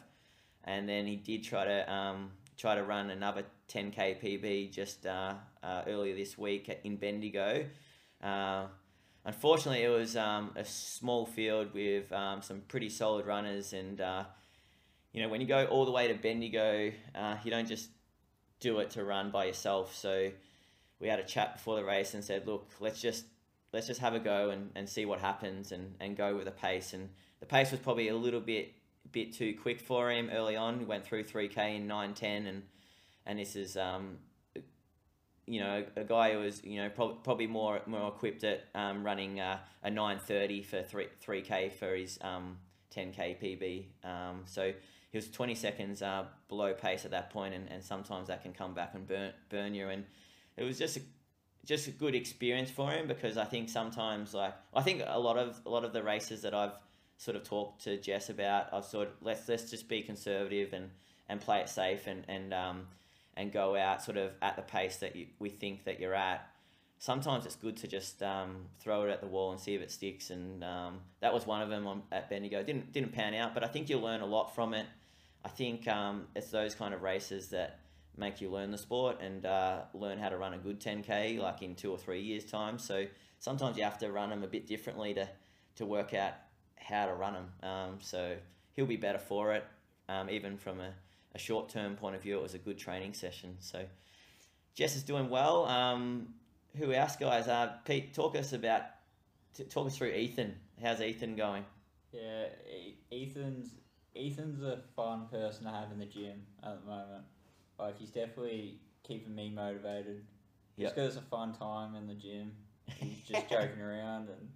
and 0.64 0.88
then 0.88 1.06
he 1.06 1.16
did 1.16 1.44
try 1.44 1.66
to 1.66 1.94
um, 1.94 2.32
try 2.58 2.76
to 2.76 2.84
run 2.84 3.10
another 3.10 3.44
10k 3.70 4.22
PB 4.22 4.72
just 4.72 5.06
uh, 5.06 5.34
uh, 5.62 5.82
earlier 5.88 6.16
this 6.16 6.38
week 6.38 6.70
in 6.84 6.96
Bendigo. 6.96 7.66
Uh, 8.22 8.66
unfortunately, 9.26 9.84
it 9.84 9.90
was 9.90 10.16
um, 10.16 10.52
a 10.56 10.64
small 10.64 11.26
field 11.26 11.74
with 11.74 12.12
um, 12.14 12.42
some 12.42 12.62
pretty 12.68 12.90
solid 12.90 13.26
runners, 13.26 13.74
and 13.74 14.00
uh, 14.00 14.24
you 15.12 15.22
know 15.22 15.30
when 15.30 15.42
you 15.42 15.48
go 15.48 15.66
all 15.66 15.86
the 15.86 15.92
way 15.92 16.08
to 16.08 16.14
Bendigo, 16.14 16.92
uh, 17.16 17.36
you 17.44 17.52
don't 17.52 17.68
just 17.68 17.90
do 18.60 18.80
it 18.80 18.92
to 18.92 19.04
run 19.04 19.32
by 19.32 19.46
yourself. 19.46 19.96
So 19.96 20.32
we 21.00 21.08
had 21.10 21.20
a 21.20 21.24
chat 21.24 21.56
before 21.56 21.76
the 21.76 21.84
race 21.84 22.14
and 22.14 22.24
said, 22.24 22.48
look, 22.48 22.70
let's 22.80 23.02
just 23.02 23.26
let's 23.74 23.88
just 23.88 24.00
have 24.00 24.14
a 24.14 24.20
go 24.20 24.52
and, 24.52 24.70
and 24.76 24.88
see 24.88 25.06
what 25.06 25.20
happens 25.20 25.72
and, 25.72 25.96
and 26.00 26.16
go 26.16 26.36
with 26.36 26.46
the 26.46 26.52
pace. 26.52 26.94
And 26.94 27.10
the 27.40 27.46
pace 27.46 27.72
was 27.72 27.80
probably 27.80 28.08
a 28.08 28.16
little 28.16 28.40
bit 28.40 28.74
bit 29.12 29.34
too 29.34 29.56
quick 29.62 29.82
for 29.82 30.10
him 30.10 30.30
early 30.32 30.56
on. 30.56 30.80
He 30.80 30.86
went 30.86 31.06
through 31.06 31.26
3K 31.26 31.76
in 31.76 31.88
9.10 31.88 32.48
and 32.48 32.64
and 33.26 33.40
this 33.40 33.56
is 33.56 33.76
um, 33.78 34.18
you 35.46 35.60
know 35.60 35.84
a 35.96 36.04
guy 36.04 36.34
who 36.34 36.40
was 36.40 36.64
you 36.64 36.82
know 36.82 36.90
prob- 36.90 37.24
probably 37.24 37.48
more 37.48 37.82
more 37.86 38.08
equipped 38.08 38.44
at 38.44 38.66
um, 38.76 39.04
running 39.04 39.40
uh, 39.40 39.58
a 39.84 39.90
9.30 39.90 40.66
for 40.66 40.84
3 40.84 41.08
3K 41.26 41.74
for 41.74 41.96
his 41.96 42.18
um, 42.22 42.58
10K 42.96 43.38
PB. 43.42 43.86
Um, 44.08 44.44
so 44.46 44.72
he 45.12 45.18
was 45.18 45.30
20 45.30 45.54
seconds 45.56 46.02
uh, 46.02 46.26
below 46.48 46.74
pace 46.74 47.06
at 47.06 47.12
that 47.12 47.30
point 47.30 47.54
and, 47.54 47.70
and 47.70 47.84
sometimes 47.84 48.28
that 48.28 48.42
can 48.42 48.54
come 48.54 48.74
back 48.74 48.94
and 48.94 49.08
burn 49.08 49.34
burn 49.50 49.74
you 49.74 49.90
and 49.90 50.06
it 50.58 50.64
was 50.64 50.78
just 50.78 50.98
a 50.98 51.02
just 51.66 51.88
a 51.88 51.92
good 51.92 52.16
experience 52.16 52.70
for 52.70 52.92
him 52.92 53.08
because 53.08 53.38
I 53.38 53.46
think 53.46 53.70
sometimes 53.70 54.34
like 54.34 54.54
I 54.74 54.82
think 54.82 55.02
a 55.06 55.20
lot 55.20 55.38
of 55.38 55.60
a 55.66 55.70
lot 55.70 55.86
of 55.86 55.94
the 55.94 56.04
races 56.04 56.42
that 56.42 56.54
I've 56.54 56.74
sort 57.18 57.38
of 57.38 57.44
talked 57.44 57.84
to 57.86 57.98
Jess 57.98 58.30
about 58.30 58.74
I've 58.74 58.86
sort 58.86 59.08
of 59.08 59.14
let's 59.22 59.48
let's 59.48 59.70
just 59.70 59.88
be 59.88 60.02
conservative 60.02 60.74
and 60.74 60.90
and 61.30 61.40
play 61.40 61.60
it 61.60 61.70
safe 61.70 62.08
and 62.08 62.26
and 62.28 62.54
um 62.54 62.88
and 63.36 63.52
go 63.52 63.76
out 63.76 64.04
sort 64.04 64.18
of 64.18 64.32
at 64.42 64.56
the 64.56 64.62
pace 64.62 64.98
that 64.98 65.16
you, 65.16 65.28
we 65.40 65.50
think 65.50 65.86
that 65.86 66.00
you're 66.00 66.14
at. 66.14 66.48
Sometimes 67.00 67.46
it's 67.46 67.56
good 67.56 67.76
to 67.78 67.88
just 67.88 68.24
um, 68.24 68.66
throw 68.80 69.04
it 69.04 69.10
at 69.10 69.20
the 69.20 69.28
wall 69.28 69.52
and 69.52 69.60
see 69.60 69.76
if 69.76 69.82
it 69.82 69.92
sticks, 69.92 70.30
and 70.30 70.64
um, 70.64 71.00
that 71.20 71.34
was 71.34 71.46
one 71.46 71.62
of 71.62 71.70
them 71.70 71.86
on, 71.86 72.04
at 72.12 72.30
Bendigo. 72.30 72.64
Didn't 72.64 72.94
didn't 72.94 73.12
pan 73.12 73.34
out, 73.34 73.54
but 73.54 73.64
I 73.64 73.68
think 73.68 73.90
you'll 73.90 74.02
learn 74.02 74.22
a 74.22 74.26
lot 74.26 74.56
from 74.56 74.74
it. 74.74 74.86
I 75.44 75.50
think 75.50 75.88
um, 75.88 76.28
it's 76.36 76.50
those 76.50 76.76
kind 76.76 76.94
of 76.94 77.02
races 77.02 77.50
that 77.50 77.80
make 78.18 78.42
you 78.42 78.50
learn 78.50 78.72
the 78.72 78.78
sport 78.78 79.20
and 79.22 79.46
uh, 79.46 79.82
learn 79.94 80.18
how 80.18 80.30
to 80.30 80.38
run 80.38 80.54
a 80.54 80.58
good 80.58 80.80
10k 80.80 81.40
like 81.40 81.62
in 81.62 81.76
two 81.76 81.92
or 81.92 81.98
three 81.98 82.22
years 82.22 82.46
time. 82.46 82.78
So 82.78 83.06
sometimes 83.40 83.78
you 83.78 83.84
have 83.84 83.98
to 84.00 84.12
run 84.12 84.30
them 84.30 84.44
a 84.44 84.48
bit 84.48 84.68
differently 84.68 85.14
to, 85.16 85.28
to 85.76 85.86
work 85.86 86.14
out 86.14 86.34
how 86.78 87.06
to 87.06 87.14
run 87.14 87.34
them 87.34 87.70
um, 87.70 87.98
so 88.02 88.36
he'll 88.74 88.86
be 88.86 88.98
better 88.98 89.18
for 89.18 89.54
it 89.54 89.66
um, 90.10 90.30
even 90.30 90.58
from 90.58 90.80
a, 90.80 90.92
a 91.34 91.40
short 91.40 91.70
term 91.70 91.96
point 91.96 92.16
of 92.16 92.22
view 92.22 92.38
it 92.38 92.42
was 92.42 92.54
a 92.54 92.60
good 92.60 92.78
training 92.78 93.14
session. 93.14 93.56
So 93.60 93.86
jess 94.76 94.96
is 94.96 95.04
doing 95.04 95.30
well. 95.30 95.66
Um, 95.66 96.34
who 96.78 96.92
else 96.92 97.16
guys? 97.16 97.48
Uh, 97.48 97.74
pete 97.86 98.14
talk 98.14 98.36
us 98.36 98.54
about 98.54 98.84
t- 99.54 99.64
talk 99.66 99.88
us 99.88 99.98
through 99.98 100.10
ethan. 100.10 100.56
How's 100.82 101.02
ethan 101.02 101.36
going? 101.36 101.66
Yeah, 102.12 102.46
Ethan's 103.12 103.72
Ethan's 104.16 104.62
a 104.62 104.80
fun 104.96 105.28
person 105.30 105.66
to 105.66 105.72
have 105.72 105.92
in 105.92 106.00
the 106.00 106.06
gym 106.06 106.44
at 106.64 106.80
the 106.82 106.90
moment. 106.90 107.24
Like 107.80 107.98
he's 107.98 108.12
definitely 108.12 108.80
keeping 109.04 109.36
me 109.36 109.50
motivated. 109.50 110.26
Yep. 110.78 110.86
Just 110.88 110.96
'cause 110.96 111.08
it's 111.08 111.18
a 111.18 111.30
fun 111.30 111.54
time 111.54 111.96
in 111.96 112.08
the 112.08 112.16
gym. 112.16 112.54
He's 112.98 113.24
just 113.24 113.50
joking 113.50 113.82
around 113.82 114.30
and 114.30 114.50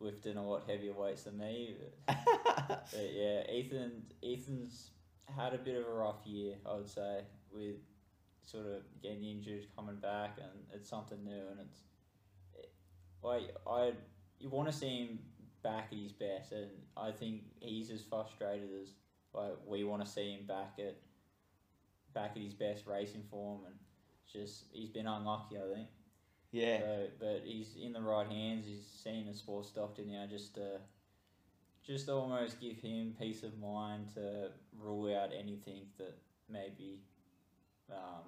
lifting 0.00 0.36
a 0.36 0.46
lot 0.48 0.64
heavier 0.66 0.92
weights 0.92 1.24
than 1.24 1.38
me. 1.38 1.76
But, 2.06 2.16
but 2.68 3.10
yeah, 3.12 3.50
Ethan 3.50 4.02
Ethan's 4.22 4.90
had 5.26 5.54
a 5.54 5.58
bit 5.58 5.76
of 5.76 5.86
a 5.86 5.92
rough 5.92 6.26
year, 6.26 6.54
I 6.66 6.74
would 6.76 6.88
say, 6.88 7.22
with 7.52 7.76
sort 8.44 8.66
of 8.66 8.82
getting 9.02 9.24
injured, 9.24 9.66
coming 9.76 9.96
back, 9.96 10.38
and 10.38 10.50
it's 10.72 10.88
something 10.88 11.22
new, 11.24 11.48
and 11.50 11.60
it's 11.60 11.80
it, 12.54 12.72
like 13.22 13.54
I 13.66 13.92
you 14.38 14.48
want 14.48 14.70
to 14.70 14.76
see 14.76 14.98
him 15.06 15.18
back 15.62 15.88
at 15.92 15.98
his 15.98 16.12
best, 16.12 16.52
and 16.52 16.70
I 16.96 17.10
think 17.10 17.42
he's 17.60 17.90
as 17.90 18.02
frustrated 18.02 18.70
as 18.82 18.90
like 19.34 19.52
we 19.66 19.84
want 19.84 20.04
to 20.04 20.10
see 20.10 20.32
him 20.32 20.46
back 20.46 20.74
at 20.78 20.96
back 22.18 22.32
at 22.36 22.42
his 22.42 22.54
best 22.54 22.86
racing 22.86 23.22
form, 23.30 23.60
and 23.66 23.74
just 24.32 24.64
he's 24.72 24.90
been 24.90 25.06
unlucky, 25.06 25.56
I 25.56 25.74
think. 25.74 25.88
yeah 26.50 26.80
So, 26.80 27.06
but 27.20 27.42
he's 27.44 27.76
in 27.80 27.92
the 27.92 28.00
right 28.00 28.26
hands. 28.26 28.66
He's 28.66 28.86
seen 29.04 29.26
the 29.26 29.34
sports 29.34 29.70
doctor 29.70 30.02
now, 30.06 30.26
just 30.28 30.54
to 30.56 30.80
just 31.86 32.08
almost 32.08 32.60
give 32.60 32.76
him 32.76 33.14
peace 33.18 33.42
of 33.42 33.58
mind 33.58 34.08
to 34.14 34.50
rule 34.78 35.16
out 35.16 35.30
anything 35.38 35.86
that 35.96 36.18
maybe, 36.50 37.00
um, 37.90 38.24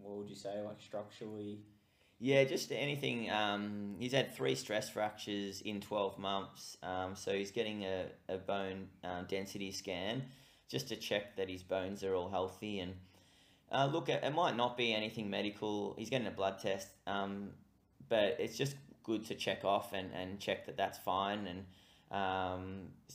what 0.00 0.16
would 0.16 0.28
you 0.28 0.34
say, 0.34 0.60
like 0.64 0.80
structurally. 0.80 1.60
Yeah, 2.20 2.44
just 2.44 2.72
anything. 2.72 3.30
Um, 3.30 3.96
he's 3.98 4.12
had 4.12 4.34
three 4.34 4.54
stress 4.54 4.88
fractures 4.88 5.60
in 5.60 5.80
12 5.80 6.18
months, 6.18 6.76
um, 6.82 7.14
so 7.14 7.32
he's 7.32 7.50
getting 7.50 7.84
a, 7.84 8.06
a 8.28 8.38
bone 8.38 8.88
um, 9.02 9.26
density 9.28 9.70
scan 9.70 10.22
just 10.68 10.88
to 10.88 10.96
check 10.96 11.36
that 11.36 11.48
his 11.48 11.62
bones 11.62 12.02
are 12.02 12.14
all 12.14 12.28
healthy. 12.30 12.80
And 12.80 12.94
uh, 13.74 13.86
look, 13.86 14.08
it, 14.08 14.22
it 14.22 14.34
might 14.34 14.56
not 14.56 14.76
be 14.76 14.94
anything 14.94 15.28
medical. 15.28 15.94
He's 15.98 16.08
getting 16.08 16.26
a 16.26 16.30
blood 16.30 16.60
test, 16.60 16.88
um, 17.06 17.50
but 18.08 18.36
it's 18.38 18.56
just 18.56 18.76
good 19.02 19.26
to 19.26 19.34
check 19.34 19.64
off 19.64 19.92
and, 19.92 20.10
and 20.12 20.38
check 20.38 20.66
that 20.66 20.76
that's 20.76 20.98
fine. 20.98 21.46
And 21.46 21.64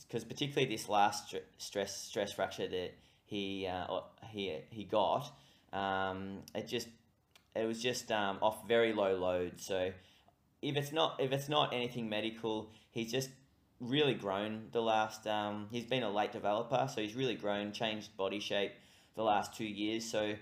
because 0.06 0.24
particularly 0.24 0.70
this 0.70 0.88
last 0.88 1.34
stress 1.58 1.96
stress 1.96 2.32
fracture 2.32 2.68
that 2.68 2.90
he 3.24 3.66
uh, 3.66 4.00
he 4.28 4.58
he 4.70 4.84
got, 4.84 5.30
um, 5.72 6.40
it 6.54 6.68
just 6.68 6.88
it 7.54 7.64
was 7.64 7.82
just 7.82 8.12
um, 8.12 8.38
off 8.42 8.68
very 8.68 8.92
low 8.92 9.16
load. 9.16 9.60
So 9.60 9.92
if 10.60 10.76
it's 10.76 10.92
not 10.92 11.20
if 11.20 11.32
it's 11.32 11.48
not 11.48 11.72
anything 11.72 12.08
medical, 12.08 12.70
he's 12.90 13.10
just 13.10 13.30
really 13.80 14.14
grown 14.14 14.68
the 14.72 14.82
last. 14.82 15.26
Um, 15.26 15.68
he's 15.70 15.86
been 15.86 16.02
a 16.02 16.10
late 16.10 16.32
developer, 16.32 16.86
so 16.94 17.00
he's 17.00 17.14
really 17.14 17.36
grown, 17.36 17.72
changed 17.72 18.14
body 18.16 18.40
shape 18.40 18.72
the 19.16 19.22
last 19.22 19.54
two 19.56 19.64
years. 19.64 20.04
So 20.04 20.34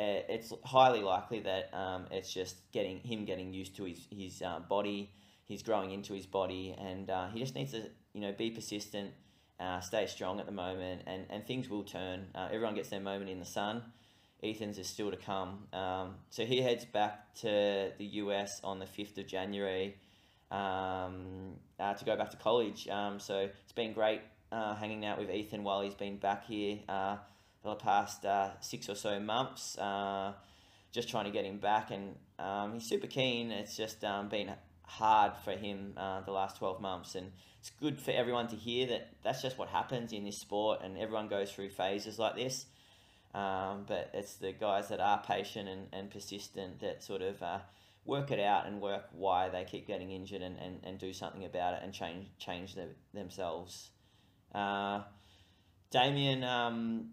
uh, 0.00 0.22
it's 0.28 0.52
highly 0.64 1.02
likely 1.02 1.40
that 1.40 1.68
um, 1.74 2.06
it's 2.10 2.32
just 2.32 2.56
getting 2.72 3.00
him 3.00 3.24
getting 3.24 3.52
used 3.52 3.76
to 3.76 3.84
his 3.84 4.06
his 4.10 4.42
uh, 4.42 4.60
body. 4.60 5.10
He's 5.46 5.62
growing 5.62 5.90
into 5.90 6.14
his 6.14 6.26
body, 6.26 6.74
and 6.78 7.10
uh, 7.10 7.28
he 7.28 7.40
just 7.40 7.54
needs 7.54 7.72
to 7.72 7.82
you 8.14 8.20
know 8.20 8.32
be 8.32 8.50
persistent, 8.50 9.10
uh, 9.58 9.80
stay 9.80 10.06
strong 10.06 10.40
at 10.40 10.46
the 10.46 10.52
moment, 10.52 11.02
and, 11.06 11.26
and 11.28 11.46
things 11.46 11.68
will 11.68 11.82
turn. 11.82 12.28
Uh, 12.34 12.48
everyone 12.52 12.74
gets 12.74 12.88
their 12.88 13.00
moment 13.00 13.30
in 13.30 13.40
the 13.40 13.44
sun. 13.44 13.82
Ethan's 14.42 14.78
is 14.78 14.86
still 14.86 15.10
to 15.10 15.18
come. 15.18 15.66
Um, 15.74 16.14
so 16.30 16.46
he 16.46 16.62
heads 16.62 16.86
back 16.86 17.34
to 17.40 17.92
the 17.98 18.04
US 18.04 18.60
on 18.64 18.78
the 18.78 18.86
fifth 18.86 19.18
of 19.18 19.26
January 19.26 19.96
um, 20.50 21.56
uh, 21.78 21.92
to 21.92 22.04
go 22.06 22.16
back 22.16 22.30
to 22.30 22.38
college. 22.38 22.88
Um, 22.88 23.20
so 23.20 23.50
it's 23.62 23.72
been 23.72 23.92
great 23.92 24.22
hanging 24.50 25.04
out 25.04 25.18
with 25.18 25.30
Ethan 25.30 25.62
while 25.62 25.82
he's 25.82 25.94
been 25.94 26.16
back 26.16 26.46
here 26.46 26.78
for 27.62 27.70
the 27.70 27.76
past 27.76 28.24
uh, 28.24 28.50
six 28.60 28.88
or 28.88 28.94
so 28.94 29.20
months. 29.20 29.76
Uh, 29.78 30.32
just 30.92 31.08
trying 31.08 31.24
to 31.24 31.30
get 31.30 31.44
him 31.44 31.58
back, 31.58 31.90
and 31.90 32.16
um, 32.38 32.74
he's 32.74 32.88
super 32.88 33.06
keen. 33.06 33.50
It's 33.50 33.76
just 33.76 34.02
um, 34.04 34.28
been 34.28 34.50
hard 34.82 35.32
for 35.44 35.52
him 35.52 35.92
uh, 35.96 36.20
the 36.22 36.32
last 36.32 36.56
12 36.58 36.80
months, 36.80 37.14
and 37.14 37.30
it's 37.60 37.70
good 37.80 38.00
for 38.00 38.10
everyone 38.10 38.48
to 38.48 38.56
hear 38.56 38.86
that 38.88 39.10
that's 39.22 39.40
just 39.40 39.56
what 39.56 39.68
happens 39.68 40.12
in 40.12 40.24
this 40.24 40.38
sport, 40.38 40.80
and 40.82 40.98
everyone 40.98 41.28
goes 41.28 41.52
through 41.52 41.70
phases 41.70 42.18
like 42.18 42.34
this. 42.34 42.66
Um, 43.32 43.84
but 43.86 44.10
it's 44.12 44.34
the 44.36 44.52
guys 44.52 44.88
that 44.88 44.98
are 44.98 45.22
patient 45.22 45.68
and, 45.68 45.86
and 45.92 46.10
persistent 46.10 46.80
that 46.80 47.04
sort 47.04 47.22
of 47.22 47.40
uh, 47.40 47.58
work 48.04 48.32
it 48.32 48.40
out 48.40 48.66
and 48.66 48.80
work 48.80 49.04
why 49.12 49.48
they 49.48 49.64
keep 49.64 49.86
getting 49.86 50.10
injured 50.10 50.42
and, 50.42 50.58
and, 50.58 50.80
and 50.82 50.98
do 50.98 51.12
something 51.12 51.44
about 51.44 51.74
it 51.74 51.80
and 51.84 51.92
change 51.92 52.26
change 52.38 52.74
the, 52.74 52.88
themselves. 53.14 53.90
Uh, 54.52 55.02
Damien, 55.92 56.42
um, 56.42 57.10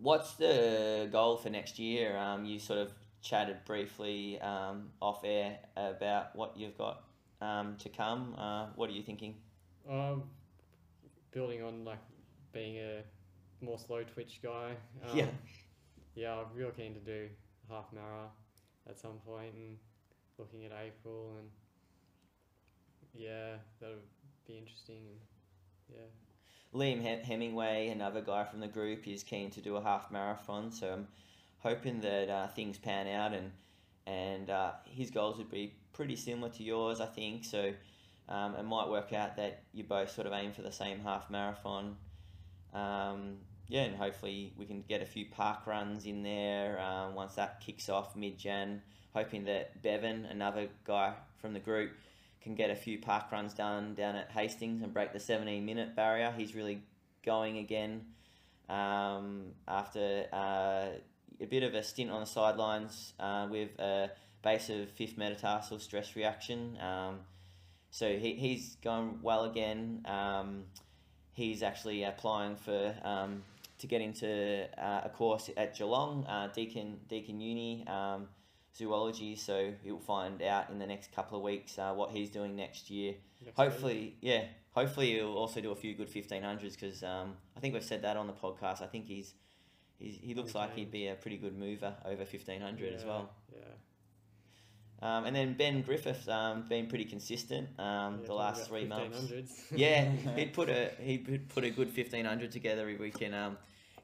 what's 0.00 0.34
the 0.34 1.08
goal 1.10 1.36
for 1.36 1.50
next 1.50 1.78
year? 1.78 2.16
Um, 2.16 2.44
you 2.44 2.58
sort 2.58 2.78
of 2.78 2.92
chatted 3.22 3.58
briefly 3.66 4.40
um, 4.40 4.88
off 5.00 5.22
air 5.24 5.58
about 5.76 6.34
what 6.34 6.56
you've 6.56 6.76
got 6.76 7.04
um, 7.40 7.76
to 7.78 7.88
come. 7.88 8.34
Uh, 8.38 8.66
what 8.76 8.88
are 8.90 8.92
you 8.92 9.02
thinking? 9.02 9.34
Um, 9.88 10.24
building 11.32 11.62
on 11.62 11.84
like 11.84 11.98
being 12.52 12.78
a 12.78 13.02
more 13.60 13.78
slow 13.78 14.02
twitch 14.02 14.40
guy. 14.42 14.72
Um, 15.08 15.18
Yeah. 15.18 15.26
Yeah, 16.14 16.34
I'm 16.34 16.46
real 16.54 16.70
keen 16.70 16.94
to 16.94 17.00
do 17.00 17.28
half 17.68 17.86
mara 17.94 18.26
at 18.88 18.98
some 18.98 19.18
point 19.24 19.54
and 19.54 19.76
looking 20.38 20.64
at 20.64 20.72
April 20.72 21.36
and 21.38 21.48
yeah, 23.14 23.54
that'll 23.80 23.96
be 24.46 24.58
interesting 24.58 24.96
and 24.96 25.18
yeah. 25.88 26.06
Liam 26.72 27.02
Hem- 27.02 27.20
Hemingway, 27.22 27.88
another 27.88 28.20
guy 28.20 28.44
from 28.44 28.60
the 28.60 28.68
group, 28.68 29.08
is 29.08 29.22
keen 29.22 29.50
to 29.50 29.60
do 29.60 29.76
a 29.76 29.82
half 29.82 30.10
marathon. 30.10 30.70
So 30.70 30.92
I'm 30.92 31.08
hoping 31.58 32.00
that 32.00 32.28
uh, 32.28 32.48
things 32.48 32.78
pan 32.78 33.06
out 33.08 33.32
and 33.32 33.50
and 34.06 34.50
uh, 34.50 34.72
his 34.84 35.10
goals 35.10 35.36
would 35.38 35.50
be 35.50 35.74
pretty 35.92 36.16
similar 36.16 36.48
to 36.50 36.62
yours, 36.62 37.00
I 37.00 37.06
think. 37.06 37.44
So 37.44 37.72
um, 38.28 38.54
it 38.56 38.64
might 38.64 38.88
work 38.88 39.12
out 39.12 39.36
that 39.36 39.62
you 39.72 39.84
both 39.84 40.10
sort 40.10 40.26
of 40.26 40.32
aim 40.32 40.52
for 40.52 40.62
the 40.62 40.72
same 40.72 41.00
half 41.00 41.30
marathon. 41.30 41.96
Um, 42.72 43.36
yeah, 43.68 43.82
and 43.82 43.94
hopefully 43.96 44.52
we 44.56 44.66
can 44.66 44.82
get 44.88 45.02
a 45.02 45.06
few 45.06 45.26
park 45.26 45.66
runs 45.66 46.06
in 46.06 46.22
there 46.22 46.80
um, 46.80 47.14
once 47.14 47.34
that 47.34 47.60
kicks 47.60 47.88
off 47.88 48.16
mid 48.16 48.38
Jan. 48.38 48.82
Hoping 49.14 49.44
that 49.44 49.82
Bevan, 49.82 50.24
another 50.26 50.68
guy 50.84 51.14
from 51.40 51.52
the 51.52 51.58
group, 51.60 51.90
can 52.42 52.54
get 52.54 52.70
a 52.70 52.74
few 52.74 52.98
park 52.98 53.30
runs 53.30 53.54
done 53.54 53.94
down 53.94 54.16
at 54.16 54.30
Hastings 54.30 54.82
and 54.82 54.92
break 54.92 55.12
the 55.12 55.20
17 55.20 55.64
minute 55.64 55.94
barrier. 55.94 56.32
He's 56.36 56.54
really 56.54 56.82
going 57.24 57.58
again 57.58 58.06
um, 58.68 59.52
after 59.68 60.26
uh, 60.32 60.86
a 61.40 61.46
bit 61.48 61.62
of 61.62 61.74
a 61.74 61.82
stint 61.82 62.10
on 62.10 62.20
the 62.20 62.26
sidelines 62.26 63.12
uh, 63.20 63.46
with 63.50 63.78
a 63.78 64.10
base 64.42 64.70
of 64.70 64.90
fifth 64.90 65.18
metatarsal 65.18 65.78
stress 65.78 66.16
reaction. 66.16 66.78
Um, 66.80 67.20
so 67.90 68.08
he, 68.16 68.34
he's 68.34 68.76
going 68.76 69.18
well 69.22 69.44
again. 69.44 70.04
Um, 70.06 70.64
he's 71.32 71.62
actually 71.62 72.04
applying 72.04 72.56
for 72.56 72.94
um, 73.02 73.42
to 73.78 73.86
get 73.86 74.00
into 74.00 74.66
uh, 74.78 75.02
a 75.04 75.08
course 75.10 75.50
at 75.56 75.76
Geelong, 75.76 76.24
uh, 76.26 76.48
Deakin 76.54 76.98
Deakin 77.08 77.40
Uni 77.40 77.84
um, 77.86 78.28
zoology. 78.76 79.36
So 79.36 79.72
he'll 79.82 79.98
find 79.98 80.42
out 80.42 80.70
in 80.70 80.78
the 80.78 80.86
next 80.86 81.12
couple 81.12 81.38
of 81.38 81.44
weeks 81.44 81.78
uh, 81.78 81.92
what 81.92 82.10
he's 82.10 82.30
doing 82.30 82.56
next 82.56 82.90
year. 82.90 83.14
Next 83.44 83.46
week. 83.46 83.56
Hopefully, 83.56 84.16
yeah. 84.20 84.44
Hopefully, 84.72 85.14
he'll 85.14 85.34
also 85.34 85.60
do 85.60 85.72
a 85.72 85.76
few 85.76 85.94
good 85.94 86.08
fifteen 86.08 86.42
hundreds 86.42 86.76
because 86.76 87.02
um, 87.02 87.34
I 87.56 87.60
think 87.60 87.74
we've 87.74 87.84
said 87.84 88.02
that 88.02 88.16
on 88.16 88.26
the 88.26 88.32
podcast. 88.32 88.82
I 88.82 88.86
think 88.86 89.06
he's, 89.06 89.34
he's 89.98 90.16
he 90.22 90.34
looks 90.34 90.54
like 90.54 90.76
he'd 90.76 90.92
be 90.92 91.08
a 91.08 91.14
pretty 91.14 91.38
good 91.38 91.58
mover 91.58 91.94
over 92.04 92.24
fifteen 92.24 92.60
hundred 92.60 92.94
as 92.94 93.04
well. 93.04 93.30
Yeah. 93.52 93.64
Um, 95.02 95.24
and 95.24 95.34
then 95.34 95.54
Ben 95.54 95.80
Griffith 95.80 96.28
um, 96.28 96.64
been 96.68 96.86
pretty 96.86 97.06
consistent 97.06 97.68
um, 97.78 98.18
yeah 98.20 98.26
the 98.26 98.34
last 98.34 98.68
three 98.68 98.84
months. 98.84 99.32
Yeah, 99.74 100.04
he'd 100.36 100.52
put 100.52 100.68
a 100.68 100.90
he'd 101.00 101.48
put 101.48 101.64
a 101.64 101.70
good 101.70 101.90
fifteen 101.90 102.24
hundred 102.24 102.52
together 102.52 102.88
if 102.88 103.00
we 103.00 103.10
can 103.10 103.32
um, 103.34 103.56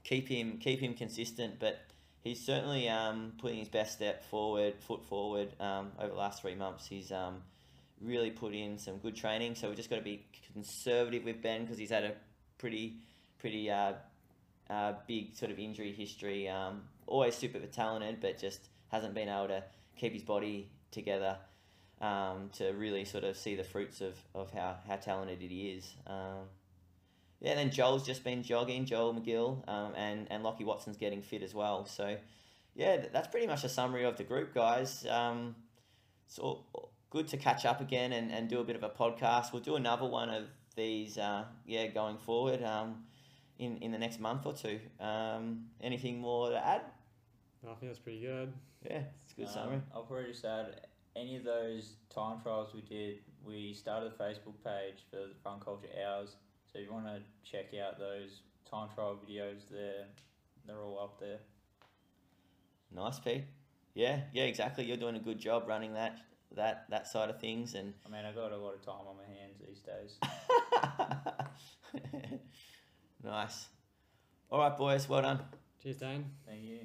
keep 0.04 0.28
him 0.28 0.58
keep 0.58 0.80
him 0.80 0.94
consistent. 0.94 1.60
But 1.60 1.78
he's 2.26 2.44
certainly 2.44 2.88
um, 2.88 3.32
putting 3.38 3.58
his 3.58 3.68
best 3.68 3.92
step 3.92 4.24
forward, 4.24 4.74
foot 4.80 5.04
forward 5.04 5.48
um, 5.60 5.92
over 5.98 6.08
the 6.08 6.18
last 6.18 6.42
three 6.42 6.56
months. 6.56 6.86
He's 6.86 7.12
um, 7.12 7.36
really 8.00 8.30
put 8.30 8.52
in 8.52 8.78
some 8.78 8.98
good 8.98 9.14
training. 9.14 9.54
So 9.54 9.68
we've 9.68 9.76
just 9.76 9.90
got 9.90 9.96
to 9.96 10.02
be 10.02 10.26
conservative 10.52 11.24
with 11.24 11.40
Ben 11.40 11.62
because 11.62 11.78
he's 11.78 11.90
had 11.90 12.04
a 12.04 12.12
pretty 12.58 12.96
pretty 13.38 13.70
uh, 13.70 13.92
uh, 14.68 14.94
big 15.06 15.36
sort 15.36 15.52
of 15.52 15.58
injury 15.58 15.92
history. 15.92 16.48
Um, 16.48 16.82
always 17.06 17.36
super 17.36 17.60
talented, 17.60 18.20
but 18.20 18.38
just 18.38 18.60
hasn't 18.88 19.14
been 19.14 19.28
able 19.28 19.48
to 19.48 19.62
keep 19.96 20.12
his 20.12 20.22
body 20.22 20.68
together 20.90 21.36
um, 22.00 22.50
to 22.54 22.70
really 22.70 23.04
sort 23.04 23.24
of 23.24 23.36
see 23.36 23.54
the 23.54 23.64
fruits 23.64 24.00
of, 24.00 24.14
of 24.34 24.50
how, 24.52 24.76
how 24.88 24.96
talented 24.96 25.40
he 25.40 25.68
is. 25.70 25.94
Yeah, 27.40 27.54
then 27.54 27.70
Joel's 27.70 28.06
just 28.06 28.24
been 28.24 28.42
jogging, 28.42 28.86
Joel 28.86 29.14
McGill, 29.14 29.68
um, 29.68 29.92
and, 29.94 30.26
and 30.30 30.42
Lockie 30.42 30.64
Watson's 30.64 30.96
getting 30.96 31.20
fit 31.20 31.42
as 31.42 31.54
well. 31.54 31.84
So, 31.84 32.16
yeah, 32.74 33.06
that's 33.12 33.28
pretty 33.28 33.46
much 33.46 33.62
a 33.62 33.68
summary 33.68 34.04
of 34.04 34.16
the 34.16 34.24
group, 34.24 34.54
guys. 34.54 35.06
Um, 35.08 35.54
so 36.28 36.64
good 37.10 37.28
to 37.28 37.36
catch 37.36 37.66
up 37.66 37.80
again 37.80 38.12
and, 38.12 38.32
and 38.32 38.48
do 38.48 38.60
a 38.60 38.64
bit 38.64 38.74
of 38.74 38.82
a 38.82 38.88
podcast. 38.88 39.52
We'll 39.52 39.62
do 39.62 39.76
another 39.76 40.06
one 40.06 40.30
of 40.30 40.44
these, 40.76 41.18
uh, 41.18 41.44
yeah, 41.66 41.86
going 41.88 42.16
forward 42.16 42.62
um, 42.62 43.04
in, 43.58 43.76
in 43.78 43.92
the 43.92 43.98
next 43.98 44.18
month 44.18 44.46
or 44.46 44.54
two. 44.54 44.80
Um, 44.98 45.66
anything 45.82 46.18
more 46.18 46.50
to 46.50 46.66
add? 46.66 46.82
I 47.64 47.74
think 47.74 47.90
that's 47.92 47.98
pretty 47.98 48.20
good. 48.20 48.52
Yeah, 48.82 49.02
it's 49.22 49.32
a 49.32 49.36
good 49.36 49.46
Um, 49.48 49.52
summary. 49.52 49.80
I'll 49.94 50.04
probably 50.04 50.30
just 50.30 50.44
add 50.44 50.80
any 51.14 51.36
of 51.36 51.44
those 51.44 51.96
time 52.08 52.40
trials 52.40 52.72
we 52.74 52.80
did. 52.82 53.18
We 53.44 53.74
started 53.74 54.12
a 54.12 54.22
Facebook 54.22 54.54
page 54.64 55.04
for 55.10 55.16
the 55.16 55.30
Run 55.44 55.60
Culture 55.60 55.88
Hours. 56.06 56.36
So 56.76 56.80
if 56.82 56.88
you 56.88 56.92
want 56.92 57.06
to 57.06 57.22
check 57.50 57.72
out 57.82 57.98
those 57.98 58.42
time 58.70 58.88
trial 58.94 59.18
videos, 59.26 59.70
there, 59.70 60.04
they're 60.66 60.82
all 60.82 61.00
up 61.02 61.18
there. 61.18 61.38
Nice, 62.94 63.18
Pete. 63.18 63.44
Yeah, 63.94 64.20
yeah, 64.34 64.42
exactly. 64.42 64.84
You're 64.84 64.98
doing 64.98 65.16
a 65.16 65.20
good 65.20 65.38
job 65.38 65.64
running 65.66 65.94
that 65.94 66.18
that 66.54 66.84
that 66.90 67.06
side 67.06 67.30
of 67.30 67.40
things, 67.40 67.74
and 67.74 67.94
I 68.04 68.10
mean, 68.10 68.26
I 68.26 68.32
got 68.32 68.52
a 68.52 68.58
lot 68.58 68.74
of 68.74 68.84
time 68.84 69.06
on 69.08 69.16
my 69.16 69.24
hands 69.24 69.56
these 69.66 69.80
days. 69.80 70.18
nice. 73.24 73.68
All 74.50 74.58
right, 74.58 74.76
boys. 74.76 75.08
Well 75.08 75.22
done. 75.22 75.40
Cheers, 75.82 75.96
Dane. 75.96 76.26
Thank 76.46 76.62
you. 76.62 76.80